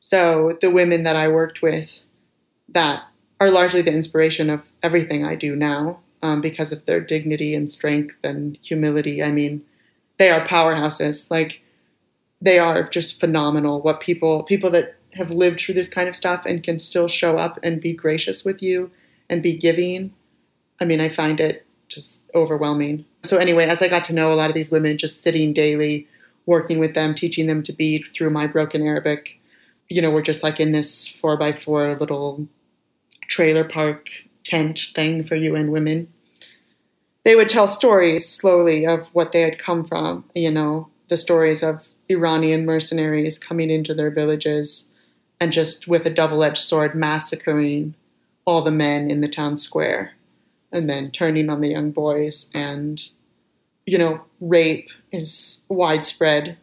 So 0.00 0.56
the 0.60 0.70
women 0.70 1.02
that 1.02 1.16
I 1.16 1.28
worked 1.28 1.60
with 1.60 2.04
that 2.68 3.02
are 3.40 3.50
largely 3.50 3.82
the 3.82 3.92
inspiration 3.92 4.48
of 4.48 4.62
everything 4.82 5.24
I 5.24 5.34
do 5.34 5.56
now 5.56 6.00
um, 6.22 6.40
because 6.40 6.70
of 6.70 6.86
their 6.86 7.00
dignity 7.00 7.54
and 7.54 7.70
strength 7.70 8.16
and 8.22 8.58
humility. 8.62 9.22
I 9.22 9.32
mean, 9.32 9.64
they 10.18 10.30
are 10.30 10.46
powerhouses. 10.46 11.30
Like 11.30 11.62
they 12.40 12.58
are 12.58 12.88
just 12.88 13.20
phenomenal. 13.20 13.80
What 13.80 14.00
people 14.00 14.42
people 14.42 14.70
that 14.70 14.96
have 15.14 15.30
lived 15.30 15.60
through 15.60 15.74
this 15.74 15.88
kind 15.88 16.08
of 16.08 16.16
stuff 16.16 16.42
and 16.46 16.62
can 16.62 16.78
still 16.78 17.08
show 17.08 17.38
up 17.38 17.58
and 17.62 17.80
be 17.80 17.92
gracious 17.92 18.44
with 18.44 18.62
you 18.62 18.90
and 19.28 19.42
be 19.42 19.56
giving. 19.56 20.12
I 20.80 20.84
mean, 20.84 21.00
I 21.00 21.08
find 21.08 21.40
it 21.40 21.66
just 21.88 22.20
overwhelming. 22.34 23.04
So 23.24 23.38
anyway, 23.38 23.66
as 23.66 23.82
I 23.82 23.88
got 23.88 24.04
to 24.06 24.12
know 24.12 24.32
a 24.32 24.34
lot 24.34 24.50
of 24.50 24.54
these 24.54 24.70
women, 24.70 24.98
just 24.98 25.22
sitting 25.22 25.52
daily, 25.52 26.06
working 26.46 26.78
with 26.78 26.94
them, 26.94 27.14
teaching 27.14 27.46
them 27.46 27.62
to 27.64 27.72
be 27.72 28.02
through 28.02 28.30
my 28.30 28.46
broken 28.46 28.82
Arabic, 28.82 29.40
you 29.88 30.02
know, 30.02 30.10
we're 30.10 30.22
just 30.22 30.42
like 30.42 30.60
in 30.60 30.72
this 30.72 31.08
four 31.08 31.36
by 31.36 31.52
four 31.52 31.94
little 31.94 32.46
trailer 33.26 33.64
park 33.64 34.08
tent 34.44 34.88
thing 34.94 35.24
for 35.24 35.34
UN 35.34 35.70
women. 35.70 36.12
They 37.28 37.36
would 37.36 37.50
tell 37.50 37.68
stories 37.68 38.26
slowly 38.26 38.86
of 38.86 39.08
what 39.08 39.32
they 39.32 39.42
had 39.42 39.58
come 39.58 39.84
from, 39.84 40.24
you 40.34 40.50
know, 40.50 40.88
the 41.10 41.18
stories 41.18 41.62
of 41.62 41.86
Iranian 42.08 42.64
mercenaries 42.64 43.38
coming 43.38 43.70
into 43.70 43.92
their 43.92 44.10
villages 44.10 44.90
and 45.38 45.52
just 45.52 45.86
with 45.86 46.06
a 46.06 46.10
double 46.10 46.42
edged 46.42 46.56
sword 46.56 46.94
massacring 46.94 47.94
all 48.46 48.62
the 48.62 48.70
men 48.70 49.10
in 49.10 49.20
the 49.20 49.28
town 49.28 49.58
square 49.58 50.12
and 50.72 50.88
then 50.88 51.10
turning 51.10 51.50
on 51.50 51.60
the 51.60 51.68
young 51.68 51.90
boys. 51.90 52.50
And, 52.54 53.06
you 53.84 53.98
know, 53.98 54.22
rape 54.40 54.88
is 55.12 55.62
widespread 55.68 56.56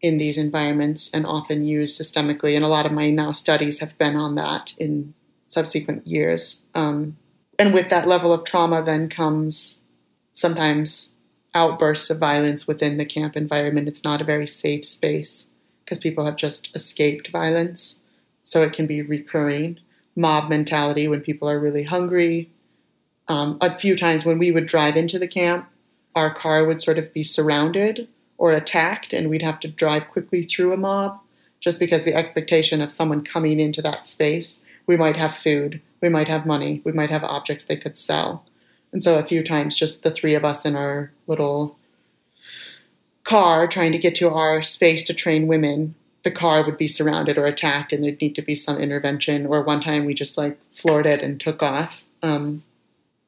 in 0.00 0.18
these 0.18 0.38
environments 0.38 1.08
and 1.14 1.24
often 1.24 1.64
used 1.64 2.00
systemically. 2.00 2.56
And 2.56 2.64
a 2.64 2.68
lot 2.68 2.84
of 2.84 2.90
my 2.90 3.10
now 3.10 3.30
studies 3.30 3.78
have 3.78 3.96
been 3.96 4.16
on 4.16 4.34
that 4.34 4.74
in 4.76 5.14
subsequent 5.44 6.04
years. 6.04 6.64
Um, 6.74 7.16
and 7.58 7.74
with 7.74 7.88
that 7.88 8.08
level 8.08 8.32
of 8.32 8.44
trauma, 8.44 8.82
then 8.82 9.08
comes 9.08 9.80
sometimes 10.32 11.16
outbursts 11.54 12.10
of 12.10 12.18
violence 12.18 12.66
within 12.66 12.98
the 12.98 13.06
camp 13.06 13.36
environment. 13.36 13.88
It's 13.88 14.04
not 14.04 14.20
a 14.20 14.24
very 14.24 14.46
safe 14.46 14.84
space 14.84 15.50
because 15.84 15.98
people 15.98 16.26
have 16.26 16.36
just 16.36 16.74
escaped 16.74 17.30
violence. 17.30 18.02
So 18.42 18.62
it 18.62 18.72
can 18.72 18.86
be 18.86 19.02
recurring 19.02 19.80
mob 20.14 20.48
mentality 20.50 21.08
when 21.08 21.20
people 21.20 21.48
are 21.50 21.58
really 21.58 21.84
hungry. 21.84 22.50
Um, 23.26 23.58
a 23.60 23.78
few 23.78 23.96
times 23.96 24.24
when 24.24 24.38
we 24.38 24.52
would 24.52 24.66
drive 24.66 24.96
into 24.96 25.18
the 25.18 25.28
camp, 25.28 25.68
our 26.14 26.32
car 26.32 26.66
would 26.66 26.82
sort 26.82 26.98
of 26.98 27.12
be 27.12 27.22
surrounded 27.22 28.08
or 28.36 28.52
attacked, 28.52 29.12
and 29.12 29.28
we'd 29.28 29.42
have 29.42 29.60
to 29.60 29.68
drive 29.68 30.08
quickly 30.08 30.42
through 30.42 30.72
a 30.72 30.76
mob 30.76 31.20
just 31.60 31.80
because 31.80 32.04
the 32.04 32.14
expectation 32.14 32.80
of 32.80 32.92
someone 32.92 33.22
coming 33.24 33.58
into 33.58 33.82
that 33.82 34.06
space, 34.06 34.64
we 34.88 34.96
might 34.96 35.16
have 35.16 35.36
food, 35.36 35.80
we 36.00 36.08
might 36.08 36.26
have 36.26 36.46
money, 36.46 36.80
we 36.82 36.90
might 36.90 37.10
have 37.10 37.22
objects 37.22 37.64
they 37.64 37.76
could 37.76 37.96
sell. 37.96 38.44
And 38.90 39.02
so 39.02 39.16
a 39.16 39.24
few 39.24 39.44
times, 39.44 39.76
just 39.76 40.02
the 40.02 40.10
three 40.10 40.34
of 40.34 40.44
us 40.44 40.64
in 40.64 40.74
our 40.74 41.12
little 41.28 41.78
car 43.22 43.68
trying 43.68 43.92
to 43.92 43.98
get 43.98 44.14
to 44.16 44.30
our 44.30 44.62
space 44.62 45.04
to 45.04 45.14
train 45.14 45.46
women, 45.46 45.94
the 46.24 46.30
car 46.30 46.64
would 46.64 46.78
be 46.78 46.88
surrounded 46.88 47.36
or 47.36 47.44
attacked, 47.44 47.92
and 47.92 48.02
there'd 48.02 48.20
need 48.20 48.34
to 48.34 48.42
be 48.42 48.54
some 48.54 48.78
intervention. 48.78 49.46
Or 49.46 49.62
one 49.62 49.80
time 49.80 50.06
we 50.06 50.14
just 50.14 50.38
like 50.38 50.58
floored 50.72 51.06
it 51.06 51.20
and 51.20 51.38
took 51.38 51.62
off. 51.62 52.04
Um, 52.22 52.64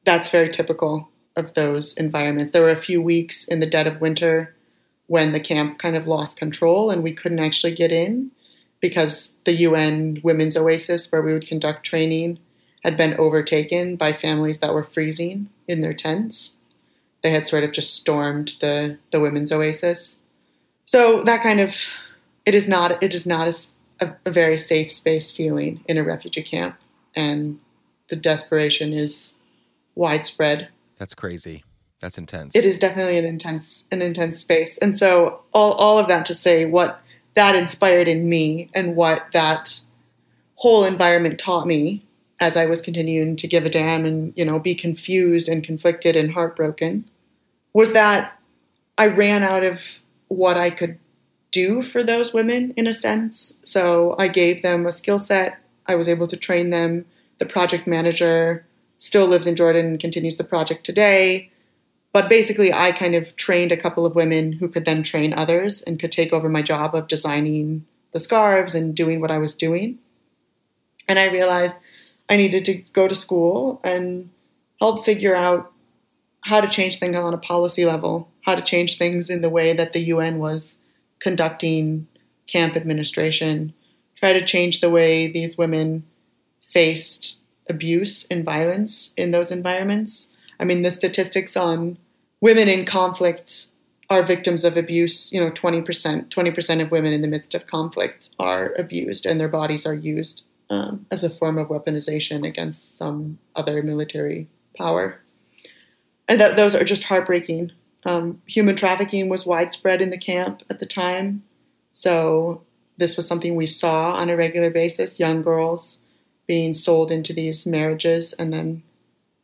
that's 0.03 0.29
very 0.29 0.49
typical 0.49 1.09
of 1.35 1.53
those 1.53 1.93
environments. 1.93 2.51
There 2.51 2.63
were 2.63 2.71
a 2.71 2.75
few 2.75 3.01
weeks 3.01 3.47
in 3.47 3.59
the 3.59 3.69
dead 3.69 3.87
of 3.87 4.01
winter 4.01 4.55
when 5.05 5.31
the 5.31 5.39
camp 5.39 5.77
kind 5.77 5.95
of 5.95 6.07
lost 6.07 6.37
control 6.37 6.89
and 6.89 7.03
we 7.03 7.13
couldn't 7.13 7.39
actually 7.39 7.75
get 7.75 7.91
in 7.91 8.31
because 8.81 9.35
the 9.45 9.53
UN 9.53 10.19
Women's 10.23 10.57
Oasis, 10.57 11.11
where 11.11 11.21
we 11.21 11.33
would 11.33 11.47
conduct 11.47 11.85
training, 11.85 12.39
had 12.83 12.97
been 12.97 13.13
overtaken 13.13 13.95
by 13.95 14.11
families 14.11 14.59
that 14.59 14.73
were 14.73 14.83
freezing 14.83 15.49
in 15.67 15.81
their 15.81 15.93
tents. 15.93 16.57
They 17.21 17.31
had 17.31 17.47
sort 17.47 17.63
of 17.63 17.71
just 17.71 17.95
stormed 17.95 18.53
the, 18.59 18.97
the 19.11 19.19
women's 19.19 19.51
oasis. 19.51 20.21
So 20.87 21.21
that 21.21 21.43
kind 21.43 21.59
of 21.59 21.75
it 22.45 22.55
is 22.55 22.67
not 22.67 23.01
it 23.03 23.13
is 23.13 23.25
not 23.27 23.47
a, 24.01 24.15
a 24.25 24.31
very 24.31 24.57
safe 24.57 24.91
space 24.91 25.31
feeling 25.31 25.83
in 25.87 25.97
a 25.97 26.03
refugee 26.03 26.43
camp, 26.43 26.75
and 27.15 27.59
the 28.09 28.15
desperation 28.15 28.91
is 28.91 29.35
widespread. 29.95 30.69
That's 30.97 31.13
crazy. 31.13 31.63
That's 31.99 32.17
intense. 32.17 32.55
It 32.55 32.65
is 32.65 32.79
definitely 32.79 33.19
an 33.19 33.25
intense 33.25 33.85
an 33.91 34.01
intense 34.01 34.39
space. 34.39 34.77
And 34.79 34.97
so 34.97 35.41
all 35.53 35.73
all 35.73 35.99
of 35.99 36.07
that 36.07 36.25
to 36.25 36.33
say 36.33 36.65
what 36.65 37.00
that 37.35 37.55
inspired 37.55 38.07
in 38.07 38.27
me 38.27 38.69
and 38.73 38.95
what 38.95 39.25
that 39.33 39.79
whole 40.55 40.83
environment 40.83 41.39
taught 41.39 41.65
me 41.65 42.01
as 42.39 42.57
I 42.57 42.65
was 42.65 42.81
continuing 42.81 43.35
to 43.37 43.47
give 43.47 43.65
a 43.65 43.69
damn 43.69 44.05
and, 44.05 44.33
you 44.35 44.43
know, 44.43 44.59
be 44.59 44.75
confused 44.75 45.47
and 45.47 45.63
conflicted 45.63 46.15
and 46.15 46.31
heartbroken 46.31 47.05
was 47.73 47.93
that 47.93 48.37
I 48.97 49.07
ran 49.07 49.43
out 49.43 49.63
of 49.63 50.01
what 50.27 50.57
I 50.57 50.69
could 50.71 50.97
do 51.51 51.81
for 51.83 52.03
those 52.03 52.33
women 52.33 52.73
in 52.77 52.87
a 52.87 52.93
sense. 52.93 53.59
So 53.63 54.15
I 54.17 54.27
gave 54.27 54.61
them 54.61 54.85
a 54.85 54.91
skill 54.91 55.19
set. 55.19 55.59
I 55.85 55.95
was 55.95 56.07
able 56.07 56.27
to 56.27 56.37
train 56.37 56.69
them. 56.69 57.05
The 57.39 57.45
project 57.45 57.87
manager 57.87 58.65
still 58.97 59.27
lives 59.27 59.47
in 59.47 59.55
Jordan 59.55 59.85
and 59.85 59.99
continues 59.99 60.37
the 60.37 60.43
project 60.43 60.85
today. 60.85 61.49
But 62.13 62.29
basically, 62.29 62.73
I 62.73 62.91
kind 62.91 63.15
of 63.15 63.35
trained 63.35 63.71
a 63.71 63.77
couple 63.77 64.05
of 64.05 64.15
women 64.15 64.51
who 64.53 64.67
could 64.67 64.85
then 64.85 65.03
train 65.03 65.33
others 65.33 65.81
and 65.81 65.99
could 65.99 66.11
take 66.11 66.33
over 66.33 66.49
my 66.49 66.61
job 66.61 66.93
of 66.93 67.07
designing 67.07 67.85
the 68.11 68.19
scarves 68.19 68.75
and 68.75 68.93
doing 68.93 69.21
what 69.21 69.31
I 69.31 69.37
was 69.37 69.55
doing. 69.55 69.99
And 71.07 71.17
I 71.17 71.25
realized 71.25 71.75
I 72.29 72.37
needed 72.37 72.65
to 72.65 72.75
go 72.93 73.07
to 73.07 73.15
school 73.15 73.79
and 73.83 74.29
help 74.79 75.05
figure 75.05 75.35
out 75.35 75.71
how 76.41 76.59
to 76.59 76.67
change 76.67 76.99
things 76.99 77.15
on 77.15 77.33
a 77.33 77.37
policy 77.37 77.85
level, 77.85 78.27
how 78.41 78.55
to 78.55 78.61
change 78.61 78.97
things 78.97 79.29
in 79.29 79.41
the 79.41 79.49
way 79.49 79.73
that 79.73 79.93
the 79.93 79.99
UN 79.99 80.39
was 80.39 80.77
conducting 81.19 82.07
camp 82.47 82.75
administration, 82.75 83.73
try 84.15 84.33
to 84.33 84.43
change 84.43 84.81
the 84.81 84.89
way 84.89 85.27
these 85.27 85.57
women 85.57 86.03
faced 86.69 87.37
abuse 87.69 88.27
and 88.29 88.43
violence 88.43 89.13
in 89.15 89.31
those 89.31 89.51
environments. 89.51 90.35
I 90.61 90.65
mean, 90.65 90.83
the 90.83 90.91
statistics 90.91 91.57
on 91.57 91.97
women 92.39 92.69
in 92.69 92.85
conflict 92.85 93.67
are 94.09 94.23
victims 94.23 94.63
of 94.63 94.77
abuse. 94.77 95.31
You 95.31 95.41
know, 95.41 95.51
20%, 95.51 96.29
20% 96.29 96.81
of 96.81 96.91
women 96.91 97.13
in 97.13 97.21
the 97.21 97.27
midst 97.27 97.55
of 97.55 97.67
conflict 97.67 98.29
are 98.39 98.73
abused 98.77 99.25
and 99.25 99.39
their 99.39 99.49
bodies 99.49 99.85
are 99.85 99.95
used 99.95 100.43
um, 100.69 101.05
as 101.11 101.23
a 101.23 101.29
form 101.29 101.57
of 101.57 101.69
weaponization 101.69 102.47
against 102.47 102.97
some 102.97 103.39
other 103.55 103.81
military 103.81 104.47
power. 104.77 105.19
And 106.27 106.39
that 106.39 106.55
those 106.55 106.75
are 106.75 106.83
just 106.83 107.03
heartbreaking. 107.03 107.71
Um, 108.05 108.41
human 108.45 108.75
trafficking 108.75 109.29
was 109.29 109.45
widespread 109.45 110.01
in 110.01 110.11
the 110.11 110.17
camp 110.17 110.63
at 110.69 110.79
the 110.79 110.85
time. 110.85 111.43
So 111.91 112.61
this 112.97 113.17
was 113.17 113.27
something 113.27 113.55
we 113.55 113.67
saw 113.67 114.13
on 114.13 114.29
a 114.29 114.37
regular 114.37 114.69
basis 114.69 115.19
young 115.19 115.41
girls 115.41 116.01
being 116.47 116.73
sold 116.73 117.11
into 117.11 117.33
these 117.33 117.65
marriages. 117.65 118.33
And 118.33 118.53
then, 118.53 118.83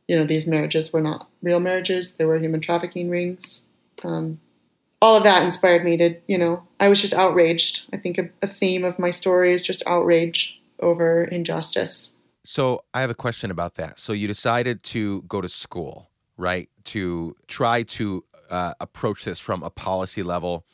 you 0.07 0.15
know, 0.15 0.25
these 0.25 0.47
marriages 0.47 0.93
were 0.93 1.01
not 1.01 1.27
real 1.41 1.59
marriages, 1.59 2.13
they 2.13 2.25
were 2.25 2.39
human 2.39 2.61
trafficking 2.61 3.09
rings. 3.09 3.67
Um, 4.03 4.39
all 5.01 5.15
of 5.15 5.23
that 5.23 5.43
inspired 5.43 5.83
me 5.83 5.97
to, 5.97 6.15
you 6.27 6.37
know, 6.37 6.63
I 6.79 6.87
was 6.87 7.01
just 7.01 7.13
outraged. 7.13 7.85
I 7.93 7.97
think 7.97 8.17
a, 8.17 8.29
a 8.41 8.47
theme 8.47 8.83
of 8.83 8.97
my 8.97 9.11
story 9.11 9.53
is 9.53 9.61
just 9.61 9.83
outrage 9.85 10.59
over 10.79 11.23
injustice. 11.23 12.13
So 12.43 12.81
I 12.93 13.01
have 13.01 13.09
a 13.09 13.15
question 13.15 13.51
about 13.51 13.75
that. 13.75 13.99
So 13.99 14.13
you 14.13 14.27
decided 14.27 14.81
to 14.83 15.21
go 15.23 15.41
to 15.41 15.49
school, 15.49 16.09
right? 16.37 16.69
To 16.85 17.35
try 17.47 17.83
to 17.83 18.23
uh, 18.49 18.73
approach 18.79 19.25
this 19.25 19.39
from 19.39 19.61
a 19.63 19.69
policy 19.69 20.23
level. 20.23 20.65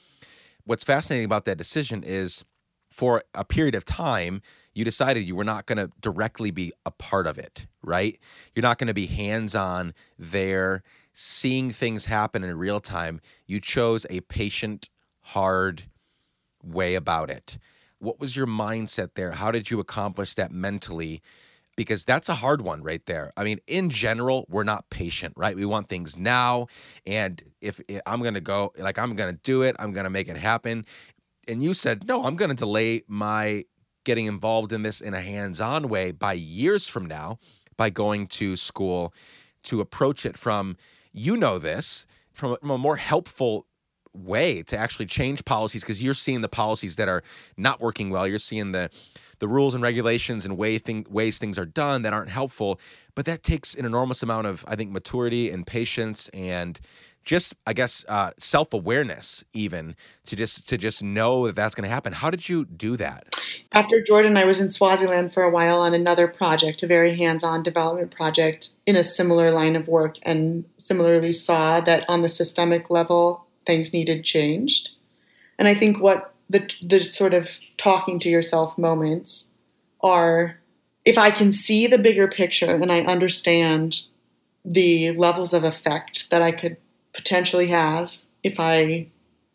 What's 0.66 0.84
fascinating 0.84 1.26
about 1.26 1.46
that 1.46 1.58
decision 1.58 2.04
is 2.04 2.46
for 2.92 3.24
a 3.34 3.44
period 3.44 3.76
of 3.76 3.84
time, 3.84 4.42
you 4.74 4.84
decided 4.84 5.24
you 5.24 5.36
were 5.36 5.44
not 5.44 5.66
going 5.66 5.78
to 5.78 5.92
directly 6.02 6.52
be 6.52 6.72
a 6.86 6.92
part 6.92 7.28
of 7.28 7.38
it, 7.38 7.68
right? 7.84 8.20
You're 8.54 8.64
not 8.64 8.78
going 8.78 8.88
to 8.88 8.94
be 8.94 9.06
hands 9.06 9.56
on 9.56 9.94
there, 10.18 10.84
seeing 11.14 11.72
things 11.72 12.06
happen 12.06 12.44
in 12.44 12.58
real 12.58 12.80
time. 12.80 13.22
You 13.46 13.60
chose 13.60 14.06
a 14.10 14.22
patient, 14.22 14.90
hard 15.22 15.84
way 16.64 16.96
about 16.96 17.30
it. 17.30 17.58
What 18.00 18.20
was 18.20 18.36
your 18.36 18.48
mindset 18.48 19.12
there? 19.16 19.32
How 19.32 19.52
did 19.52 19.70
you 19.70 19.80
accomplish 19.80 20.36
that 20.36 20.52
mentally? 20.52 21.22
Because 21.76 22.06
that's 22.06 22.30
a 22.30 22.36
hard 22.36 22.62
one 22.62 22.84
right 22.84 23.04
there. 23.06 23.32
I 23.36 23.44
mean, 23.44 23.60
in 23.66 23.90
general, 23.90 24.46
we're 24.50 24.64
not 24.64 24.90
patient, 24.90 25.34
right? 25.38 25.56
We 25.56 25.66
want 25.66 25.88
things 25.88 26.18
now. 26.18 26.68
And 27.06 27.42
if, 27.62 27.80
if 27.88 28.02
I'm 28.06 28.22
going 28.22 28.36
to 28.36 28.42
go, 28.42 28.72
like, 28.78 29.00
I'm 29.00 29.16
going 29.16 29.34
to 29.34 29.40
do 29.44 29.62
it, 29.64 29.76
I'm 29.80 29.92
going 29.92 30.04
to 30.04 30.10
make 30.10 30.28
it 30.28 30.38
happen. 30.38 30.86
And 31.48 31.64
you 31.64 31.74
said, 31.74 32.08
no, 32.08 32.26
I'm 32.26 32.36
going 32.36 32.50
to 32.50 32.56
delay 32.56 33.04
my 33.08 33.66
getting 34.04 34.26
involved 34.26 34.72
in 34.72 34.84
this 34.84 35.02
in 35.02 35.14
a 35.14 35.22
hands 35.22 35.62
on 35.62 35.90
way 35.90 36.12
by 36.12 36.34
years 36.34 36.88
from 36.88 37.06
now 37.06 37.38
by 37.78 37.90
going 37.90 38.28
to 38.28 38.56
school 38.56 39.14
to 39.64 39.82
approach 39.82 40.26
it 40.26 40.38
from, 40.38 40.78
you 41.12 41.38
know, 41.38 41.58
this 41.58 42.06
from 42.34 42.58
a 42.64 42.78
more 42.78 42.98
helpful 42.98 43.66
way 44.14 44.62
to 44.64 44.78
actually 44.78 45.06
change 45.06 45.44
policies 45.46 45.82
because 45.82 46.02
you're 46.02 46.14
seeing 46.14 46.42
the 46.42 46.50
policies 46.50 46.98
that 46.98 47.10
are 47.10 47.24
not 47.58 47.82
working 47.82 48.10
well. 48.10 48.28
You're 48.28 48.40
seeing 48.40 48.72
the 48.72 48.90
the 49.40 49.48
rules 49.48 49.74
and 49.74 49.84
regulations 49.84 50.46
and 50.46 50.58
way 50.58 50.78
thing, 50.78 51.06
ways 51.10 51.38
things 51.38 51.58
are 51.58 51.66
done 51.66 52.04
that 52.04 52.14
aren't 52.14 52.30
helpful. 52.30 52.80
But 53.14 53.26
that 53.26 53.44
takes 53.44 53.76
an 53.76 53.86
enormous 53.86 54.24
amount 54.24 54.48
of, 54.48 54.64
I 54.70 54.78
think, 54.78 54.92
maturity 54.92 55.50
and 55.50 55.68
patience 55.68 56.30
and 56.30 56.80
just 57.24 57.56
I 57.66 57.74
guess 57.74 58.06
uh, 58.08 58.32
self 58.38 58.74
awareness 58.74 59.44
even 59.54 59.96
to 60.26 60.36
just 60.36 60.68
to 60.70 60.78
just 60.78 61.04
know 61.04 61.46
that 61.48 61.56
that's 61.56 61.76
going 61.76 61.88
to 61.88 61.94
happen. 61.94 62.14
How 62.14 62.30
did 62.30 62.48
you 62.48 62.66
do 62.66 62.98
that? 62.98 63.36
After 63.72 64.02
Jordan, 64.02 64.38
I 64.38 64.46
was 64.46 64.60
in 64.60 64.70
Swaziland 64.70 65.34
for 65.34 65.44
a 65.44 65.50
while 65.50 65.80
on 65.80 65.94
another 65.94 66.28
project, 66.28 66.84
a 66.84 66.88
very 66.88 67.16
hands 67.16 67.44
on 67.44 67.64
development 67.64 68.12
project 68.12 68.70
in 68.86 68.96
a 68.96 69.04
similar 69.04 69.52
line 69.52 69.76
of 69.76 69.88
work, 69.88 70.18
and 70.24 70.66
similarly 70.78 71.32
saw 71.32 71.82
that 71.82 72.08
on 72.10 72.22
the 72.22 72.30
systemic 72.30 72.90
level 72.90 73.46
things 73.66 73.94
needed 73.94 74.24
changed. 74.24 74.92
And 75.58 75.68
I 75.68 75.74
think 75.74 76.00
what 76.00 76.34
the 76.50 76.70
the 76.84 77.00
sort 77.00 77.34
of 77.34 77.50
talking 77.78 78.20
to 78.20 78.30
yourself 78.30 78.78
moments 78.78 79.52
are 80.02 80.60
if 81.06 81.18
I 81.18 81.32
can 81.32 81.52
see 81.52 81.88
the 81.88 81.98
bigger 81.98 82.28
picture 82.28 82.72
and 82.72 82.92
I 82.92 83.02
understand 83.02 84.02
the 84.66 85.12
levels 85.12 85.54
of 85.54 85.64
effect 85.64 86.30
that 86.30 86.42
I 86.42 86.52
could 86.52 86.78
potentially 87.14 87.68
have 87.68 88.12
if 88.44 88.60
I 88.60 89.08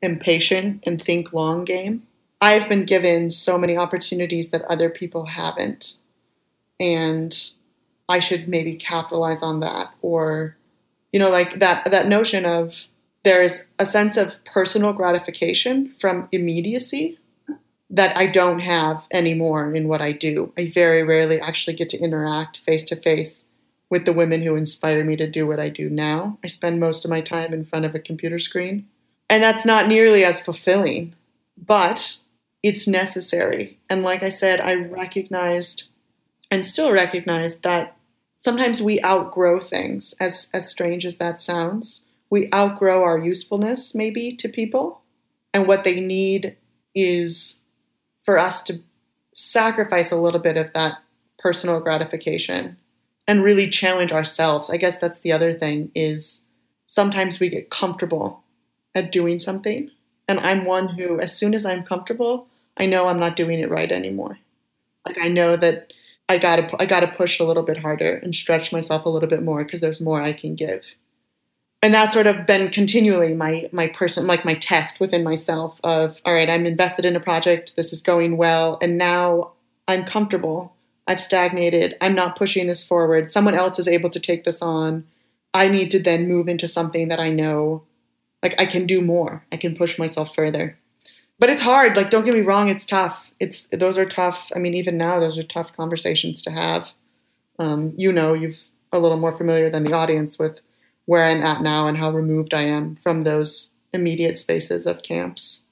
am 0.03 0.19
patient 0.19 0.83
and 0.87 1.03
think 1.03 1.33
long 1.33 1.65
game. 1.65 2.05
I've 2.41 2.69
been 2.69 2.85
given 2.85 3.31
so 3.31 3.59
many 3.59 3.77
opportunities 3.77 4.51
that 4.51 4.63
other 4.63 4.89
people 4.89 5.27
haven't. 5.27 5.97
And 6.79 7.37
I 8.09 8.21
should 8.21 8.49
maybe 8.49 8.77
capitalize 8.77 9.43
on 9.43 9.61
that 9.61 9.89
or 10.01 10.57
you 11.13 11.19
know 11.19 11.31
like 11.31 11.59
that 11.59 11.91
that 11.91 12.09
notion 12.09 12.45
of 12.45 12.85
there's 13.25 13.67
a 13.79 13.85
sense 13.85 14.17
of 14.17 14.43
personal 14.45 14.93
gratification 14.93 15.93
from 15.99 16.29
immediacy 16.33 17.19
that 17.91 18.17
I 18.17 18.27
don't 18.27 18.61
have 18.61 19.07
anymore 19.11 19.75
in 19.75 19.89
what 19.89 20.01
I 20.01 20.13
do. 20.13 20.53
I 20.57 20.71
very 20.71 21.03
rarely 21.03 21.41
actually 21.41 21.75
get 21.75 21.89
to 21.91 21.99
interact 21.99 22.59
face 22.59 22.85
to 22.87 22.97
face 22.97 23.48
with 23.91 24.05
the 24.05 24.13
women 24.13 24.43
who 24.43 24.55
inspire 24.55 25.05
me 25.05 25.17
to 25.17 25.27
do 25.27 25.47
what 25.47 25.61
I 25.61 25.69
do 25.69 25.89
now. 25.89 26.39
I 26.45 26.49
spend 26.49 26.81
most 26.81 27.05
of 27.05 27.11
my 27.11 27.21
time 27.21 27.53
in 27.53 27.65
front 27.65 27.85
of 27.85 27.95
a 27.95 28.01
computer 28.01 28.39
screen. 28.39 28.87
And 29.31 29.43
that's 29.43 29.65
not 29.65 29.89
nearly 29.89 30.25
as 30.25 30.41
fulfilling, 30.41 31.15
but 31.57 32.17
it's 32.63 32.89
necessary. 32.89 33.79
And 33.89 34.03
like 34.03 34.23
I 34.23 34.29
said, 34.29 34.61
I 34.61 34.75
recognized 34.75 35.89
and 36.51 36.65
still 36.65 36.93
recognize 36.93 37.59
that 37.59 37.97
sometimes 38.39 38.83
we 38.83 39.03
outgrow 39.03 39.61
things, 39.61 40.15
as, 40.21 40.51
as 40.53 40.69
strange 40.69 41.05
as 41.05 41.19
that 41.19 41.41
sounds. 41.41 42.05
We 42.31 42.49
outgrow 42.53 43.03
our 43.03 43.19
usefulness, 43.19 43.95
maybe, 43.95 44.35
to 44.37 44.49
people. 44.49 45.03
And 45.55 45.67
what 45.67 45.85
they 45.85 46.01
need 46.01 46.57
is 46.95 47.61
for 48.23 48.39
us 48.39 48.63
to 48.65 48.81
sacrifice 49.33 50.11
a 50.11 50.21
little 50.21 50.41
bit 50.41 50.57
of 50.57 50.73
that 50.75 50.99
personal 51.39 51.81
gratification 51.81 52.77
and 53.29 53.45
really 53.45 53.69
challenge 53.69 54.11
ourselves. 54.11 54.71
I 54.71 54.79
guess 54.79 54.99
that's 54.99 55.21
the 55.21 55.33
other 55.33 55.53
thing 55.53 55.93
is 55.95 56.47
sometimes 56.87 57.39
we 57.39 57.51
get 57.51 57.71
comfortable 57.71 58.43
at 58.95 59.13
doing 59.13 59.39
something. 59.39 59.91
And 60.27 60.41
I'm 60.41 60.65
one 60.65 60.89
who, 60.89 61.21
as 61.21 61.37
soon 61.37 61.55
as 61.55 61.65
I'm 61.65 61.85
comfortable, 61.85 62.49
I 62.77 62.87
know 62.87 63.07
I'm 63.07 63.21
not 63.21 63.37
doing 63.37 63.61
it 63.61 63.71
right 63.71 63.93
anymore. 63.93 64.39
Like 65.07 65.19
I 65.21 65.29
know 65.29 65.57
that 65.57 65.93
I 66.29 66.39
gotta 66.39 66.71
I 66.81 66.87
gotta 66.87 67.07
push 67.07 67.39
a 67.39 67.45
little 67.45 67.63
bit 67.63 67.79
harder 67.79 68.17
and 68.17 68.35
stretch 68.35 68.73
myself 68.73 69.05
a 69.05 69.09
little 69.09 69.29
bit 69.29 69.43
more 69.43 69.65
because 69.65 69.81
there's 69.81 70.01
more 70.01 70.21
I 70.21 70.33
can 70.33 70.55
give. 70.55 70.87
And 71.81 71.95
that's 71.95 72.13
sort 72.13 72.27
of 72.27 72.47
been 72.47 72.71
continually 72.71 73.35
my 73.35 73.69
my 73.73 73.89
person 73.89 74.27
like 74.27 74.45
my 74.45 74.55
test 74.55 75.01
within 75.01 75.23
myself 75.23 75.81
of 75.85 76.21
all 76.25 76.35
right, 76.35 76.49
I'm 76.49 76.67
invested 76.67 77.05
in 77.05 77.17
a 77.17 77.21
project, 77.21 77.77
this 77.77 77.93
is 77.93 78.03
going 78.03 78.37
well, 78.37 78.79
and 78.83 78.99
now 78.99 79.53
I'm 79.87 80.05
comfortable 80.05 80.75
I've 81.09 81.21
stagnated. 81.21 81.97
I'm 82.03 82.15
not 82.15 82.37
pushing 82.37 82.67
this 82.67 82.87
forward. 82.87 83.31
Someone 83.31 83.55
else 83.55 83.79
is 83.79 83.89
able 83.89 84.11
to 84.11 84.21
take 84.21 84.45
this 84.45 84.61
on. 84.61 85.05
I 85.55 85.69
need 85.69 85.91
to 85.93 86.03
then 86.03 86.29
move 86.29 86.49
into 86.49 86.69
something 86.69 87.09
that 87.09 87.19
I 87.19 87.31
know 87.31 87.85
like 88.43 88.61
I 88.61 88.67
can 88.67 88.87
do 88.87 89.01
more. 89.01 89.45
I 89.51 89.57
can 89.57 89.75
push 89.75 89.99
myself 89.99 90.35
further. 90.35 90.79
But 91.39 91.51
it's 91.51 91.63
hard. 91.63 91.97
Like 91.97 92.11
don't 92.11 92.27
get 92.27 92.35
me 92.35 92.43
wrong, 92.43 92.69
it's 92.69 92.85
tough. 92.85 93.33
It's 93.41 93.67
those 93.69 93.97
are 93.97 94.05
tough. 94.05 94.51
I 94.55 94.59
mean, 94.59 94.75
even 94.75 94.99
now 94.99 95.19
those 95.19 95.39
are 95.39 95.43
tough 95.43 95.75
conversations 95.75 96.43
to 96.43 96.51
have. 96.51 96.89
Um, 97.59 97.95
you 97.97 98.13
know, 98.13 98.35
you've 98.35 98.61
a 98.93 99.01
little 99.01 99.19
more 99.19 99.37
familiar 99.37 99.71
than 99.71 99.85
the 99.85 99.95
audience 99.95 100.39
with 100.39 100.61
where 101.07 101.25
I'm 101.25 101.43
at 101.43 101.63
now 101.63 101.87
and 101.87 101.97
how 101.97 102.11
removed 102.11 102.53
I 102.53 102.63
am 102.63 102.97
from 102.97 103.23
those 103.23 103.73
immediate 103.95 104.37
spaces 104.37 104.87
of 104.87 105.03
camps. 105.03 105.67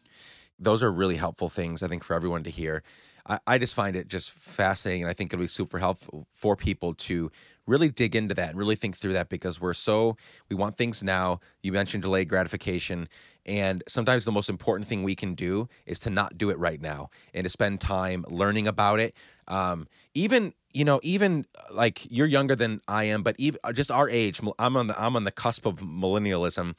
Those 0.59 0.83
are 0.83 0.91
really 0.91 1.17
helpful 1.17 1.51
things 1.51 1.83
I 1.83 1.89
think 1.89 2.05
for 2.05 2.15
everyone 2.15 2.43
to 2.45 2.51
hear. 2.51 2.83
I, 3.29 3.39
I 3.47 3.59
just 3.59 3.75
find 3.75 3.97
it 3.97 4.09
just 4.09 4.31
fascinating, 4.31 5.03
and 5.03 5.11
I 5.11 5.15
think 5.15 5.33
it'll 5.33 5.43
be 5.43 5.49
super 5.49 5.79
helpful 5.79 6.27
for 6.33 6.57
people 6.57 6.95
to 6.95 7.31
really 7.67 7.89
dig 7.89 8.15
into 8.15 8.35
that 8.35 8.51
and 8.51 8.59
really 8.59 8.77
think 8.77 8.97
through 8.97 9.15
that 9.15 9.29
because 9.29 9.61
we're 9.61 9.75
so 9.75 10.17
we 10.49 10.57
want 10.57 10.77
things 10.77 11.03
now. 11.03 11.41
You 11.63 11.73
mentioned 11.73 12.03
delayed 12.03 12.29
gratification, 12.29 13.09
and 13.45 13.83
sometimes 13.89 14.25
the 14.25 14.33
most 14.33 14.49
important 14.49 14.89
thing 14.89 15.03
we 15.03 15.15
can 15.15 15.35
do 15.35 15.69
is 15.87 15.99
to 16.01 16.11
not 16.11 16.39
do 16.39 16.51
it 16.51 16.59
right 16.59 16.81
now 16.81 17.11
and 17.35 17.45
to 17.45 17.51
spend 17.51 17.81
time 17.81 18.25
learning 18.29 18.67
about 18.67 19.01
it. 19.01 19.15
Um, 19.49 19.89
even 20.15 20.53
you 20.73 20.85
know, 20.85 21.01
even 21.03 21.47
like 21.73 22.07
you're 22.11 22.27
younger 22.27 22.55
than 22.55 22.83
I 22.87 23.05
am, 23.05 23.23
but 23.23 23.35
even 23.39 23.59
uh, 23.65 23.73
just 23.73 23.91
our 23.91 24.11
age, 24.11 24.43
I'm 24.59 24.77
on 24.77 24.89
the 24.89 25.01
I'm 25.03 25.17
on 25.17 25.25
the 25.25 25.31
cusp 25.31 25.65
of 25.65 25.79
millennialism. 25.79 26.75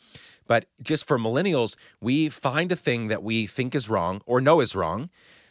But 0.46 0.66
just 0.82 1.08
for 1.08 1.18
millennials, 1.18 1.76
we 2.00 2.30
find 2.30 2.72
a 2.72 2.76
thing 2.76 3.08
that 3.08 3.24
we 3.24 3.48
think 3.48 3.76
is 3.76 3.90
wrong 3.90 4.22
or 4.26 4.40
know 4.40 4.62
is 4.62 4.76
wrong, 4.76 5.10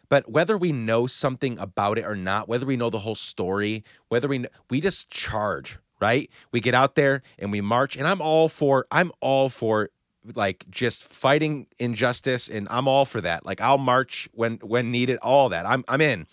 but 0.09 0.31
whether 0.31 0.57
we 0.57 0.73
know 0.73 1.07
something 1.07 1.59
about 1.59 1.99
it 1.99 2.05
or 2.05 2.17
not, 2.17 2.49
whether 2.49 2.67
we 2.67 2.77
know 2.77 2.91
the 2.91 3.01
whole 3.01 3.15
story, 3.15 3.85
whether 4.09 4.29
we 4.29 4.47
we 4.71 4.81
just 4.81 5.11
charge, 5.11 5.79
right? 6.01 6.31
We 6.53 6.61
get 6.61 6.75
out 6.75 6.95
there 6.95 7.23
and 7.39 7.53
we 7.53 7.61
march 7.61 7.97
and 7.97 8.07
I'm 8.07 8.21
all 8.21 8.49
for 8.49 8.87
I'm 8.91 9.11
all 9.21 9.49
for 9.49 9.91
like 10.35 10.65
just 10.71 11.05
fighting 11.13 11.67
injustice 11.79 12.49
and 12.49 12.67
I'm 12.71 12.89
all 12.89 13.05
for 13.05 13.21
that. 13.21 13.47
Like 13.47 13.61
I'll 13.61 13.79
march 13.79 14.29
when 14.33 14.57
when 14.63 14.91
needed, 14.91 15.19
all 15.23 15.49
that. 15.51 15.67
I'm 15.67 15.85
I'm 15.89 16.01
in. 16.01 16.27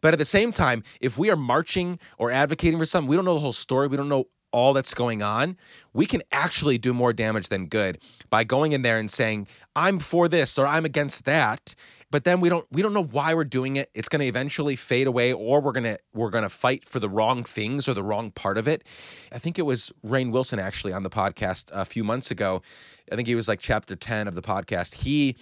But 0.00 0.12
at 0.12 0.18
the 0.18 0.24
same 0.24 0.52
time, 0.52 0.82
if 1.00 1.18
we 1.18 1.30
are 1.30 1.36
marching 1.36 1.98
or 2.18 2.30
advocating 2.30 2.78
for 2.78 2.86
something, 2.86 3.08
we 3.08 3.16
don't 3.16 3.24
know 3.24 3.34
the 3.34 3.40
whole 3.40 3.52
story, 3.52 3.88
we 3.88 3.96
don't 3.96 4.08
know 4.08 4.26
all 4.52 4.72
that's 4.72 4.94
going 4.94 5.20
on, 5.20 5.56
we 5.92 6.06
can 6.06 6.22
actually 6.30 6.78
do 6.78 6.94
more 6.94 7.12
damage 7.12 7.48
than 7.48 7.66
good 7.66 7.98
by 8.30 8.44
going 8.44 8.70
in 8.70 8.82
there 8.82 8.96
and 8.96 9.10
saying, 9.10 9.48
I'm 9.74 9.98
for 9.98 10.28
this 10.28 10.56
or 10.56 10.66
I'm 10.66 10.84
against 10.84 11.24
that 11.24 11.74
but 12.14 12.22
then 12.22 12.38
we 12.38 12.48
don't 12.48 12.64
we 12.70 12.80
don't 12.80 12.92
know 12.92 13.02
why 13.02 13.34
we're 13.34 13.42
doing 13.42 13.74
it. 13.74 13.90
It's 13.92 14.08
going 14.08 14.20
to 14.20 14.26
eventually 14.26 14.76
fade 14.76 15.08
away 15.08 15.32
or 15.32 15.60
we're 15.60 15.72
going 15.72 15.82
to 15.82 15.98
we're 16.12 16.30
going 16.30 16.44
to 16.44 16.48
fight 16.48 16.84
for 16.84 17.00
the 17.00 17.08
wrong 17.08 17.42
things 17.42 17.88
or 17.88 17.94
the 17.94 18.04
wrong 18.04 18.30
part 18.30 18.56
of 18.56 18.68
it. 18.68 18.84
I 19.32 19.38
think 19.38 19.58
it 19.58 19.62
was 19.62 19.92
rainn 20.06 20.30
wilson 20.30 20.60
actually 20.60 20.92
on 20.92 21.02
the 21.02 21.10
podcast 21.10 21.70
a 21.72 21.84
few 21.84 22.04
months 22.04 22.30
ago. 22.30 22.62
I 23.10 23.16
think 23.16 23.26
he 23.26 23.34
was 23.34 23.48
like 23.48 23.58
chapter 23.58 23.96
10 23.96 24.28
of 24.28 24.36
the 24.36 24.42
podcast. 24.42 25.02
He 25.02 25.34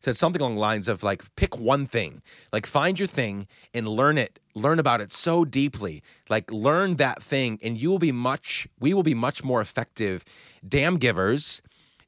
said 0.00 0.16
something 0.16 0.42
along 0.42 0.56
the 0.56 0.60
lines 0.60 0.88
of 0.88 1.04
like 1.04 1.22
pick 1.36 1.56
one 1.56 1.86
thing. 1.86 2.22
Like 2.52 2.66
find 2.66 2.98
your 2.98 3.06
thing 3.06 3.46
and 3.72 3.86
learn 3.86 4.18
it. 4.18 4.40
Learn 4.56 4.80
about 4.80 5.00
it 5.00 5.12
so 5.12 5.44
deeply. 5.44 6.02
Like 6.28 6.50
learn 6.50 6.96
that 6.96 7.22
thing 7.22 7.60
and 7.62 7.78
you 7.78 7.88
will 7.88 8.00
be 8.00 8.10
much 8.10 8.66
we 8.80 8.94
will 8.94 9.04
be 9.04 9.14
much 9.14 9.44
more 9.44 9.60
effective 9.60 10.24
damn 10.68 10.96
givers. 10.96 11.62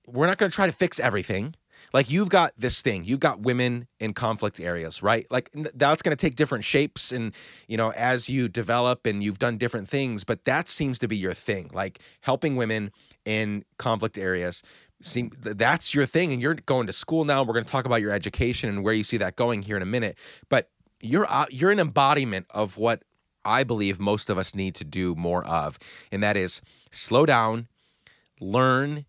We're 0.08 0.26
not 0.26 0.38
going 0.38 0.50
to 0.50 0.56
try 0.56 0.66
to 0.66 0.72
fix 0.72 0.98
everything 0.98 1.54
like 1.92 2.10
you've 2.10 2.28
got 2.28 2.52
this 2.56 2.82
thing. 2.82 3.04
You've 3.04 3.20
got 3.20 3.40
women 3.40 3.86
in 4.00 4.12
conflict 4.12 4.60
areas 4.60 5.02
right? 5.02 5.26
Like 5.30 5.50
that's 5.74 6.02
going 6.02 6.16
to 6.16 6.20
take 6.20 6.36
different 6.36 6.64
shapes 6.64 7.12
and 7.12 7.34
you 7.66 7.76
know 7.76 7.92
as 7.92 8.28
you 8.28 8.48
develop 8.48 9.06
and 9.06 9.22
you've 9.22 9.38
done 9.38 9.58
different 9.58 9.88
things 9.88 10.24
but 10.24 10.44
that 10.44 10.68
seems 10.68 10.98
to 11.00 11.08
be 11.08 11.16
your 11.16 11.34
thing. 11.34 11.70
Like 11.72 12.00
helping 12.22 12.56
women 12.56 12.90
in 13.24 13.64
conflict 13.78 14.18
areas 14.18 14.62
seem 15.00 15.30
that's 15.40 15.94
your 15.94 16.06
thing 16.06 16.32
and 16.32 16.42
you're 16.42 16.54
going 16.54 16.86
to 16.86 16.92
school 16.92 17.24
now. 17.24 17.42
We're 17.42 17.54
going 17.54 17.64
to 17.64 17.70
talk 17.70 17.86
about 17.86 18.00
your 18.00 18.12
education 18.12 18.68
and 18.68 18.84
where 18.84 18.94
you 18.94 19.04
see 19.04 19.16
that 19.18 19.36
going 19.36 19.62
here 19.62 19.76
in 19.76 19.82
a 19.82 19.86
minute. 19.86 20.18
But 20.48 20.70
you're 21.00 21.26
uh, 21.30 21.46
you're 21.50 21.70
an 21.70 21.78
embodiment 21.78 22.46
of 22.50 22.76
what 22.76 23.02
I 23.44 23.64
believe 23.64 24.00
most 24.00 24.30
of 24.30 24.38
us 24.38 24.54
need 24.54 24.74
to 24.76 24.84
do 24.84 25.14
more 25.14 25.44
of 25.46 25.78
and 26.10 26.22
that 26.22 26.36
is 26.36 26.60
slow 26.90 27.24
down 27.24 27.68
learn 28.40 29.04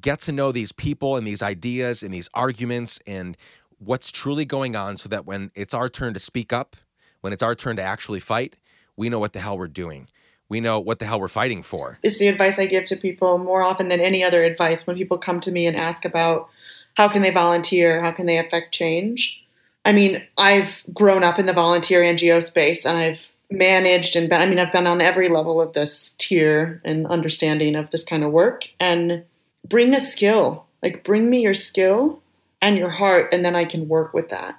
get 0.00 0.20
to 0.22 0.32
know 0.32 0.52
these 0.52 0.72
people 0.72 1.16
and 1.16 1.26
these 1.26 1.42
ideas 1.42 2.02
and 2.02 2.12
these 2.12 2.28
arguments 2.34 2.98
and 3.06 3.36
what's 3.78 4.10
truly 4.10 4.44
going 4.44 4.76
on 4.76 4.96
so 4.96 5.08
that 5.08 5.26
when 5.26 5.50
it's 5.54 5.74
our 5.74 5.88
turn 5.88 6.14
to 6.14 6.20
speak 6.20 6.52
up, 6.52 6.76
when 7.20 7.32
it's 7.32 7.42
our 7.42 7.54
turn 7.54 7.76
to 7.76 7.82
actually 7.82 8.20
fight, 8.20 8.56
we 8.96 9.08
know 9.08 9.18
what 9.18 9.32
the 9.32 9.40
hell 9.40 9.58
we're 9.58 9.68
doing. 9.68 10.08
We 10.48 10.60
know 10.60 10.78
what 10.78 10.98
the 10.98 11.06
hell 11.06 11.20
we're 11.20 11.28
fighting 11.28 11.62
for. 11.62 11.98
It's 12.02 12.18
the 12.18 12.28
advice 12.28 12.58
I 12.58 12.66
give 12.66 12.86
to 12.86 12.96
people 12.96 13.38
more 13.38 13.62
often 13.62 13.88
than 13.88 14.00
any 14.00 14.22
other 14.22 14.44
advice 14.44 14.86
when 14.86 14.96
people 14.96 15.18
come 15.18 15.40
to 15.40 15.50
me 15.50 15.66
and 15.66 15.76
ask 15.76 16.04
about 16.04 16.48
how 16.94 17.08
can 17.08 17.22
they 17.22 17.30
volunteer, 17.30 18.00
how 18.00 18.12
can 18.12 18.26
they 18.26 18.38
affect 18.38 18.72
change. 18.72 19.44
I 19.84 19.92
mean, 19.92 20.22
I've 20.38 20.82
grown 20.92 21.22
up 21.22 21.38
in 21.38 21.46
the 21.46 21.52
volunteer 21.52 22.02
NGO 22.02 22.42
space 22.42 22.86
and 22.86 22.96
I've 22.96 23.32
managed 23.50 24.16
and 24.16 24.28
been, 24.28 24.40
I 24.40 24.46
mean, 24.46 24.58
I've 24.58 24.72
been 24.72 24.86
on 24.86 25.00
every 25.00 25.28
level 25.28 25.60
of 25.60 25.72
this 25.72 26.10
tier 26.18 26.80
and 26.84 27.06
understanding 27.06 27.74
of 27.74 27.90
this 27.90 28.04
kind 28.04 28.24
of 28.24 28.32
work. 28.32 28.68
And 28.80 29.24
bring 29.68 29.94
a 29.94 30.00
skill. 30.00 30.66
Like, 30.82 31.04
bring 31.04 31.30
me 31.30 31.42
your 31.42 31.54
skill 31.54 32.22
and 32.60 32.76
your 32.76 32.90
heart, 32.90 33.32
and 33.32 33.44
then 33.44 33.54
I 33.54 33.64
can 33.64 33.88
work 33.88 34.12
with 34.12 34.28
that. 34.28 34.58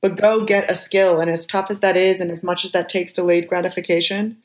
But 0.00 0.16
go 0.16 0.44
get 0.44 0.70
a 0.70 0.74
skill. 0.74 1.20
And 1.20 1.30
as 1.30 1.46
tough 1.46 1.70
as 1.70 1.80
that 1.80 1.96
is, 1.96 2.20
and 2.20 2.30
as 2.30 2.42
much 2.42 2.64
as 2.64 2.72
that 2.72 2.88
takes 2.88 3.12
delayed 3.12 3.48
gratification, 3.48 4.38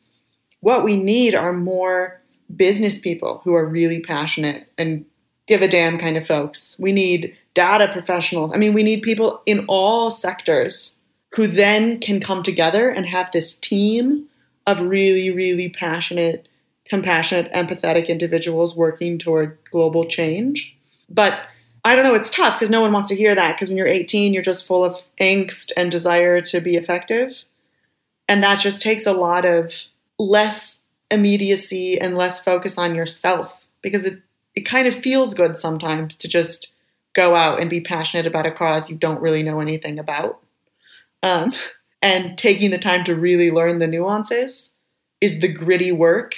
what 0.60 0.84
we 0.84 0.98
need 0.98 1.34
are 1.34 1.54
more 1.54 2.22
business 2.56 3.00
people 3.00 3.42
who 3.44 3.54
are 3.54 3.68
really 3.68 4.02
passionate 4.02 4.68
and 4.78 5.06
give 5.48 5.62
a 5.62 5.68
damn 5.68 5.98
kind 5.98 6.18
of 6.18 6.28
folks. 6.28 6.76
We 6.80 6.92
need 6.92 7.36
data 7.54 7.92
professionals. 7.92 8.54
I 8.54 8.58
mean, 8.58 8.74
we 8.74 8.84
need 8.84 9.02
people 9.02 9.42
in 9.46 9.66
all 9.68 10.12
sectors 10.12 10.98
who 11.36 11.48
then 11.48 12.00
can 12.00 12.20
come 12.20 12.44
together 12.44 12.90
and 12.90 13.06
have 13.06 13.32
this 13.32 13.58
team 13.58 14.28
of 14.68 14.82
really, 14.82 15.32
really 15.32 15.70
passionate, 15.70 16.48
compassionate, 16.88 17.52
empathetic 17.52 18.08
individuals 18.08 18.76
working 18.76 19.18
toward 19.18 19.58
global 19.72 20.06
change. 20.06 20.78
But 21.10 21.42
I 21.84 21.96
don't 21.96 22.04
know, 22.04 22.16
it's 22.16 22.30
tough 22.30 22.58
because 22.58 22.70
no 22.70 22.82
one 22.82 22.92
wants 22.92 23.10
to 23.10 23.16
hear 23.16 23.36
that 23.36 23.56
because 23.56 23.70
when 23.70 23.78
you're 23.78 23.88
18, 23.88 24.34
you're 24.34 24.44
just 24.44 24.66
full 24.66 24.84
of 24.84 25.02
angst 25.20 25.72
and 25.76 25.92
desire 25.92 26.42
to 26.42 26.60
be 26.60 26.76
effective. 26.76 27.44
And 28.28 28.44
that 28.44 28.60
just 28.60 28.82
takes 28.82 29.06
a 29.06 29.14
lot 29.14 29.46
of 29.46 29.74
less 30.18 30.82
immediacy 31.12 32.00
and 32.00 32.18
less 32.18 32.44
focus 32.44 32.78
on 32.78 32.96
yourself 32.96 33.68
because 33.82 34.06
it, 34.06 34.22
it 34.56 34.62
kind 34.62 34.88
of 34.88 34.96
feels 34.96 35.34
good 35.34 35.58
sometimes 35.58 36.16
to 36.16 36.28
just 36.28 36.72
go 37.14 37.36
out 37.36 37.60
and 37.60 37.70
be 37.70 37.82
passionate 37.82 38.26
about 38.26 38.46
a 38.46 38.52
cause 38.52 38.90
you 38.90 38.96
don't 38.96 39.22
really 39.22 39.44
know 39.44 39.60
anything 39.60 40.00
about. 40.00 40.42
Um, 41.22 41.54
and 42.02 42.38
taking 42.38 42.72
the 42.72 42.78
time 42.78 43.04
to 43.06 43.16
really 43.16 43.52
learn 43.52 43.80
the 43.80 43.88
nuances 43.88 44.72
is 45.22 45.40
the 45.40 45.52
gritty 45.52 45.92
work 45.92 46.36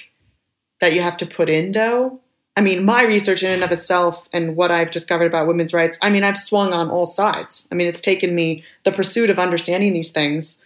that 0.80 0.93
you 0.93 1.01
have 1.01 1.17
to 1.17 1.25
put 1.25 1.49
in, 1.49 1.71
though. 1.71 2.19
I 2.55 2.61
mean, 2.61 2.86
my 2.86 3.03
research 3.03 3.43
in 3.43 3.51
and 3.51 3.63
of 3.63 3.71
itself 3.71 4.28
and 4.34 4.55
what 4.55 4.71
I've 4.71 4.89
discovered 4.89 5.28
about 5.28 5.47
women's 5.47 5.73
rights, 5.73 5.97
I 6.01 6.09
mean, 6.09 6.23
I've 6.23 6.38
swung 6.38 6.73
on 6.73 6.89
all 6.89 7.05
sides. 7.05 7.67
I 7.71 7.75
mean, 7.75 7.88
it's 7.88 8.01
taken 8.01 8.34
me 8.34 8.63
the 8.84 8.91
pursuit 8.91 9.30
of 9.30 9.38
understanding 9.38 9.93
these 9.93 10.09
things. 10.09 10.63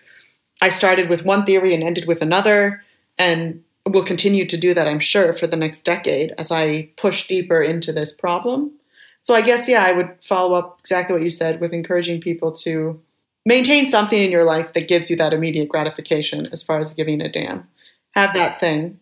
I 0.61 0.69
started 0.69 1.09
with 1.09 1.25
one 1.25 1.45
theory 1.45 1.73
and 1.73 1.83
ended 1.83 2.07
with 2.07 2.21
another, 2.21 2.83
and 3.19 3.63
will 3.85 4.05
continue 4.05 4.45
to 4.45 4.57
do 4.57 4.73
that, 4.73 4.87
I'm 4.87 4.99
sure, 4.99 5.33
for 5.33 5.47
the 5.47 5.57
next 5.57 5.83
decade 5.83 6.33
as 6.37 6.51
I 6.51 6.89
push 6.97 7.27
deeper 7.27 7.61
into 7.61 7.91
this 7.91 8.11
problem. 8.11 8.71
So 9.23 9.33
I 9.33 9.41
guess, 9.41 9.67
yeah, 9.67 9.83
I 9.83 9.91
would 9.91 10.15
follow 10.21 10.53
up 10.53 10.79
exactly 10.79 11.13
what 11.13 11.23
you 11.23 11.29
said 11.29 11.59
with 11.59 11.73
encouraging 11.73 12.21
people 12.21 12.51
to 12.53 13.01
maintain 13.45 13.87
something 13.87 14.21
in 14.21 14.31
your 14.31 14.43
life 14.43 14.73
that 14.73 14.87
gives 14.87 15.09
you 15.09 15.15
that 15.17 15.33
immediate 15.33 15.67
gratification 15.67 16.47
as 16.51 16.63
far 16.63 16.79
as 16.79 16.93
giving 16.93 17.21
a 17.21 17.31
damn. 17.31 17.67
Have 18.11 18.33
that 18.35 18.59
thing, 18.59 18.99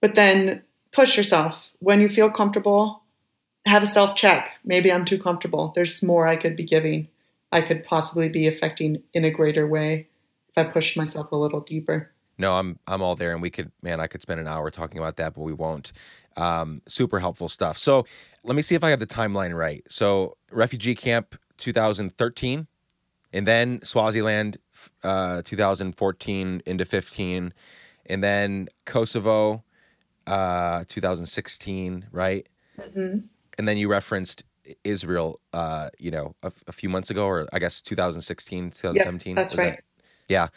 but 0.00 0.14
then 0.14 0.62
push 0.92 1.16
yourself 1.16 1.70
when 1.80 2.00
you 2.00 2.08
feel 2.08 2.30
comfortable. 2.30 3.02
Have 3.66 3.82
a 3.82 3.86
self 3.86 4.16
check. 4.16 4.58
Maybe 4.64 4.90
I'm 4.90 5.04
too 5.04 5.18
comfortable. 5.18 5.72
There's 5.74 6.02
more 6.02 6.26
I 6.26 6.36
could 6.36 6.56
be 6.56 6.64
giving. 6.64 7.08
I 7.52 7.62
could 7.62 7.84
possibly 7.84 8.28
be 8.28 8.46
affecting 8.46 9.02
in 9.12 9.24
a 9.24 9.30
greater 9.30 9.66
way 9.66 10.08
if 10.48 10.58
I 10.58 10.70
push 10.70 10.96
myself 10.96 11.32
a 11.32 11.36
little 11.36 11.60
deeper. 11.60 12.10
No, 12.38 12.54
I'm 12.54 12.78
I'm 12.86 13.02
all 13.02 13.16
there, 13.16 13.32
and 13.32 13.42
we 13.42 13.50
could, 13.50 13.72
man, 13.82 14.00
I 14.00 14.06
could 14.06 14.22
spend 14.22 14.40
an 14.40 14.46
hour 14.46 14.70
talking 14.70 14.98
about 14.98 15.16
that, 15.16 15.34
but 15.34 15.42
we 15.42 15.52
won't. 15.52 15.92
Um, 16.36 16.82
super 16.86 17.18
helpful 17.18 17.48
stuff. 17.48 17.76
So 17.76 18.06
let 18.44 18.54
me 18.54 18.62
see 18.62 18.76
if 18.76 18.84
I 18.84 18.90
have 18.90 19.00
the 19.00 19.08
timeline 19.08 19.56
right. 19.56 19.82
So 19.88 20.36
refugee 20.52 20.94
camp 20.94 21.36
2013, 21.56 22.68
and 23.32 23.46
then 23.46 23.82
Swaziland 23.82 24.58
uh, 25.02 25.42
2014 25.44 26.62
into 26.64 26.84
15, 26.84 27.52
and 28.06 28.24
then 28.24 28.68
Kosovo 28.86 29.64
uh, 30.28 30.84
2016, 30.88 32.06
right? 32.12 32.46
Mm-hmm. 32.78 33.18
And 33.58 33.68
then 33.68 33.76
you 33.76 33.88
referenced 33.88 34.44
Israel, 34.84 35.40
uh, 35.52 35.88
you 35.98 36.10
know, 36.10 36.34
a, 36.42 36.52
a, 36.66 36.72
few 36.72 36.88
months 36.88 37.10
ago, 37.10 37.26
or 37.26 37.48
I 37.52 37.58
guess 37.58 37.80
2016, 37.80 38.70
2017. 38.70 39.30
Yeah, 39.36 39.42
that's 39.42 39.56
right. 39.56 39.70
That? 39.70 39.84
Yeah. 40.28 40.48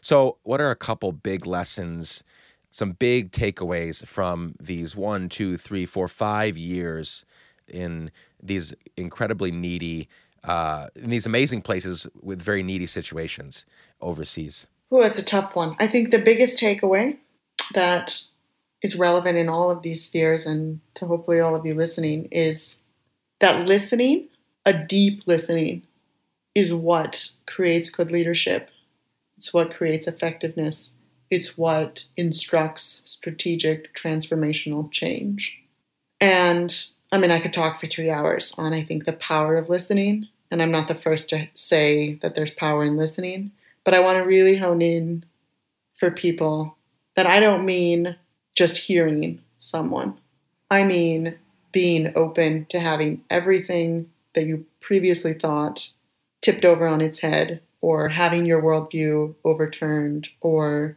So, 0.00 0.38
what 0.42 0.60
are 0.60 0.70
a 0.70 0.76
couple 0.76 1.12
big 1.12 1.46
lessons, 1.46 2.24
some 2.70 2.92
big 2.92 3.30
takeaways 3.30 4.04
from 4.06 4.56
these 4.60 4.96
one, 4.96 5.28
two, 5.28 5.56
three, 5.56 5.86
four, 5.86 6.08
five 6.08 6.56
years 6.56 7.24
in 7.68 8.10
these 8.42 8.74
incredibly 8.96 9.52
needy, 9.52 10.08
uh, 10.42 10.88
in 10.96 11.10
these 11.10 11.26
amazing 11.26 11.62
places 11.62 12.06
with 12.20 12.42
very 12.42 12.64
needy 12.64 12.86
situations 12.86 13.64
overseas? 14.00 14.66
Oh, 14.90 15.02
it's 15.02 15.20
a 15.20 15.22
tough 15.22 15.54
one. 15.54 15.76
I 15.78 15.86
think 15.86 16.10
the 16.10 16.18
biggest 16.18 16.60
takeaway 16.60 17.16
that 17.74 18.20
is 18.82 18.96
relevant 18.96 19.36
in 19.36 19.48
all 19.48 19.70
of 19.70 19.82
these 19.82 20.04
spheres 20.04 20.46
and 20.46 20.80
to 20.94 21.06
hopefully 21.06 21.40
all 21.40 21.54
of 21.54 21.66
you 21.66 21.74
listening 21.74 22.26
is 22.32 22.80
that 23.40 23.66
listening, 23.66 24.28
a 24.64 24.72
deep 24.72 25.22
listening, 25.26 25.82
is 26.54 26.72
what 26.72 27.30
creates 27.46 27.90
good 27.90 28.10
leadership. 28.10 28.70
It's 29.36 29.52
what 29.52 29.74
creates 29.74 30.06
effectiveness. 30.06 30.92
It's 31.30 31.56
what 31.56 32.04
instructs 32.16 33.02
strategic 33.04 33.94
transformational 33.94 34.90
change. 34.90 35.62
And 36.20 36.74
I 37.12 37.18
mean, 37.18 37.30
I 37.30 37.40
could 37.40 37.52
talk 37.52 37.80
for 37.80 37.86
three 37.86 38.10
hours 38.10 38.54
on, 38.58 38.74
I 38.74 38.82
think, 38.82 39.04
the 39.04 39.14
power 39.14 39.56
of 39.56 39.68
listening. 39.68 40.28
And 40.50 40.60
I'm 40.60 40.70
not 40.70 40.88
the 40.88 40.94
first 40.94 41.28
to 41.30 41.48
say 41.54 42.14
that 42.22 42.34
there's 42.34 42.50
power 42.50 42.84
in 42.84 42.96
listening, 42.96 43.52
but 43.84 43.94
I 43.94 44.00
want 44.00 44.18
to 44.18 44.24
really 44.24 44.56
hone 44.56 44.82
in 44.82 45.24
for 45.94 46.10
people 46.10 46.76
that 47.16 47.26
I 47.26 47.40
don't 47.40 47.64
mean 47.64 48.16
just 48.54 48.76
hearing 48.76 49.40
someone. 49.58 50.18
I 50.70 50.84
mean 50.84 51.38
being 51.72 52.12
open 52.16 52.66
to 52.70 52.80
having 52.80 53.22
everything 53.30 54.10
that 54.34 54.46
you 54.46 54.64
previously 54.80 55.34
thought 55.34 55.88
tipped 56.42 56.64
over 56.64 56.86
on 56.86 57.00
its 57.00 57.20
head 57.20 57.60
or 57.80 58.08
having 58.08 58.46
your 58.46 58.62
worldview 58.62 59.34
overturned 59.44 60.28
or 60.40 60.96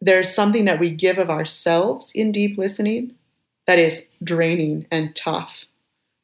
there's 0.00 0.32
something 0.32 0.64
that 0.66 0.78
we 0.78 0.90
give 0.90 1.18
of 1.18 1.30
ourselves 1.30 2.12
in 2.14 2.32
deep 2.32 2.56
listening 2.56 3.14
that 3.66 3.78
is 3.78 4.08
draining 4.22 4.86
and 4.90 5.14
tough. 5.14 5.64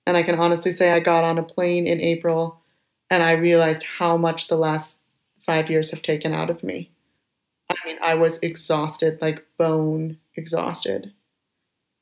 And 0.07 0.17
I 0.17 0.23
can 0.23 0.39
honestly 0.39 0.73
say 0.73 0.93
I 0.93 1.01
got 1.01 1.25
on 1.25 1.39
a 1.39 1.43
plane 1.43 1.87
in 1.87 2.01
April 2.01 2.61
and 3.11 3.23
I 3.23 3.33
realized 3.33 3.83
how 3.83 4.17
much 4.17 4.49
the 4.49 4.57
last 4.57 5.01
five 5.45 5.69
years 5.69 5.91
have 5.91 6.03
taken 6.03 6.33
out 6.33 6.51
of 6.51 6.63
me. 6.63 6.91
I 7.83 7.87
mean, 7.87 7.99
I 8.03 8.15
was 8.15 8.39
exhausted, 8.39 9.19
like 9.21 9.45
bone 9.59 10.19
exhausted, 10.37 11.13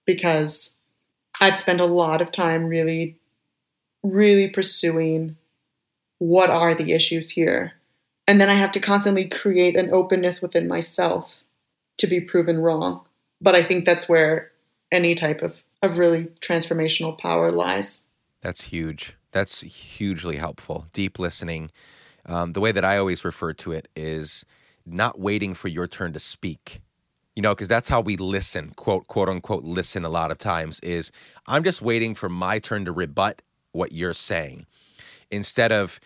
because 0.07 0.75
I've 1.41 1.57
spent 1.57 1.81
a 1.81 1.87
lot 1.87 2.21
of 2.21 2.33
time 2.33 2.67
really, 2.67 3.19
really 4.03 4.49
pursuing 4.49 5.37
what 6.19 6.51
are 6.51 6.75
the 6.75 6.93
issues 6.93 7.31
here. 7.31 7.73
And 8.29 8.41
then 8.41 8.49
I 8.49 8.55
have 8.55 8.73
to 8.73 8.81
constantly 8.81 9.29
create 9.29 9.77
an 9.77 9.93
openness 9.93 10.41
within 10.41 10.69
myself 10.69 11.43
to 11.99 12.07
be 12.07 12.21
proven 12.21 12.59
wrong. 12.59 13.05
But 13.41 13.55
I 13.55 13.63
think 13.63 13.85
that's 13.85 14.09
where 14.09 14.53
any 14.93 15.15
type 15.15 15.43
of, 15.43 15.63
of 15.83 15.99
really 15.99 16.27
transformational 16.41 17.19
power 17.19 17.51
lies. 17.51 18.05
That's 18.41 18.63
huge. 18.63 19.17
That's 19.33 19.63
hugely 19.63 20.37
helpful. 20.37 20.87
Deep 20.93 21.19
listening. 21.19 21.71
Um, 22.27 22.53
the 22.53 22.61
way 22.61 22.71
that 22.71 22.85
I 22.85 22.99
always 22.99 23.25
refer 23.25 23.53
to 23.55 23.73
it 23.73 23.89
is 23.97 24.45
not 24.87 25.19
waiting 25.19 25.55
for 25.55 25.69
your 25.69 25.87
turn 25.87 26.13
to 26.13 26.21
speak. 26.21 26.83
You 27.35 27.43
know, 27.43 27.55
because 27.55 27.69
that's 27.69 27.89
how 27.89 28.03
we 28.03 28.17
listen, 28.17 28.73
quote, 28.77 29.07
quote 29.07 29.29
unquote, 29.29 29.65
listen 29.65 30.05
a 30.05 30.11
lot 30.11 30.31
of 30.31 30.39
times 30.39 30.81
is 30.81 31.11
I'm 31.47 31.65
just 31.65 31.81
waiting 31.81 32.15
for 32.15 32.29
my 32.29 32.59
turn 32.59 32.85
to 32.85 32.93
rebut 32.93 33.41
what 33.73 33.93
you're 33.93 34.13
saying 34.13 34.67
instead 35.31 35.73
of 35.73 35.99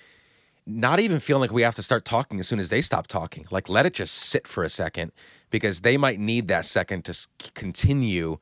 not 0.66 1.00
even 1.00 1.20
feeling 1.20 1.40
like 1.40 1.52
we 1.52 1.62
have 1.62 1.74
to 1.76 1.82
start 1.82 2.04
talking 2.04 2.40
as 2.40 2.48
soon 2.48 2.58
as 2.58 2.68
they 2.68 2.80
stop 2.80 3.06
talking. 3.06 3.46
Like, 3.50 3.68
let 3.68 3.86
it 3.86 3.92
just 3.92 4.14
sit 4.14 4.46
for 4.46 4.64
a 4.64 4.68
second 4.68 5.12
because 5.50 5.80
they 5.80 5.96
might 5.96 6.18
need 6.18 6.48
that 6.48 6.66
second 6.66 7.04
to 7.04 7.28
continue 7.54 8.38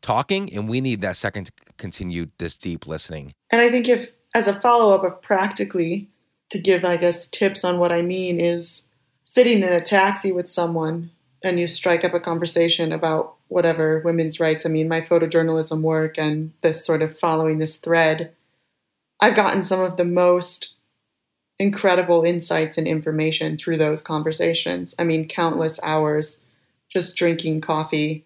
talking, 0.00 0.52
and 0.52 0.68
we 0.68 0.80
need 0.80 1.00
that 1.00 1.16
second 1.16 1.46
to 1.46 1.52
continue 1.76 2.26
this 2.38 2.56
deep 2.56 2.86
listening. 2.86 3.34
And 3.50 3.60
I 3.60 3.70
think 3.70 3.88
if, 3.88 4.12
as 4.34 4.46
a 4.46 4.60
follow 4.60 4.94
up 4.94 5.04
of 5.04 5.20
practically, 5.22 6.08
to 6.50 6.58
give, 6.58 6.84
I 6.84 6.96
guess, 6.96 7.26
tips 7.26 7.64
on 7.64 7.78
what 7.78 7.92
I 7.92 8.02
mean 8.02 8.40
is 8.40 8.84
sitting 9.36 9.62
in 9.62 9.68
a 9.68 9.82
taxi 9.82 10.32
with 10.32 10.48
someone 10.48 11.10
and 11.44 11.60
you 11.60 11.66
strike 11.66 12.06
up 12.06 12.14
a 12.14 12.20
conversation 12.20 12.90
about 12.90 13.34
whatever 13.48 14.00
women's 14.02 14.40
rights. 14.40 14.64
I 14.64 14.70
mean, 14.70 14.88
my 14.88 15.02
photojournalism 15.02 15.82
work 15.82 16.16
and 16.16 16.54
this 16.62 16.82
sort 16.82 17.02
of 17.02 17.18
following 17.18 17.58
this 17.58 17.76
thread, 17.76 18.32
I've 19.20 19.36
gotten 19.36 19.60
some 19.60 19.80
of 19.80 19.98
the 19.98 20.06
most 20.06 20.72
incredible 21.58 22.24
insights 22.24 22.78
and 22.78 22.88
information 22.88 23.58
through 23.58 23.76
those 23.76 24.00
conversations. 24.00 24.94
I 24.98 25.04
mean, 25.04 25.28
countless 25.28 25.78
hours 25.82 26.40
just 26.88 27.14
drinking 27.14 27.60
coffee 27.60 28.24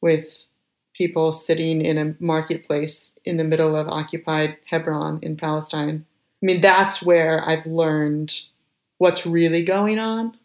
with 0.00 0.46
people 0.94 1.32
sitting 1.32 1.80
in 1.80 1.98
a 1.98 2.14
marketplace 2.20 3.18
in 3.24 3.36
the 3.36 3.42
middle 3.42 3.74
of 3.74 3.88
occupied 3.88 4.58
Hebron 4.66 5.18
in 5.24 5.36
Palestine. 5.36 6.06
I 6.40 6.46
mean, 6.46 6.60
that's 6.60 7.02
where 7.02 7.42
I've 7.44 7.66
learned 7.66 8.32
what's 8.98 9.26
really 9.26 9.64
going 9.64 9.98
on. 9.98 10.38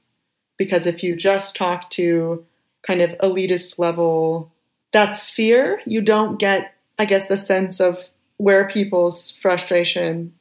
Because 0.57 0.85
if 0.85 1.03
you 1.03 1.15
just 1.15 1.55
talk 1.55 1.89
to 1.91 2.45
kind 2.85 3.01
of 3.01 3.17
elitist 3.19 3.77
level, 3.77 4.51
that 4.91 5.15
sphere, 5.15 5.81
you 5.85 6.01
don't 6.01 6.39
get, 6.39 6.73
I 6.97 7.05
guess, 7.05 7.27
the 7.27 7.37
sense 7.37 7.79
of 7.79 8.05
where 8.37 8.67
people's 8.67 9.31
frustration 9.31 10.33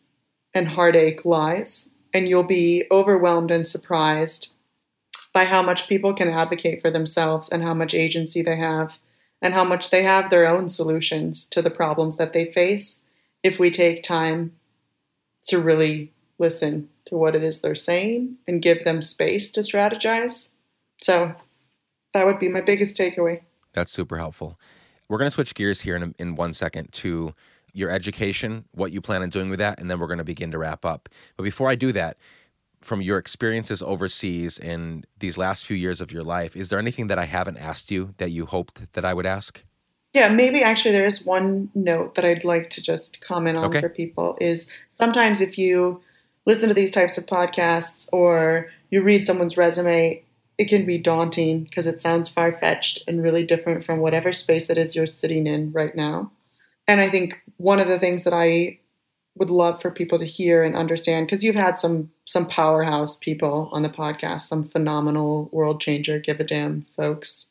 and 0.55 0.69
heartache 0.69 1.25
lies. 1.25 1.91
And 2.15 2.29
you'll 2.29 2.45
be 2.45 2.85
overwhelmed 2.91 3.51
and 3.51 3.67
surprised 3.67 4.53
by 5.35 5.45
how 5.45 5.63
much 5.63 5.87
people 5.87 6.15
can 6.15 6.31
advocate 6.31 6.81
for 6.81 6.91
themselves 6.91 7.51
and 7.51 7.63
how 7.63 7.75
much 7.75 7.93
agency 7.93 8.41
they 8.41 8.57
have 8.57 8.99
and 9.43 9.53
how 9.53 9.65
much 9.65 9.91
they 9.91 10.03
have 10.03 10.31
their 10.31 10.47
own 10.47 10.71
solutions 10.71 11.45
to 11.47 11.61
the 11.61 11.71
problems 11.71 12.17
that 12.17 12.33
they 12.33 12.51
face 12.53 13.05
if 13.43 13.59
we 13.59 13.71
take 13.71 14.03
time 14.03 14.53
to 15.47 15.59
really 15.59 16.13
listen 16.39 16.89
to 17.07 17.17
what 17.17 17.35
it 17.35 17.43
is 17.43 17.61
they're 17.61 17.75
saying 17.75 18.37
and 18.47 18.63
give 18.63 18.85
them 18.85 19.03
space 19.03 19.51
to 19.53 19.61
strategize. 19.61 20.53
So 21.01 21.35
that 22.15 22.27
would 22.27 22.39
be 22.39 22.49
my 22.49 22.61
biggest 22.61 22.97
takeaway. 22.97 23.43
That's 23.73 23.93
super 23.93 24.17
helpful. 24.17 24.59
We're 25.09 25.19
going 25.19 25.27
to 25.27 25.33
switch 25.33 25.55
gears 25.55 25.81
here 25.81 25.97
in, 25.97 26.15
in 26.19 26.35
one 26.35 26.53
second 26.53 26.93
to 26.95 27.35
your 27.73 27.91
education, 27.91 28.65
what 28.73 28.91
you 28.91 29.01
plan 29.01 29.23
on 29.23 29.29
doing 29.29 29.51
with 29.51 29.59
that, 29.59 29.79
and 29.79 29.91
then 29.91 30.01
we're 30.01 30.07
going 30.07 30.19
to 30.19 30.25
begin 30.25 30.51
to 30.51 30.59
wrap 30.59 30.85
up. 30.85 31.09
But 31.37 31.43
before 31.45 31.69
I 31.69 31.75
do 31.75 31.93
that, 31.93 32.17
from 32.81 33.03
your 33.03 33.19
experiences 33.19 33.83
overseas 33.83 34.59
in 34.59 35.05
these 35.19 35.37
last 35.37 35.67
few 35.67 35.77
years 35.77 36.01
of 36.01 36.13
your 36.13 36.23
life, 36.23 36.57
is 36.57 36.69
there 36.69 36.79
anything 36.79 37.09
that 37.09 37.19
I 37.19 37.25
haven't 37.25 37.59
asked 37.59 37.91
you 37.91 38.15
that 38.17 38.31
you 38.31 38.47
hoped 38.47 38.93
that 38.95 39.05
I 39.05 39.13
would 39.13 39.27
ask? 39.27 39.63
Yeah, 40.15 40.29
maybe 40.29 40.63
actually 40.63 40.93
there 40.93 41.05
is 41.05 41.25
one 41.25 41.71
note 41.75 42.15
that 42.15 42.25
I'd 42.25 42.45
like 42.45 42.71
to 42.71 42.83
just 42.83 43.21
comment 43.21 43.59
on 43.59 43.65
Okay. 43.65 43.81
for 43.81 43.89
people 43.89 44.39
is 44.41 44.67
sometimes 44.91 45.41
if 45.41 45.59
you 45.59 46.01
listen 46.47 46.69
to 46.69 46.75
these 46.75 46.93
types 46.93 47.19
of 47.19 47.27
podcasts 47.27 48.09
or 48.13 48.71
you 48.91 49.03
read 49.03 49.27
someone's 49.27 49.57
resume, 49.57 50.23
it 50.59 50.69
can 50.69 50.87
be 50.87 50.97
daunting 50.97 51.65
because 51.65 51.87
it 51.87 52.01
sounds 52.01 52.29
far 52.29 52.57
fetched 52.57 53.03
and 53.07 53.23
really 53.23 53.45
different 53.45 53.85
from 53.85 53.99
whatever 53.99 54.33
space 54.33 54.71
it 54.71 54.79
is 54.79 54.97
you're 54.97 55.07
sitting 55.07 55.47
in 55.47 55.73
right 55.73 55.95
now. 55.95 56.31
And 56.89 57.01
I 57.01 57.11
think 57.11 57.43
one 57.57 57.81
of 57.81 57.89
the 57.89 57.99
things 57.99 58.25
that 58.25 58.33
I 58.33 58.79
would 59.37 59.51
love 59.51 59.83
for 59.83 59.91
people 59.91 60.19
to 60.19 60.25
hear 60.25 60.63
and 60.63 60.75
understand 60.75 61.27
because 61.27 61.45
you've 61.45 61.55
had 61.55 61.79
some 61.79 62.11
some 62.25 62.47
powerhouse 62.47 63.17
people 63.17 63.69
on 63.73 63.83
the 63.83 63.89
podcast, 63.89 64.43
some 64.43 64.65
phenomenal 64.65 65.51
world 65.53 65.81
changer, 65.81 66.19
give 66.19 66.41
a 66.41 66.45
damn 66.45 66.87
folks. 66.97 67.49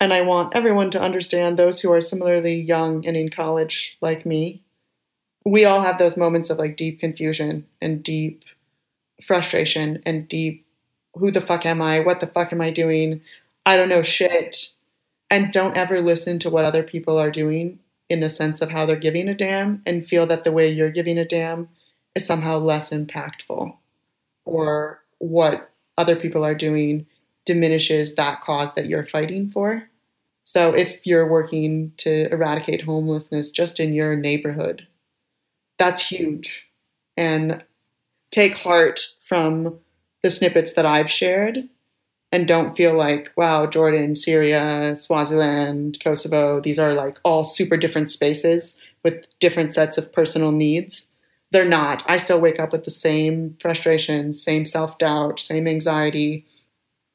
And 0.00 0.12
I 0.12 0.22
want 0.22 0.54
everyone 0.54 0.90
to 0.92 1.00
understand 1.00 1.56
those 1.56 1.80
who 1.80 1.92
are 1.92 2.00
similarly 2.00 2.54
young 2.54 3.06
and 3.06 3.16
in 3.16 3.30
college 3.30 3.96
like 4.00 4.26
me. 4.26 4.61
We 5.44 5.64
all 5.64 5.82
have 5.82 5.98
those 5.98 6.16
moments 6.16 6.50
of 6.50 6.58
like 6.58 6.76
deep 6.76 7.00
confusion 7.00 7.66
and 7.80 8.02
deep 8.02 8.44
frustration 9.22 10.02
and 10.06 10.28
deep 10.28 10.66
who 11.14 11.30
the 11.30 11.40
fuck 11.40 11.66
am 11.66 11.82
I? 11.82 12.00
What 12.00 12.20
the 12.20 12.26
fuck 12.26 12.52
am 12.52 12.60
I 12.60 12.70
doing? 12.70 13.20
I 13.66 13.76
don't 13.76 13.88
know 13.88 14.02
shit. 14.02 14.68
And 15.30 15.52
don't 15.52 15.76
ever 15.76 16.00
listen 16.00 16.38
to 16.40 16.50
what 16.50 16.64
other 16.64 16.82
people 16.82 17.18
are 17.18 17.30
doing 17.30 17.78
in 18.08 18.22
a 18.22 18.30
sense 18.30 18.60
of 18.60 18.70
how 18.70 18.86
they're 18.86 18.96
giving 18.96 19.28
a 19.28 19.34
damn 19.34 19.82
and 19.86 20.06
feel 20.06 20.26
that 20.26 20.44
the 20.44 20.52
way 20.52 20.68
you're 20.68 20.90
giving 20.90 21.18
a 21.18 21.24
damn 21.24 21.68
is 22.14 22.26
somehow 22.26 22.58
less 22.58 22.90
impactful 22.90 23.74
or 24.44 25.02
what 25.18 25.70
other 25.96 26.16
people 26.16 26.44
are 26.44 26.54
doing 26.54 27.06
diminishes 27.44 28.14
that 28.16 28.40
cause 28.40 28.74
that 28.74 28.86
you're 28.86 29.06
fighting 29.06 29.50
for. 29.50 29.88
So 30.44 30.74
if 30.74 31.06
you're 31.06 31.28
working 31.28 31.92
to 31.98 32.30
eradicate 32.32 32.82
homelessness 32.82 33.50
just 33.50 33.80
in 33.80 33.94
your 33.94 34.16
neighborhood, 34.16 34.86
that's 35.82 36.08
huge. 36.08 36.68
And 37.16 37.64
take 38.30 38.54
heart 38.54 39.00
from 39.20 39.80
the 40.22 40.30
snippets 40.30 40.74
that 40.74 40.86
I've 40.86 41.10
shared 41.10 41.68
and 42.30 42.46
don't 42.46 42.76
feel 42.76 42.96
like, 42.96 43.32
wow, 43.36 43.66
Jordan, 43.66 44.14
Syria, 44.14 44.94
Swaziland, 44.96 45.98
Kosovo, 46.02 46.60
these 46.60 46.78
are 46.78 46.92
like 46.92 47.18
all 47.24 47.42
super 47.42 47.76
different 47.76 48.10
spaces 48.10 48.78
with 49.02 49.26
different 49.40 49.74
sets 49.74 49.98
of 49.98 50.12
personal 50.12 50.52
needs. 50.52 51.10
They're 51.50 51.64
not. 51.64 52.04
I 52.08 52.16
still 52.16 52.40
wake 52.40 52.60
up 52.60 52.70
with 52.70 52.84
the 52.84 52.90
same 52.90 53.56
frustrations, 53.60 54.40
same 54.40 54.64
self 54.64 54.98
doubt, 54.98 55.40
same 55.40 55.66
anxiety 55.66 56.46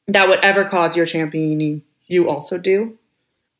that 0.09 0.27
whatever 0.27 0.65
cause 0.65 0.95
you're 0.95 1.05
championing, 1.05 1.83
you 2.07 2.29
also 2.29 2.57
do. 2.57 2.97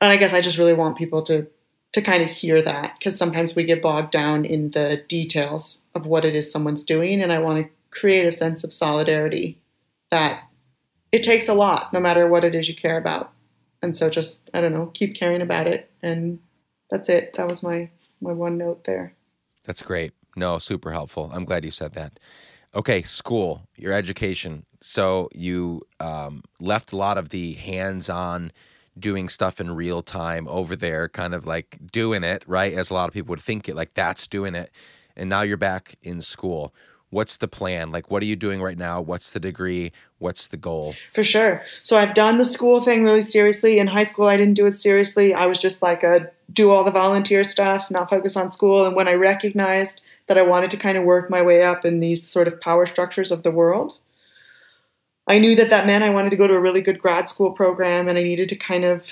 And 0.01 0.11
I 0.11 0.17
guess 0.17 0.33
I 0.33 0.41
just 0.41 0.57
really 0.57 0.73
want 0.73 0.97
people 0.97 1.21
to 1.23 1.47
to 1.93 2.01
kind 2.01 2.23
of 2.23 2.29
hear 2.29 2.61
that 2.61 2.95
because 2.97 3.17
sometimes 3.17 3.55
we 3.55 3.63
get 3.63 3.81
bogged 3.81 4.11
down 4.11 4.45
in 4.45 4.71
the 4.71 5.03
details 5.07 5.83
of 5.95 6.05
what 6.05 6.25
it 6.25 6.35
is 6.35 6.51
someone's 6.51 6.83
doing 6.83 7.21
and 7.21 7.31
I 7.31 7.39
want 7.39 7.65
to 7.65 7.71
create 7.89 8.25
a 8.25 8.31
sense 8.31 8.63
of 8.63 8.73
solidarity 8.73 9.59
that 10.11 10.43
it 11.11 11.23
takes 11.23 11.47
a 11.47 11.53
lot 11.53 11.93
no 11.93 11.99
matter 11.99 12.27
what 12.27 12.43
it 12.43 12.55
is 12.55 12.67
you 12.67 12.75
care 12.75 12.97
about. 12.97 13.31
And 13.81 13.95
so 13.95 14.09
just 14.09 14.49
I 14.53 14.61
don't 14.61 14.73
know, 14.73 14.87
keep 14.87 15.15
caring 15.15 15.41
about 15.41 15.67
it 15.67 15.89
and 16.01 16.39
that's 16.89 17.09
it. 17.09 17.33
That 17.33 17.49
was 17.49 17.63
my 17.63 17.89
my 18.21 18.33
one 18.33 18.57
note 18.57 18.83
there. 18.83 19.13
That's 19.65 19.81
great. 19.81 20.13
No, 20.35 20.59
super 20.59 20.91
helpful. 20.91 21.29
I'm 21.33 21.45
glad 21.45 21.65
you 21.65 21.71
said 21.71 21.93
that. 21.93 22.19
Okay, 22.75 23.01
school, 23.01 23.67
your 23.75 23.91
education. 23.91 24.65
So 24.81 25.29
you 25.33 25.81
um, 25.99 26.43
left 26.59 26.91
a 26.91 26.97
lot 26.97 27.17
of 27.17 27.29
the 27.29 27.53
hands-on 27.53 28.51
doing 28.99 29.29
stuff 29.29 29.59
in 29.59 29.71
real 29.75 30.01
time 30.01 30.47
over 30.47 30.75
there, 30.75 31.07
kind 31.09 31.33
of 31.33 31.45
like 31.45 31.77
doing 31.91 32.23
it, 32.23 32.43
right? 32.47 32.73
As 32.73 32.89
a 32.89 32.93
lot 32.93 33.07
of 33.07 33.13
people 33.13 33.29
would 33.29 33.41
think 33.41 33.67
it, 33.69 33.75
like 33.75 33.93
that's 33.93 34.27
doing 34.27 34.55
it. 34.55 34.71
And 35.15 35.29
now 35.29 35.41
you're 35.41 35.57
back 35.57 35.95
in 36.01 36.21
school. 36.21 36.73
What's 37.09 37.37
the 37.37 37.47
plan? 37.47 37.91
Like, 37.91 38.11
what 38.11 38.21
are 38.21 38.25
you 38.25 38.35
doing 38.35 38.61
right 38.61 38.77
now? 38.77 39.01
What's 39.01 39.31
the 39.31 39.39
degree? 39.39 39.93
What's 40.19 40.49
the 40.49 40.57
goal? 40.57 40.93
For 41.13 41.23
sure. 41.23 41.63
So 41.81 41.95
I've 41.95 42.13
done 42.13 42.37
the 42.37 42.45
school 42.45 42.81
thing 42.81 43.03
really 43.03 43.21
seriously. 43.21 43.79
In 43.79 43.87
high 43.87 44.03
school, 44.03 44.25
I 44.25 44.35
didn't 44.35 44.55
do 44.55 44.65
it 44.65 44.73
seriously. 44.73 45.33
I 45.33 45.45
was 45.45 45.57
just 45.57 45.81
like 45.81 46.03
a 46.03 46.29
do 46.51 46.69
all 46.69 46.83
the 46.83 46.91
volunteer 46.91 47.43
stuff, 47.43 47.89
not 47.89 48.09
focus 48.09 48.35
on 48.35 48.51
school. 48.51 48.85
And 48.85 48.95
when 48.95 49.07
I 49.07 49.13
recognized 49.13 50.01
that 50.27 50.37
I 50.37 50.41
wanted 50.41 50.71
to 50.71 50.77
kind 50.77 50.97
of 50.97 51.05
work 51.05 51.29
my 51.29 51.41
way 51.41 51.63
up 51.63 51.85
in 51.85 51.99
these 51.99 52.27
sort 52.27 52.47
of 52.47 52.59
power 52.59 52.85
structures 52.85 53.31
of 53.31 53.43
the 53.43 53.51
world, 53.51 53.99
I 55.27 55.39
knew 55.39 55.55
that 55.55 55.69
that 55.69 55.85
meant 55.85 56.03
I 56.03 56.09
wanted 56.09 56.29
to 56.29 56.37
go 56.37 56.47
to 56.47 56.53
a 56.53 56.59
really 56.59 56.81
good 56.81 56.99
grad 56.99 57.27
school 57.27 57.51
program 57.51 58.07
and 58.07 58.17
I 58.17 58.23
needed 58.23 58.49
to 58.49 58.55
kind 58.55 58.85
of 58.85 59.11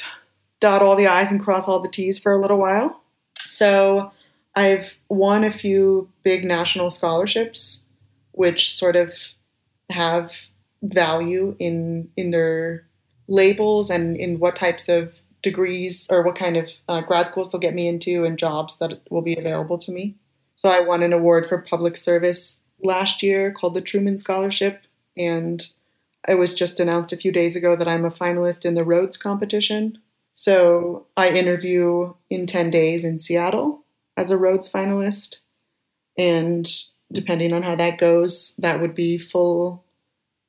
dot 0.61 0.81
all 0.81 0.95
the 0.95 1.07
I's 1.07 1.31
and 1.31 1.43
cross 1.43 1.67
all 1.67 1.81
the 1.81 1.89
T's 1.89 2.17
for 2.17 2.31
a 2.31 2.39
little 2.39 2.57
while. 2.57 3.01
So 3.39 4.11
I've 4.55 4.95
won 5.09 5.43
a 5.43 5.51
few 5.51 6.09
big 6.23 6.45
national 6.45 6.89
scholarships, 6.89 7.85
which 8.31 8.75
sort 8.75 8.95
of 8.95 9.13
have 9.89 10.31
value 10.81 11.55
in 11.59 12.09
in 12.15 12.31
their 12.31 12.85
labels 13.27 13.89
and 13.89 14.15
in 14.17 14.39
what 14.39 14.55
types 14.55 14.87
of 14.87 15.21
degrees 15.41 16.07
or 16.09 16.23
what 16.23 16.35
kind 16.35 16.57
of 16.57 16.71
uh, 16.87 17.01
grad 17.01 17.27
schools 17.27 17.51
they'll 17.51 17.61
get 17.61 17.75
me 17.75 17.87
into 17.87 18.23
and 18.23 18.39
jobs 18.39 18.77
that 18.77 19.01
will 19.09 19.21
be 19.21 19.35
available 19.35 19.77
to 19.77 19.91
me. 19.91 20.15
So 20.55 20.69
I 20.69 20.79
won 20.79 21.03
an 21.03 21.13
award 21.13 21.47
for 21.47 21.59
public 21.59 21.97
service 21.97 22.59
last 22.81 23.21
year 23.21 23.51
called 23.51 23.73
the 23.73 23.81
Truman 23.81 24.17
Scholarship, 24.17 24.81
and 25.17 25.65
it 26.27 26.35
was 26.35 26.53
just 26.53 26.79
announced 26.79 27.13
a 27.13 27.17
few 27.17 27.31
days 27.31 27.55
ago 27.55 27.75
that 27.75 27.87
I'm 27.87 28.05
a 28.05 28.11
finalist 28.11 28.65
in 28.65 28.75
the 28.75 28.83
Rhodes 28.83 29.17
competition. 29.17 29.99
So 30.33 31.07
I 31.15 31.29
interview 31.29 32.13
in 32.29 32.47
10 32.47 32.69
days 32.71 33.03
in 33.03 33.19
Seattle 33.19 33.85
as 34.17 34.31
a 34.31 34.37
Rhodes 34.37 34.69
finalist. 34.69 35.37
And 36.17 36.69
depending 37.11 37.53
on 37.53 37.63
how 37.63 37.75
that 37.75 37.97
goes, 37.97 38.53
that 38.57 38.81
would 38.81 38.95
be 38.95 39.17
full 39.17 39.83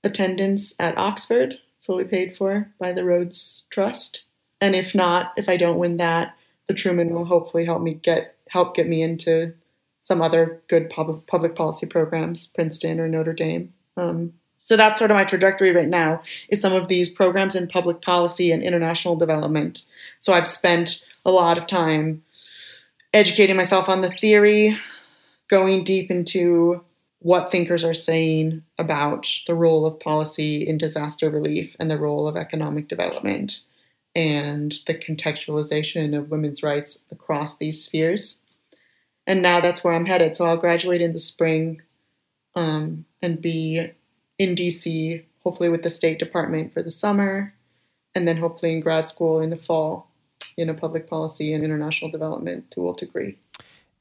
attendance 0.03 0.74
at 0.79 0.99
Oxford, 0.99 1.59
fully 1.85 2.05
paid 2.05 2.37
for 2.37 2.72
by 2.79 2.93
the 2.93 3.05
Rhodes 3.05 3.66
Trust. 3.70 4.24
And 4.61 4.74
if 4.74 4.95
not, 4.95 5.33
if 5.37 5.49
I 5.49 5.57
don't 5.57 5.79
win 5.79 5.99
that, 5.99 6.35
the 6.68 6.74
Truman 6.74 7.11
will 7.11 7.24
hopefully 7.24 7.64
help 7.64 7.83
me 7.83 7.95
get 7.95 8.35
help 8.49 8.77
get 8.77 8.89
me 8.89 9.03
into 9.03 9.55
some 10.01 10.22
other 10.22 10.62
good 10.68 10.89
public 10.89 11.27
public 11.27 11.55
policy 11.55 11.87
programs, 11.87 12.47
Princeton 12.49 13.01
or 13.01 13.09
Notre 13.09 13.33
Dame. 13.33 13.72
Um, 13.97 14.33
so 14.67 14.77
that's 14.77 14.99
sort 14.99 15.12
of 15.12 15.14
my 15.14 15.23
trajectory 15.23 15.71
right 15.71 15.89
now 15.89 16.23
is 16.49 16.61
some 16.61 16.73
of 16.73 16.89
these 16.89 17.09
programs 17.09 17.55
in 17.55 17.69
public 17.69 18.03
policy 18.03 18.51
and 18.51 18.64
international 18.64 19.14
development. 19.14 19.85
So 20.19 20.33
I've 20.33 20.49
spent 20.49 21.05
a 21.25 21.31
lot 21.31 21.57
of 21.57 21.69
time 21.69 22.25
educating 23.14 23.55
myself 23.55 23.89
on 23.89 24.01
the 24.01 24.11
theory, 24.11 24.77
going 25.47 25.85
deep 25.85 26.11
into 26.11 26.85
what 27.21 27.49
thinkers 27.49 27.85
are 27.85 27.95
saying 27.95 28.64
about 28.77 29.29
the 29.47 29.55
role 29.55 29.87
of 29.87 30.01
policy 30.01 30.67
in 30.67 30.79
disaster 30.79 31.31
relief 31.31 31.77
and 31.79 31.89
the 31.89 32.01
role 32.01 32.27
of 32.27 32.35
economic 32.35 32.89
development 32.89 33.61
and 34.17 34.81
the 34.89 34.95
contextualization 34.95 36.19
of 36.19 36.33
women's 36.33 36.64
rights 36.64 37.05
across 37.12 37.57
these 37.59 37.85
spheres. 37.85 38.41
And 39.29 39.43
now 39.43 39.61
that's 39.61 39.85
where 39.85 39.95
I'm 39.95 40.07
headed. 40.07 40.35
So 40.35 40.45
I'll 40.45 40.57
graduate 40.57 41.03
in 41.03 41.12
the 41.12 41.21
spring 41.21 41.83
um, 42.57 43.05
and 43.23 43.41
be 43.41 43.93
in 44.39 44.55
DC, 44.55 45.24
hopefully 45.43 45.68
with 45.68 45.82
the 45.82 45.91
State 45.91 46.18
Department 46.18 46.72
for 46.72 46.82
the 46.82 46.91
summer, 46.91 47.55
and 48.14 48.26
then 48.26 48.37
hopefully 48.37 48.72
in 48.72 48.80
grad 48.80 49.09
school 49.09 49.41
in 49.41 49.51
the 49.51 49.57
fall 49.57 50.09
in 50.57 50.68
a 50.68 50.74
public 50.74 51.09
policy 51.09 51.53
and 51.53 51.64
international 51.64 52.11
development 52.11 52.70
dual 52.70 52.95
degree. 52.95 53.37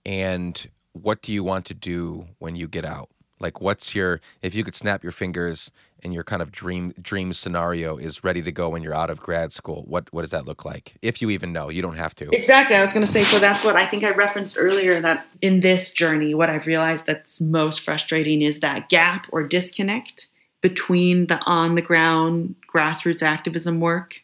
And 0.06 0.68
what 0.94 1.22
do 1.22 1.32
you 1.32 1.44
want 1.44 1.66
to 1.66 1.74
do 1.74 2.28
when 2.40 2.56
you 2.56 2.68
get 2.68 2.86
out? 2.86 3.10
Like, 3.40 3.60
what's 3.62 3.94
your 3.94 4.22
if 4.42 4.56
you 4.56 4.64
could 4.64 4.76
snap 4.76 5.04
your 5.04 5.12
fingers 5.12 5.72
and 6.04 6.14
your 6.14 6.24
kind 6.24 6.42
of 6.42 6.52
dream 6.52 6.94
dream 7.02 7.34
scenario 7.34 7.98
is 7.98 8.24
ready 8.24 8.42
to 8.42 8.52
go 8.52 8.70
when 8.70 8.82
you're 8.82 8.94
out 8.94 9.10
of 9.10 9.20
grad 9.20 9.52
school? 9.52 9.84
What 9.88 10.12
what 10.14 10.22
does 10.22 10.32
that 10.32 10.46
look 10.46 10.64
like? 10.64 10.96
If 11.02 11.22
you 11.22 11.30
even 11.30 11.52
know, 11.52 11.70
you 11.70 11.82
don't 11.82 11.98
have 11.98 12.16
to. 12.16 12.30
Exactly. 12.36 12.76
I 12.76 12.84
was 12.84 12.94
going 12.94 13.06
to 13.06 13.12
say, 13.12 13.24
so 13.24 13.40
that's 13.40 13.64
what 13.64 13.76
I 13.76 13.86
think 13.86 14.04
I 14.04 14.12
referenced 14.12 14.58
earlier 14.60 15.02
that 15.02 15.26
in 15.42 15.60
this 15.60 15.94
journey, 15.94 16.34
what 16.34 16.50
I've 16.50 16.68
realized 16.68 17.06
that's 17.06 17.42
most 17.42 17.82
frustrating 17.82 18.42
is 18.42 18.60
that 18.62 18.90
gap 18.90 19.28
or 19.32 19.48
disconnect 19.48 20.28
between 20.62 21.28
the 21.28 21.40
on 21.46 21.76
the 21.76 21.82
ground 21.82 22.56
grassroots 22.74 23.22
activism 23.22 23.80
work 23.80 24.22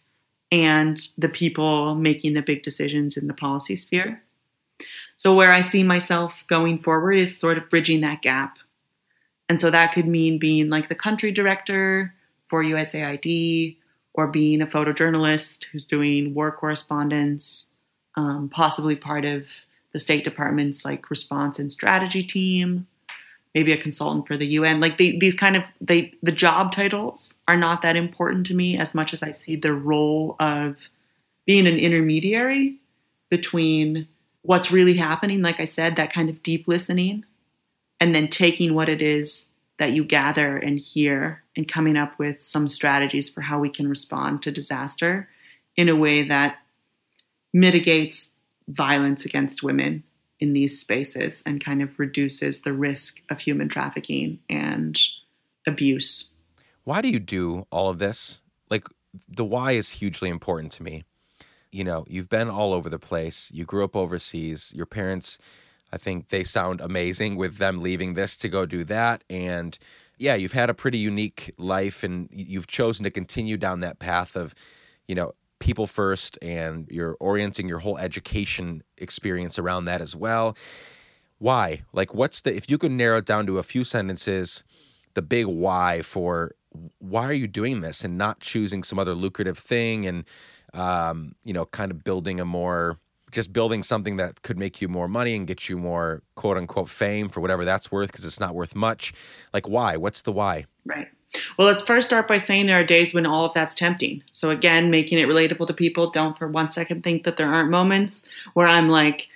and 0.51 1.07
the 1.17 1.29
people 1.29 1.95
making 1.95 2.33
the 2.33 2.41
big 2.41 2.63
decisions 2.63 3.15
in 3.15 3.27
the 3.27 3.33
policy 3.33 3.75
sphere. 3.75 4.21
So, 5.17 5.33
where 5.33 5.53
I 5.53 5.61
see 5.61 5.83
myself 5.83 6.43
going 6.47 6.79
forward 6.79 7.13
is 7.13 7.37
sort 7.37 7.57
of 7.57 7.69
bridging 7.69 8.01
that 8.01 8.21
gap. 8.21 8.57
And 9.51 9.59
so 9.59 9.69
that 9.69 9.91
could 9.91 10.07
mean 10.07 10.39
being 10.39 10.69
like 10.69 10.87
the 10.87 10.95
country 10.95 11.29
director 11.29 12.13
for 12.47 12.63
USAID 12.63 13.75
or 14.13 14.27
being 14.27 14.61
a 14.61 14.65
photojournalist 14.65 15.65
who's 15.65 15.83
doing 15.83 16.33
war 16.33 16.53
correspondence, 16.53 17.69
um, 18.15 18.47
possibly 18.47 18.95
part 18.95 19.25
of 19.25 19.65
the 19.91 19.99
State 19.99 20.23
Department's 20.23 20.85
like 20.85 21.09
response 21.09 21.59
and 21.59 21.69
strategy 21.69 22.23
team, 22.23 22.87
maybe 23.53 23.73
a 23.73 23.77
consultant 23.77 24.25
for 24.25 24.37
the 24.37 24.47
UN. 24.47 24.79
Like 24.79 24.97
they, 24.97 25.17
these 25.17 25.35
kind 25.35 25.57
of 25.57 25.63
they 25.81 26.13
the 26.23 26.31
job 26.31 26.71
titles 26.71 27.33
are 27.45 27.57
not 27.57 27.81
that 27.81 27.97
important 27.97 28.47
to 28.47 28.53
me 28.53 28.77
as 28.77 28.95
much 28.95 29.11
as 29.11 29.21
I 29.21 29.31
see 29.31 29.57
the 29.57 29.73
role 29.73 30.37
of 30.39 30.77
being 31.45 31.67
an 31.67 31.77
intermediary 31.77 32.79
between 33.29 34.07
what's 34.43 34.71
really 34.71 34.95
happening, 34.95 35.41
like 35.41 35.59
I 35.59 35.65
said, 35.65 35.97
that 35.97 36.13
kind 36.13 36.29
of 36.29 36.41
deep 36.41 36.69
listening, 36.69 37.25
and 38.01 38.13
then 38.13 38.27
taking 38.27 38.73
what 38.73 38.89
it 38.89 39.01
is 39.01 39.51
that 39.77 39.93
you 39.93 40.03
gather 40.03 40.57
and 40.57 40.79
hear 40.79 41.43
and 41.55 41.67
coming 41.67 41.95
up 41.95 42.17
with 42.19 42.41
some 42.41 42.67
strategies 42.67 43.29
for 43.29 43.41
how 43.41 43.59
we 43.59 43.69
can 43.69 43.87
respond 43.87 44.41
to 44.41 44.51
disaster 44.51 45.29
in 45.77 45.87
a 45.87 45.95
way 45.95 46.23
that 46.23 46.57
mitigates 47.53 48.31
violence 48.67 49.23
against 49.23 49.63
women 49.63 50.03
in 50.39 50.53
these 50.53 50.79
spaces 50.79 51.43
and 51.45 51.63
kind 51.63 51.81
of 51.81 51.97
reduces 51.99 52.61
the 52.61 52.73
risk 52.73 53.21
of 53.29 53.39
human 53.39 53.69
trafficking 53.69 54.39
and 54.49 54.99
abuse. 55.67 56.31
Why 56.83 57.01
do 57.01 57.09
you 57.09 57.19
do 57.19 57.67
all 57.69 57.89
of 57.89 57.99
this? 57.99 58.41
Like, 58.69 58.87
the 59.27 59.45
why 59.45 59.73
is 59.73 59.89
hugely 59.89 60.29
important 60.29 60.71
to 60.73 60.83
me. 60.83 61.03
You 61.71 61.83
know, 61.83 62.05
you've 62.07 62.29
been 62.29 62.49
all 62.49 62.73
over 62.73 62.89
the 62.89 62.99
place. 62.99 63.51
You 63.53 63.65
grew 63.65 63.83
up 63.83 63.95
overseas. 63.95 64.73
Your 64.75 64.85
parents, 64.85 65.37
I 65.93 65.97
think 65.97 66.29
they 66.29 66.43
sound 66.43 66.81
amazing 66.81 67.35
with 67.35 67.57
them 67.57 67.81
leaving 67.81 68.13
this 68.13 68.37
to 68.37 68.49
go 68.49 68.65
do 68.65 68.83
that. 68.85 69.23
And 69.29 69.77
yeah, 70.17 70.35
you've 70.35 70.53
had 70.53 70.69
a 70.69 70.73
pretty 70.73 70.97
unique 70.97 71.51
life 71.57 72.03
and 72.03 72.29
you've 72.31 72.67
chosen 72.67 73.03
to 73.03 73.11
continue 73.11 73.57
down 73.57 73.79
that 73.81 73.99
path 73.99 74.35
of, 74.35 74.53
you 75.07 75.15
know, 75.15 75.33
people 75.59 75.87
first 75.87 76.37
and 76.41 76.87
you're 76.89 77.17
orienting 77.19 77.67
your 77.67 77.79
whole 77.79 77.97
education 77.97 78.83
experience 78.97 79.59
around 79.59 79.85
that 79.85 80.01
as 80.01 80.15
well. 80.15 80.55
Why? 81.37 81.81
Like, 81.91 82.13
what's 82.13 82.41
the, 82.41 82.55
if 82.55 82.69
you 82.69 82.77
could 82.77 82.91
narrow 82.91 83.17
it 83.17 83.25
down 83.25 83.47
to 83.47 83.57
a 83.57 83.63
few 83.63 83.83
sentences, 83.83 84.63
the 85.13 85.21
big 85.21 85.47
why 85.47 86.01
for 86.01 86.51
why 86.99 87.25
are 87.25 87.33
you 87.33 87.47
doing 87.47 87.81
this 87.81 88.03
and 88.03 88.17
not 88.17 88.39
choosing 88.39 88.83
some 88.83 88.97
other 88.97 89.13
lucrative 89.13 89.57
thing 89.57 90.05
and, 90.05 90.23
um, 90.73 91.35
you 91.43 91.51
know, 91.51 91.65
kind 91.65 91.91
of 91.91 92.03
building 92.03 92.39
a 92.39 92.45
more, 92.45 92.99
just 93.31 93.53
building 93.53 93.83
something 93.83 94.17
that 94.17 94.41
could 94.41 94.57
make 94.57 94.81
you 94.81 94.87
more 94.87 95.07
money 95.07 95.35
and 95.35 95.47
get 95.47 95.69
you 95.69 95.77
more 95.77 96.21
quote 96.35 96.57
unquote 96.57 96.89
fame 96.89 97.29
for 97.29 97.39
whatever 97.39 97.65
that's 97.65 97.91
worth 97.91 98.11
because 98.11 98.25
it's 98.25 98.39
not 98.39 98.55
worth 98.55 98.75
much. 98.75 99.13
Like, 99.53 99.67
why? 99.67 99.97
What's 99.97 100.21
the 100.21 100.31
why? 100.31 100.65
Right. 100.85 101.07
Well, 101.57 101.67
let's 101.67 101.83
first 101.83 102.07
start 102.07 102.27
by 102.27 102.37
saying 102.37 102.65
there 102.65 102.79
are 102.79 102.83
days 102.83 103.13
when 103.13 103.25
all 103.25 103.45
of 103.45 103.53
that's 103.53 103.75
tempting. 103.75 104.23
So, 104.31 104.49
again, 104.49 104.91
making 104.91 105.17
it 105.17 105.27
relatable 105.27 105.67
to 105.67 105.73
people. 105.73 106.09
Don't 106.09 106.37
for 106.37 106.47
one 106.47 106.69
second 106.69 107.03
think 107.03 107.23
that 107.23 107.37
there 107.37 107.51
aren't 107.51 107.69
moments 107.69 108.25
where 108.53 108.67
I'm 108.67 108.89
like, 108.89 109.29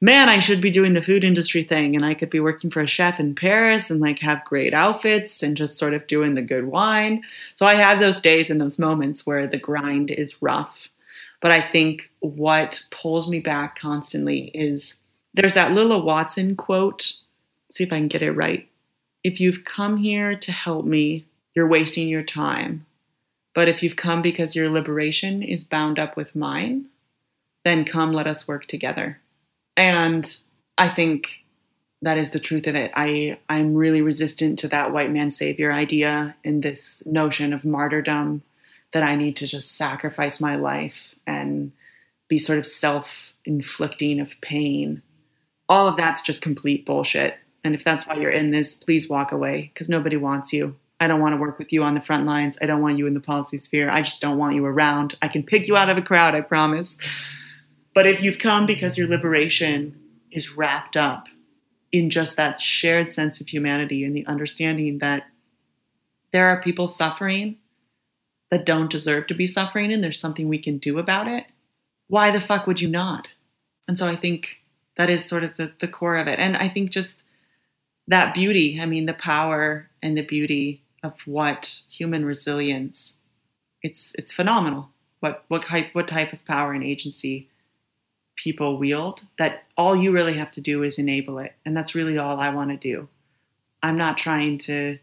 man, 0.00 0.28
I 0.28 0.38
should 0.38 0.60
be 0.60 0.70
doing 0.70 0.94
the 0.94 1.02
food 1.02 1.24
industry 1.24 1.62
thing 1.62 1.94
and 1.94 2.04
I 2.04 2.14
could 2.14 2.30
be 2.30 2.40
working 2.40 2.70
for 2.70 2.80
a 2.80 2.86
chef 2.86 3.20
in 3.20 3.34
Paris 3.34 3.90
and 3.90 4.00
like 4.00 4.18
have 4.20 4.44
great 4.44 4.72
outfits 4.72 5.42
and 5.42 5.56
just 5.56 5.76
sort 5.76 5.94
of 5.94 6.06
doing 6.06 6.34
the 6.34 6.42
good 6.42 6.66
wine. 6.66 7.22
So, 7.56 7.66
I 7.66 7.74
have 7.74 8.00
those 8.00 8.20
days 8.20 8.48
and 8.48 8.60
those 8.60 8.78
moments 8.78 9.26
where 9.26 9.46
the 9.46 9.58
grind 9.58 10.10
is 10.10 10.40
rough. 10.40 10.88
But 11.42 11.50
I 11.50 11.60
think 11.60 12.10
what 12.20 12.86
pulls 12.90 13.28
me 13.28 13.40
back 13.40 13.78
constantly 13.78 14.44
is 14.54 15.00
there's 15.34 15.54
that 15.54 15.72
Lilla 15.72 15.98
Watson 15.98 16.56
quote. 16.56 17.16
Let's 17.66 17.76
see 17.76 17.84
if 17.84 17.92
I 17.92 17.98
can 17.98 18.08
get 18.08 18.22
it 18.22 18.32
right. 18.32 18.68
If 19.24 19.40
you've 19.40 19.64
come 19.64 19.98
here 19.98 20.36
to 20.36 20.52
help 20.52 20.86
me, 20.86 21.26
you're 21.54 21.68
wasting 21.68 22.08
your 22.08 22.22
time. 22.22 22.86
But 23.54 23.68
if 23.68 23.82
you've 23.82 23.96
come 23.96 24.22
because 24.22 24.56
your 24.56 24.70
liberation 24.70 25.42
is 25.42 25.64
bound 25.64 25.98
up 25.98 26.16
with 26.16 26.34
mine, 26.34 26.86
then 27.64 27.84
come, 27.84 28.12
let 28.12 28.26
us 28.26 28.48
work 28.48 28.66
together. 28.66 29.20
And 29.76 30.24
I 30.78 30.88
think 30.88 31.44
that 32.02 32.18
is 32.18 32.30
the 32.30 32.40
truth 32.40 32.66
of 32.66 32.74
it. 32.74 32.92
I, 32.94 33.38
I'm 33.48 33.74
really 33.74 34.00
resistant 34.00 34.60
to 34.60 34.68
that 34.68 34.92
white 34.92 35.10
man 35.10 35.30
savior 35.30 35.72
idea 35.72 36.36
and 36.44 36.62
this 36.62 37.02
notion 37.04 37.52
of 37.52 37.64
martyrdom 37.64 38.42
that 38.92 39.02
I 39.02 39.16
need 39.16 39.36
to 39.36 39.46
just 39.46 39.76
sacrifice 39.76 40.40
my 40.40 40.56
life 40.56 41.14
and 41.26 41.72
be 42.28 42.38
sort 42.38 42.58
of 42.58 42.66
self 42.66 43.32
inflicting 43.44 44.20
of 44.20 44.40
pain. 44.40 45.02
All 45.68 45.88
of 45.88 45.96
that's 45.96 46.22
just 46.22 46.42
complete 46.42 46.86
bullshit. 46.86 47.36
And 47.64 47.74
if 47.74 47.84
that's 47.84 48.06
why 48.06 48.16
you're 48.16 48.30
in 48.30 48.50
this, 48.50 48.74
please 48.74 49.08
walk 49.08 49.32
away 49.32 49.70
because 49.72 49.88
nobody 49.88 50.16
wants 50.16 50.52
you. 50.52 50.76
I 51.00 51.08
don't 51.08 51.20
want 51.20 51.34
to 51.34 51.40
work 51.40 51.58
with 51.58 51.72
you 51.72 51.82
on 51.82 51.94
the 51.94 52.00
front 52.00 52.26
lines. 52.26 52.58
I 52.60 52.66
don't 52.66 52.80
want 52.80 52.98
you 52.98 53.06
in 53.06 53.14
the 53.14 53.20
policy 53.20 53.58
sphere. 53.58 53.90
I 53.90 54.02
just 54.02 54.20
don't 54.20 54.38
want 54.38 54.54
you 54.54 54.64
around. 54.64 55.16
I 55.20 55.28
can 55.28 55.42
pick 55.42 55.66
you 55.66 55.76
out 55.76 55.90
of 55.90 55.98
a 55.98 56.02
crowd, 56.02 56.34
I 56.34 56.42
promise. 56.42 56.98
But 57.94 58.06
if 58.06 58.22
you've 58.22 58.38
come 58.38 58.66
because 58.66 58.96
your 58.96 59.08
liberation 59.08 60.00
is 60.30 60.56
wrapped 60.56 60.96
up 60.96 61.26
in 61.90 62.08
just 62.08 62.36
that 62.36 62.60
shared 62.60 63.12
sense 63.12 63.40
of 63.40 63.48
humanity 63.48 64.04
and 64.04 64.16
the 64.16 64.26
understanding 64.26 64.98
that 64.98 65.26
there 66.32 66.46
are 66.46 66.62
people 66.62 66.88
suffering 66.88 67.56
that 68.52 68.66
don't 68.66 68.90
deserve 68.90 69.26
to 69.26 69.34
be 69.34 69.46
suffering 69.46 69.90
and 69.90 70.04
there's 70.04 70.20
something 70.20 70.46
we 70.46 70.58
can 70.58 70.76
do 70.76 70.98
about 70.98 71.26
it, 71.26 71.46
why 72.08 72.30
the 72.30 72.38
fuck 72.38 72.66
would 72.66 72.82
you 72.82 72.88
not? 72.88 73.30
And 73.88 73.98
so 73.98 74.06
I 74.06 74.14
think 74.14 74.60
that 74.98 75.08
is 75.08 75.24
sort 75.24 75.42
of 75.42 75.56
the, 75.56 75.72
the 75.78 75.88
core 75.88 76.18
of 76.18 76.28
it. 76.28 76.38
And 76.38 76.54
I 76.54 76.68
think 76.68 76.90
just 76.90 77.24
that 78.08 78.34
beauty, 78.34 78.78
I 78.78 78.84
mean, 78.84 79.06
the 79.06 79.14
power 79.14 79.88
and 80.02 80.18
the 80.18 80.22
beauty 80.22 80.82
of 81.02 81.14
what 81.24 81.80
human 81.90 82.26
resilience 82.26 83.18
it's 83.82 84.14
it's 84.16 84.32
phenomenal 84.32 84.90
what 85.20 85.44
what 85.48 85.62
type 85.62 85.88
what 85.92 86.06
type 86.06 86.32
of 86.32 86.44
power 86.44 86.72
and 86.72 86.84
agency 86.84 87.48
people 88.36 88.78
wield 88.78 89.22
that 89.38 89.64
all 89.76 89.96
you 89.96 90.12
really 90.12 90.34
have 90.34 90.52
to 90.52 90.60
do 90.60 90.84
is 90.84 90.98
enable 90.98 91.38
it 91.38 91.54
and 91.66 91.76
that's 91.76 91.94
really 91.94 92.18
all 92.18 92.38
I 92.38 92.54
want 92.54 92.70
to 92.70 92.76
do 92.76 93.08
I'm 93.82 93.96
not 93.96 94.16
trying 94.16 94.58
to 94.58 94.98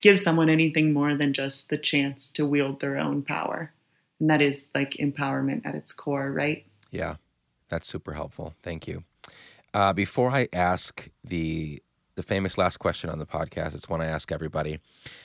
give 0.00 0.18
someone 0.18 0.48
anything 0.48 0.92
more 0.92 1.14
than 1.14 1.32
just 1.32 1.68
the 1.68 1.78
chance 1.78 2.30
to 2.30 2.46
wield 2.46 2.80
their 2.80 2.96
own 2.96 3.22
power 3.22 3.72
and 4.20 4.30
that 4.30 4.40
is 4.40 4.68
like 4.74 4.92
empowerment 4.92 5.62
at 5.64 5.74
its 5.74 5.92
core 5.92 6.30
right 6.30 6.66
yeah 6.90 7.16
that's 7.68 7.88
super 7.88 8.12
helpful 8.12 8.54
thank 8.62 8.86
you 8.86 9.02
uh, 9.76 9.92
before 9.92 10.30
I 10.30 10.48
ask 10.54 11.10
the 11.22 11.82
the 12.14 12.22
famous 12.22 12.56
last 12.56 12.78
question 12.78 13.10
on 13.10 13.18
the 13.18 13.26
podcast. 13.26 13.74
It's 13.74 13.90
one 13.90 14.00
I 14.00 14.06
ask 14.06 14.32
everybody. 14.32 14.78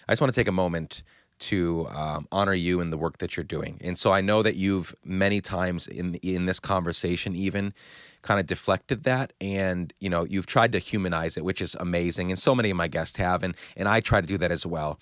I 0.10 0.12
just 0.12 0.20
want 0.20 0.34
to 0.34 0.38
take 0.38 0.50
a 0.50 0.52
moment 0.52 1.04
to 1.42 1.88
um, 1.90 2.28
honor 2.32 2.54
you 2.54 2.80
and 2.80 2.92
the 2.92 2.98
work 2.98 3.18
that 3.18 3.36
you're 3.36 3.44
doing. 3.44 3.80
And 3.82 3.98
so 3.98 4.12
I 4.12 4.22
know 4.22 4.42
that 4.44 4.56
you've 4.56 4.96
many 5.04 5.42
times 5.42 5.88
in 5.88 6.16
in 6.16 6.46
this 6.46 6.60
conversation 6.60 7.36
even 7.36 7.74
kind 8.22 8.40
of 8.40 8.46
deflected 8.46 9.04
that 9.04 9.34
and 9.42 9.92
you 10.00 10.08
know 10.10 10.26
you've 10.26 10.46
tried 10.46 10.72
to 10.72 10.78
humanize 10.78 11.38
it 11.38 11.44
which 11.44 11.60
is 11.60 11.76
amazing 11.80 12.30
and 12.30 12.38
so 12.38 12.54
many 12.54 12.70
of 12.70 12.78
my 12.78 12.88
guests 12.88 13.18
have 13.18 13.42
and 13.42 13.56
and 13.76 13.88
I 13.88 14.00
try 14.00 14.22
to 14.22 14.28
do 14.28 14.38
that 14.38 14.52
as 14.52 14.66
well. 14.66 15.00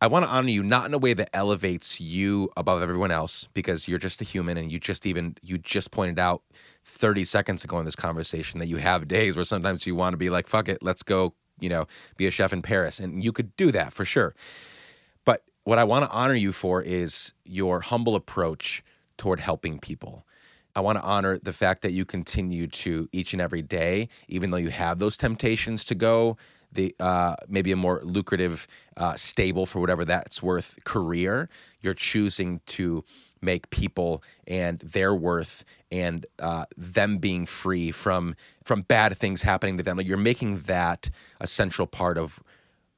I 0.00 0.08
want 0.08 0.26
to 0.26 0.30
honor 0.30 0.50
you 0.50 0.62
not 0.62 0.86
in 0.86 0.94
a 0.94 0.98
way 0.98 1.14
that 1.14 1.30
elevates 1.32 2.00
you 2.00 2.50
above 2.56 2.82
everyone 2.82 3.10
else 3.10 3.48
because 3.54 3.88
you're 3.88 3.98
just 3.98 4.20
a 4.20 4.24
human 4.24 4.58
and 4.58 4.70
you 4.70 4.78
just 4.78 5.06
even 5.06 5.36
you 5.42 5.56
just 5.56 5.90
pointed 5.90 6.18
out 6.18 6.42
30 6.84 7.24
seconds 7.24 7.64
ago 7.64 7.78
in 7.78 7.84
this 7.84 7.96
conversation 7.96 8.58
that 8.60 8.66
you 8.66 8.76
have 8.76 9.08
days 9.08 9.36
where 9.36 9.44
sometimes 9.44 9.86
you 9.86 9.94
want 9.94 10.12
to 10.12 10.18
be 10.18 10.30
like, 10.30 10.48
fuck 10.48 10.68
it, 10.68 10.82
let's 10.82 11.02
go, 11.02 11.34
you 11.60 11.68
know, 11.68 11.86
be 12.16 12.26
a 12.26 12.30
chef 12.30 12.52
in 12.52 12.60
Paris. 12.60 13.00
And 13.00 13.24
you 13.24 13.32
could 13.32 13.56
do 13.56 13.70
that 13.72 13.92
for 13.92 14.04
sure. 14.04 14.34
What 15.66 15.80
I 15.80 15.84
want 15.84 16.04
to 16.04 16.10
honor 16.16 16.34
you 16.34 16.52
for 16.52 16.80
is 16.80 17.32
your 17.44 17.80
humble 17.80 18.14
approach 18.14 18.84
toward 19.16 19.40
helping 19.40 19.80
people. 19.80 20.24
I 20.76 20.80
want 20.80 20.96
to 20.96 21.02
honor 21.02 21.38
the 21.38 21.52
fact 21.52 21.82
that 21.82 21.90
you 21.90 22.04
continue 22.04 22.68
to 22.68 23.08
each 23.10 23.32
and 23.32 23.42
every 23.42 23.62
day, 23.62 24.08
even 24.28 24.52
though 24.52 24.58
you 24.58 24.68
have 24.68 25.00
those 25.00 25.16
temptations 25.16 25.84
to 25.86 25.96
go 25.96 26.36
the 26.70 26.94
uh, 27.00 27.34
maybe 27.48 27.72
a 27.72 27.76
more 27.76 28.00
lucrative, 28.04 28.68
uh, 28.96 29.16
stable 29.16 29.66
for 29.66 29.80
whatever 29.80 30.04
that's 30.04 30.40
worth 30.40 30.78
career. 30.84 31.48
You're 31.80 31.94
choosing 31.94 32.60
to 32.66 33.02
make 33.42 33.68
people 33.70 34.22
and 34.46 34.78
their 34.78 35.16
worth 35.16 35.64
and 35.90 36.26
uh, 36.38 36.66
them 36.76 37.18
being 37.18 37.44
free 37.44 37.90
from 37.90 38.36
from 38.62 38.82
bad 38.82 39.16
things 39.16 39.42
happening 39.42 39.78
to 39.78 39.82
them. 39.82 39.96
Like 39.96 40.06
you're 40.06 40.16
making 40.16 40.58
that 40.60 41.10
a 41.40 41.48
central 41.48 41.88
part 41.88 42.18
of 42.18 42.40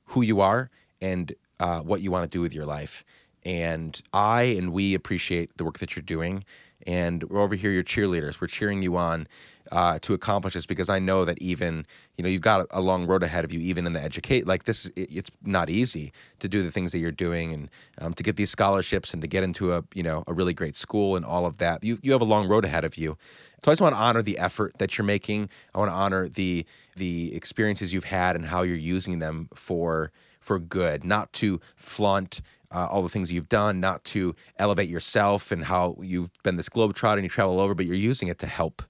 who 0.09 0.21
you 0.21 0.43
are 0.43 0.69
and 1.01 1.35
uh, 1.61 1.81
what 1.81 2.01
you 2.01 2.11
want 2.11 2.25
to 2.25 2.37
do 2.37 2.41
with 2.41 2.55
your 2.55 2.67
life. 2.67 3.05
And 3.45 4.01
I 4.13 4.43
and 4.43 4.73
we 4.73 4.95
appreciate 4.95 5.57
the 5.57 5.65
work 5.65 5.79
that 5.79 5.97
you're 5.97 6.03
doing. 6.03 6.45
and 6.87 7.25
we're 7.25 7.41
over 7.41 7.55
here, 7.55 7.71
your 7.71 7.83
cheerleaders. 7.83 8.41
We're 8.41 8.47
cheering 8.47 8.83
you 8.83 8.97
on 8.97 9.27
uh, 9.71 9.99
to 10.01 10.15
accomplish 10.15 10.55
this 10.55 10.67
because 10.67 10.89
I 10.89 10.99
know 10.99 11.25
that 11.25 11.41
even 11.43 11.87
you 12.17 12.23
know 12.23 12.31
you've 12.31 12.43
got 12.43 12.67
a, 12.71 12.81
long 12.81 13.07
road 13.07 13.23
ahead 13.23 13.45
of 13.45 13.53
you, 13.53 13.61
even 13.61 13.87
in 13.87 13.93
the 13.93 14.01
educate. 14.01 14.47
Like 14.47 14.65
this, 14.65 14.87
it, 14.97 15.09
it's 15.13 15.31
not 15.43 15.69
easy 15.69 16.13
to 16.39 16.49
do 16.49 16.63
the 16.63 16.71
things 16.71 16.93
that 16.93 16.99
you're 16.99 17.13
doing 17.13 17.53
and 17.53 17.71
um, 18.01 18.15
to 18.15 18.23
get 18.23 18.37
these 18.37 18.51
scholarships 18.51 19.13
and 19.13 19.21
to 19.23 19.29
get 19.29 19.45
into 19.45 19.73
a 19.73 19.85
you 19.95 20.03
know 20.03 20.25
a 20.27 20.33
really 20.33 20.55
great 20.55 20.77
school 20.77 21.17
and 21.17 21.25
all 21.25 21.47
of 21.47 21.59
that. 21.59 21.85
You 21.85 21.99
you 22.03 22.13
have 22.13 22.21
a 22.21 22.27
long 22.27 22.49
road 22.49 22.65
ahead 22.65 22.85
of 22.85 22.97
you. 22.97 23.17
So 23.65 23.71
I 23.71 23.73
just 23.73 23.83
want 23.83 23.95
to 23.95 24.01
honor 24.01 24.23
the 24.23 24.39
effort 24.39 24.79
that 24.79 24.97
you're 24.97 25.05
making. 25.05 25.49
I 25.75 25.79
want 25.79 25.91
to 25.91 25.95
honor 25.95 26.29
the 26.29 26.65
the 26.97 27.35
experiences 27.35 27.93
you've 27.93 28.05
had 28.05 28.37
and 28.37 28.47
how 28.47 28.63
you're 28.63 28.77
using 28.77 29.19
them 29.19 29.49
for 29.55 30.13
for 30.41 30.59
good, 30.59 31.05
not 31.05 31.33
to 31.35 31.61
flaunt 31.77 32.41
uh, 32.71 32.87
all 32.91 33.03
the 33.03 33.09
things 33.09 33.33
you've 33.33 33.49
done, 33.49 33.81
not 33.81 34.05
to 34.05 34.35
elevate 34.59 34.89
yourself 34.89 35.51
and 35.51 35.65
how 35.65 35.97
you've 36.03 36.31
been 36.43 36.57
this 36.57 36.69
globetrot 36.69 37.15
and 37.15 37.23
you 37.23 37.29
travel 37.29 37.61
over, 37.61 37.75
but 37.75 37.87
you're 37.87 37.95
using 37.95 38.29
it 38.29 38.39
to 38.39 38.47
help 38.47 38.83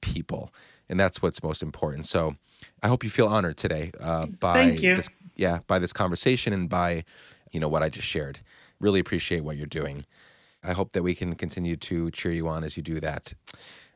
people, 0.00 0.52
and 0.88 1.00
that's 1.00 1.20
what's 1.22 1.42
most 1.42 1.62
important. 1.62 2.06
So, 2.06 2.36
I 2.82 2.88
hope 2.88 3.02
you 3.02 3.10
feel 3.10 3.26
honored 3.26 3.56
today 3.56 3.90
uh, 4.00 4.26
by 4.26 4.70
this, 4.96 5.08
yeah, 5.36 5.58
by 5.66 5.78
this 5.78 5.92
conversation 5.92 6.52
and 6.52 6.68
by 6.68 7.04
you 7.50 7.60
know 7.60 7.68
what 7.68 7.82
I 7.82 7.88
just 7.88 8.06
shared. 8.06 8.40
Really 8.80 9.00
appreciate 9.00 9.42
what 9.44 9.56
you're 9.56 9.66
doing. 9.66 10.04
I 10.62 10.72
hope 10.72 10.92
that 10.92 11.02
we 11.02 11.14
can 11.14 11.34
continue 11.34 11.76
to 11.76 12.10
cheer 12.10 12.32
you 12.32 12.48
on 12.48 12.64
as 12.64 12.76
you 12.76 12.82
do 12.82 13.00
that. 13.00 13.34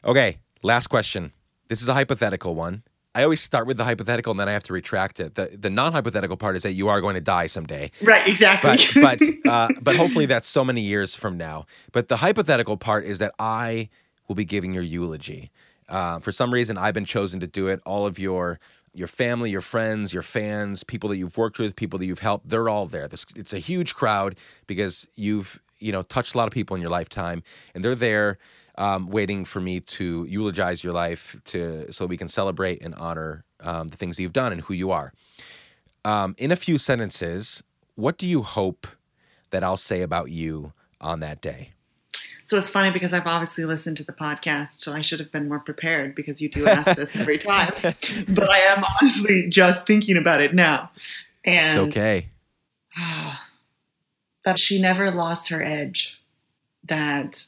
Okay, 0.05 0.39
last 0.63 0.89
question. 0.89 1.33
This 1.69 1.83
is 1.83 1.89
a 1.89 1.95
hypothetical 1.95 2.55
one. 2.55 2.83
I 3.19 3.25
always 3.25 3.41
start 3.41 3.67
with 3.67 3.77
the 3.77 3.85
hypothetical 3.85 4.31
and 4.31 4.39
then 4.39 4.49
I 4.49 4.53
have 4.53 4.63
to 4.65 4.73
retract 4.73 5.19
it. 5.19 5.35
The 5.35 5.51
the 5.59 5.71
non 5.71 5.93
hypothetical 5.93 6.37
part 6.37 6.55
is 6.55 6.63
that 6.63 6.75
you 6.75 6.87
are 6.87 7.01
going 7.01 7.17
to 7.17 7.21
die 7.21 7.47
someday. 7.47 7.91
Right, 8.01 8.25
exactly. 8.29 8.71
But 8.95 9.19
but 9.21 9.51
uh, 9.51 9.69
but 9.83 9.97
hopefully 9.97 10.27
that's 10.27 10.47
so 10.47 10.65
many 10.65 10.83
years 10.83 11.17
from 11.17 11.37
now. 11.37 11.67
But 11.91 12.07
the 12.07 12.19
hypothetical 12.19 12.77
part 12.77 13.05
is 13.07 13.19
that 13.19 13.35
I 13.41 13.89
will 14.29 14.37
be 14.37 14.45
giving 14.45 14.73
your 14.73 14.85
eulogy. 14.85 15.51
Uh, 15.89 16.21
for 16.21 16.31
some 16.31 16.55
reason, 16.55 16.79
I've 16.79 16.95
been 16.95 17.05
chosen 17.05 17.41
to 17.41 17.49
do 17.49 17.67
it. 17.67 17.81
All 17.85 18.07
of 18.07 18.21
your 18.21 18.61
your 18.95 19.09
family, 19.09 19.51
your 19.51 19.63
friends, 19.63 20.15
your 20.15 20.23
fans, 20.23 20.85
people 20.85 21.09
that 21.09 21.17
you've 21.17 21.37
worked 21.37 21.59
with, 21.59 21.75
people 21.75 21.99
that 21.99 22.07
you've 22.07 22.21
helped, 22.21 22.49
they're 22.49 22.69
all 22.69 22.87
there. 22.87 23.09
This, 23.09 23.27
it's 23.35 23.53
a 23.53 23.59
huge 23.59 23.97
crowd 23.97 24.37
because 24.69 25.09
you've 25.17 25.61
you 25.81 25.91
know 25.91 26.03
touched 26.03 26.37
a 26.37 26.39
lot 26.39 26.47
of 26.47 26.53
people 26.53 26.77
in 26.77 26.83
your 26.83 26.91
lifetime, 26.93 27.43
and 27.75 27.85
they're 27.85 27.97
there 27.97 28.39
um, 28.79 29.09
waiting 29.09 29.45
for 29.45 29.61
me 29.61 29.81
to 29.81 30.25
eulogize 30.29 30.83
your 30.83 30.93
life 30.93 31.37
to 31.45 31.93
so 31.93 32.07
we 32.07 32.17
can 32.17 32.29
celebrate 32.29 32.81
and 32.83 32.95
honor 32.95 33.45
um, 33.61 33.89
the 33.89 33.97
things 33.97 34.17
that 34.17 34.23
you've 34.23 34.33
done 34.33 34.53
and 34.53 34.63
who 34.63 34.73
you 34.73 34.93
are. 34.93 35.13
Um, 36.05 36.35
in 36.39 36.53
a 36.53 36.57
few 36.57 36.79
sentences, 36.79 37.63
what 37.97 38.17
do 38.17 38.27
you 38.27 38.43
hope 38.43 38.87
that 39.51 39.65
I'll 39.65 39.77
say 39.77 40.01
about 40.03 40.31
you 40.31 40.73
on 41.01 41.21
that 41.21 41.43
day? 41.43 41.73
So 42.45 42.57
it's 42.57 42.71
funny 42.71 42.91
because 42.91 43.13
I've 43.13 43.27
obviously 43.27 43.65
listened 43.67 43.99
to 43.99 44.05
the 44.05 44.13
podcast, 44.13 44.81
so 44.81 44.93
I 44.95 45.03
should 45.03 45.19
have 45.19 45.31
been 45.31 45.49
more 45.49 45.59
prepared 45.59 46.15
because 46.15 46.41
you 46.41 46.49
do 46.49 46.67
ask 46.67 46.97
this 46.97 47.15
every 47.15 47.37
time. 47.39 47.73
But 48.29 48.49
I 48.49 48.61
am 48.61 48.85
honestly 48.85 49.49
just 49.49 49.87
thinking 49.87 50.17
about 50.17 50.41
it 50.41 50.55
now. 50.55 50.89
And 51.45 51.67
it's 51.67 51.77
okay. 51.77 52.29
that 54.45 54.59
she 54.59 54.81
never 54.81 55.11
lost 55.11 55.49
her 55.51 55.63
edge, 55.63 56.23
that 56.85 57.45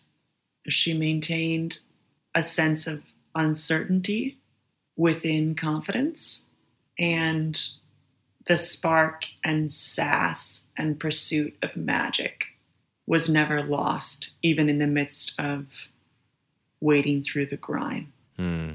she 0.70 0.94
maintained 0.94 1.78
a 2.34 2.42
sense 2.42 2.86
of 2.86 3.02
uncertainty 3.34 4.38
within 4.96 5.54
confidence 5.54 6.48
and 6.98 7.68
the 8.46 8.58
spark 8.58 9.26
and 9.44 9.70
sass 9.70 10.66
and 10.76 10.98
pursuit 10.98 11.56
of 11.62 11.76
magic 11.76 12.48
was 13.06 13.28
never 13.28 13.62
lost, 13.62 14.30
even 14.42 14.68
in 14.68 14.78
the 14.78 14.86
midst 14.86 15.38
of 15.38 15.88
wading 16.80 17.22
through 17.22 17.46
the 17.46 17.56
grime. 17.56 18.12
Hmm. 18.36 18.72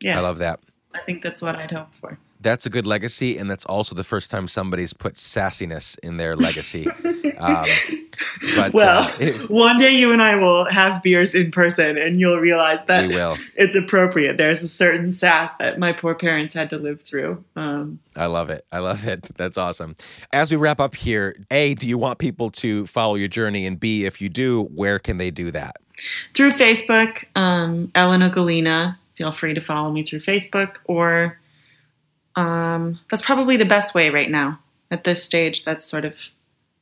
Yeah. 0.00 0.18
I 0.18 0.22
love 0.22 0.38
that. 0.38 0.60
I 0.94 1.00
think 1.00 1.22
that's 1.22 1.42
what 1.42 1.56
I'd 1.56 1.70
hope 1.70 1.94
for. 1.94 2.18
That's 2.40 2.66
a 2.66 2.70
good 2.70 2.86
legacy, 2.86 3.38
and 3.38 3.50
that's 3.50 3.64
also 3.64 3.94
the 3.94 4.04
first 4.04 4.30
time 4.30 4.48
somebody's 4.48 4.92
put 4.92 5.14
sassiness 5.14 5.98
in 6.00 6.16
their 6.16 6.36
legacy. 6.36 6.86
um, 7.38 7.66
but, 8.54 8.72
well, 8.72 9.08
uh, 9.20 9.32
one 9.48 9.78
day 9.78 9.92
you 9.92 10.12
and 10.12 10.22
I 10.22 10.36
will 10.36 10.64
have 10.66 11.02
beers 11.02 11.34
in 11.34 11.50
person, 11.50 11.96
and 11.96 12.20
you'll 12.20 12.38
realize 12.38 12.78
that 12.86 13.10
it's 13.54 13.74
appropriate. 13.74 14.36
There's 14.36 14.62
a 14.62 14.68
certain 14.68 15.12
sass 15.12 15.52
that 15.58 15.78
my 15.78 15.92
poor 15.92 16.14
parents 16.14 16.54
had 16.54 16.70
to 16.70 16.78
live 16.78 17.02
through. 17.02 17.44
Um, 17.56 17.98
I 18.16 18.26
love 18.26 18.50
it. 18.50 18.64
I 18.72 18.78
love 18.78 19.06
it. 19.06 19.24
That's 19.36 19.58
awesome. 19.58 19.96
As 20.32 20.50
we 20.50 20.56
wrap 20.56 20.80
up 20.80 20.94
here, 20.94 21.36
A, 21.50 21.74
do 21.74 21.86
you 21.86 21.98
want 21.98 22.18
people 22.18 22.50
to 22.52 22.86
follow 22.86 23.14
your 23.14 23.28
journey? 23.28 23.66
And 23.66 23.78
B, 23.78 24.04
if 24.04 24.20
you 24.20 24.28
do, 24.28 24.64
where 24.74 24.98
can 24.98 25.18
they 25.18 25.30
do 25.30 25.50
that? 25.50 25.76
Through 26.34 26.52
Facebook, 26.52 27.24
um, 27.34 27.90
Elena 27.94 28.30
Galina. 28.30 28.96
Feel 29.16 29.32
free 29.32 29.54
to 29.54 29.62
follow 29.62 29.90
me 29.90 30.02
through 30.02 30.20
Facebook, 30.20 30.76
or 30.84 31.38
um, 32.36 33.00
that's 33.10 33.22
probably 33.22 33.56
the 33.56 33.64
best 33.64 33.94
way 33.94 34.10
right 34.10 34.30
now 34.30 34.60
at 34.90 35.04
this 35.04 35.24
stage. 35.24 35.64
That's 35.64 35.86
sort 35.86 36.04
of 36.04 36.20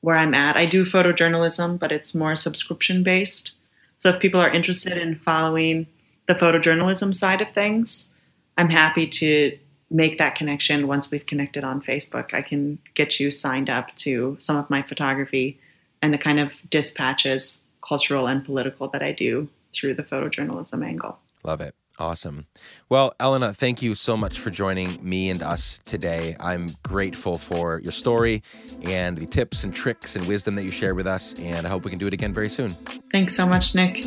where 0.01 0.17
I'm 0.17 0.35
at. 0.35 0.57
I 0.57 0.67
do 0.67 0.85
photojournalism, 0.85 1.79
but 1.79 1.93
it's 1.93 2.15
more 2.15 2.37
subscription 2.37 3.03
based. 3.03 3.53
So 3.97 4.11
if 4.11 4.21
people 4.21 4.41
are 4.41 4.51
interested 4.51 4.99
in 4.99 5.17
following 5.17 5.87
the 6.27 6.35
photojournalism 6.35 7.15
side 7.15 7.41
of 7.41 7.53
things, 7.53 8.11
I'm 8.59 8.71
happy 8.71 9.07
to 9.07 9.59
make 9.91 10.19
that 10.19 10.35
connection 10.35 10.89
once 10.89 11.11
we've 11.11 11.25
connected 11.25 11.63
on 11.65 11.81
Facebook. 11.81 12.35
I 12.35 12.43
can 12.43 12.79
get 12.95 13.21
you 13.21 13.31
signed 13.31 13.71
up 13.71 13.95
to 13.97 14.37
some 14.41 14.57
of 14.57 14.69
my 14.69 14.83
photography 14.83 15.61
and 16.03 16.13
the 16.13 16.19
kind 16.19 16.41
of 16.41 16.61
dispatches, 16.69 17.63
cultural 17.81 18.27
and 18.27 18.45
political, 18.45 18.89
that 18.89 19.03
I 19.03 19.13
do 19.13 19.49
through 19.75 19.95
the 19.95 20.03
photojournalism 20.03 20.85
angle. 20.85 21.19
Love 21.45 21.61
it. 21.61 21.75
Awesome. 21.99 22.47
Well, 22.89 23.15
Elena, 23.21 23.53
thank 23.53 23.81
you 23.81 23.95
so 23.95 24.17
much 24.17 24.41
for 24.41 24.51
joining 24.51 24.99
me 25.09 25.31
and 25.31 25.43
us 25.45 25.79
today. 25.85 26.35
I'm 26.41 26.71
grateful 26.83 27.39
for 27.39 27.81
your 27.81 27.93
story 27.93 28.43
and 28.83 29.17
the 29.17 29.27
tips 29.27 29.63
and 29.63 29.73
tricks 29.73 30.17
and 30.17 30.27
wisdom 30.27 30.57
that 30.57 30.65
you 30.65 30.73
shared 30.73 30.97
with 30.97 31.07
us, 31.07 31.35
and 31.35 31.65
I 31.67 31.71
hope 31.71 31.85
we 31.85 31.91
can 31.91 32.01
do 32.01 32.09
it 32.09 32.13
again 32.13 32.35
very 32.35 32.49
soon. 32.49 32.71
Thanks 33.13 33.37
so 33.37 33.47
much, 33.47 33.77
Nick. 33.77 34.05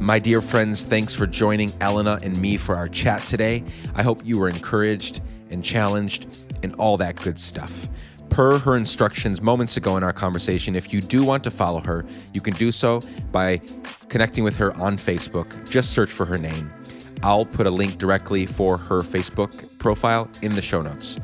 My 0.00 0.18
dear 0.18 0.40
friends, 0.40 0.82
thanks 0.82 1.14
for 1.14 1.26
joining 1.26 1.72
Elena 1.80 2.18
and 2.22 2.40
me 2.40 2.56
for 2.56 2.74
our 2.74 2.88
chat 2.88 3.22
today. 3.22 3.62
I 3.94 4.02
hope 4.02 4.22
you 4.24 4.38
were 4.38 4.48
encouraged 4.48 5.20
and 5.50 5.62
challenged 5.62 6.26
and 6.64 6.74
all 6.76 6.96
that 6.96 7.16
good 7.16 7.38
stuff 7.38 7.88
per 8.36 8.58
her 8.58 8.76
instructions 8.76 9.40
moments 9.40 9.78
ago 9.78 9.96
in 9.96 10.02
our 10.02 10.12
conversation. 10.12 10.76
If 10.76 10.92
you 10.92 11.00
do 11.00 11.24
want 11.24 11.42
to 11.44 11.50
follow 11.50 11.80
her, 11.80 12.04
you 12.34 12.42
can 12.42 12.52
do 12.52 12.70
so 12.70 13.00
by 13.32 13.62
connecting 14.10 14.44
with 14.44 14.54
her 14.56 14.76
on 14.76 14.98
Facebook. 14.98 15.66
Just 15.70 15.94
search 15.94 16.12
for 16.12 16.26
her 16.26 16.36
name. 16.36 16.70
I'll 17.22 17.46
put 17.46 17.66
a 17.66 17.70
link 17.70 17.96
directly 17.96 18.44
for 18.44 18.76
her 18.76 19.00
Facebook 19.00 19.66
profile 19.78 20.28
in 20.42 20.54
the 20.54 20.60
show 20.60 20.82
notes. 20.82 21.18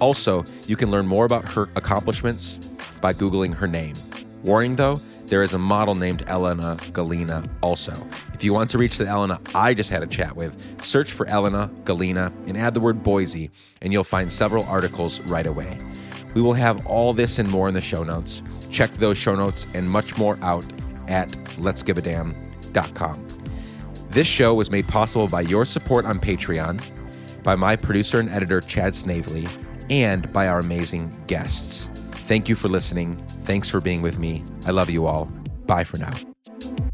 Also, 0.00 0.42
you 0.66 0.74
can 0.74 0.90
learn 0.90 1.06
more 1.06 1.26
about 1.26 1.46
her 1.52 1.68
accomplishments 1.76 2.56
by 3.02 3.12
Googling 3.12 3.52
her 3.52 3.66
name. 3.66 3.94
Warning 4.42 4.76
though, 4.76 5.02
there 5.26 5.42
is 5.42 5.52
a 5.52 5.58
model 5.58 5.94
named 5.94 6.24
Elena 6.28 6.76
Galina 6.92 7.46
also. 7.60 7.92
If 8.32 8.42
you 8.42 8.54
want 8.54 8.70
to 8.70 8.78
reach 8.78 8.96
the 8.96 9.06
Elena 9.06 9.38
I 9.54 9.74
just 9.74 9.90
had 9.90 10.02
a 10.02 10.06
chat 10.06 10.34
with, 10.34 10.82
search 10.82 11.12
for 11.12 11.26
Elena 11.26 11.70
Galina 11.84 12.32
and 12.48 12.56
add 12.56 12.72
the 12.72 12.80
word 12.80 13.02
Boise, 13.02 13.50
and 13.82 13.92
you'll 13.92 14.02
find 14.02 14.32
several 14.32 14.64
articles 14.64 15.20
right 15.22 15.46
away. 15.46 15.78
We 16.34 16.42
will 16.42 16.52
have 16.54 16.86
all 16.86 17.12
this 17.12 17.38
and 17.38 17.48
more 17.48 17.68
in 17.68 17.74
the 17.74 17.80
show 17.80 18.04
notes. 18.04 18.42
Check 18.70 18.92
those 18.94 19.16
show 19.16 19.34
notes 19.34 19.66
and 19.74 19.88
much 19.88 20.18
more 20.18 20.38
out 20.42 20.64
at 21.08 21.28
letsgiveadamn.com. 21.58 23.28
This 24.10 24.26
show 24.26 24.54
was 24.54 24.70
made 24.70 24.86
possible 24.86 25.28
by 25.28 25.40
your 25.42 25.64
support 25.64 26.04
on 26.06 26.20
Patreon, 26.20 26.82
by 27.42 27.56
my 27.56 27.76
producer 27.76 28.20
and 28.20 28.28
editor, 28.28 28.60
Chad 28.60 28.94
Snavely, 28.94 29.46
and 29.90 30.32
by 30.32 30.48
our 30.48 30.60
amazing 30.60 31.16
guests. 31.26 31.88
Thank 32.26 32.48
you 32.48 32.54
for 32.54 32.68
listening. 32.68 33.22
Thanks 33.44 33.68
for 33.68 33.80
being 33.80 34.02
with 34.02 34.18
me. 34.18 34.44
I 34.66 34.70
love 34.70 34.88
you 34.90 35.06
all. 35.06 35.26
Bye 35.66 35.84
for 35.84 35.98
now. 35.98 36.93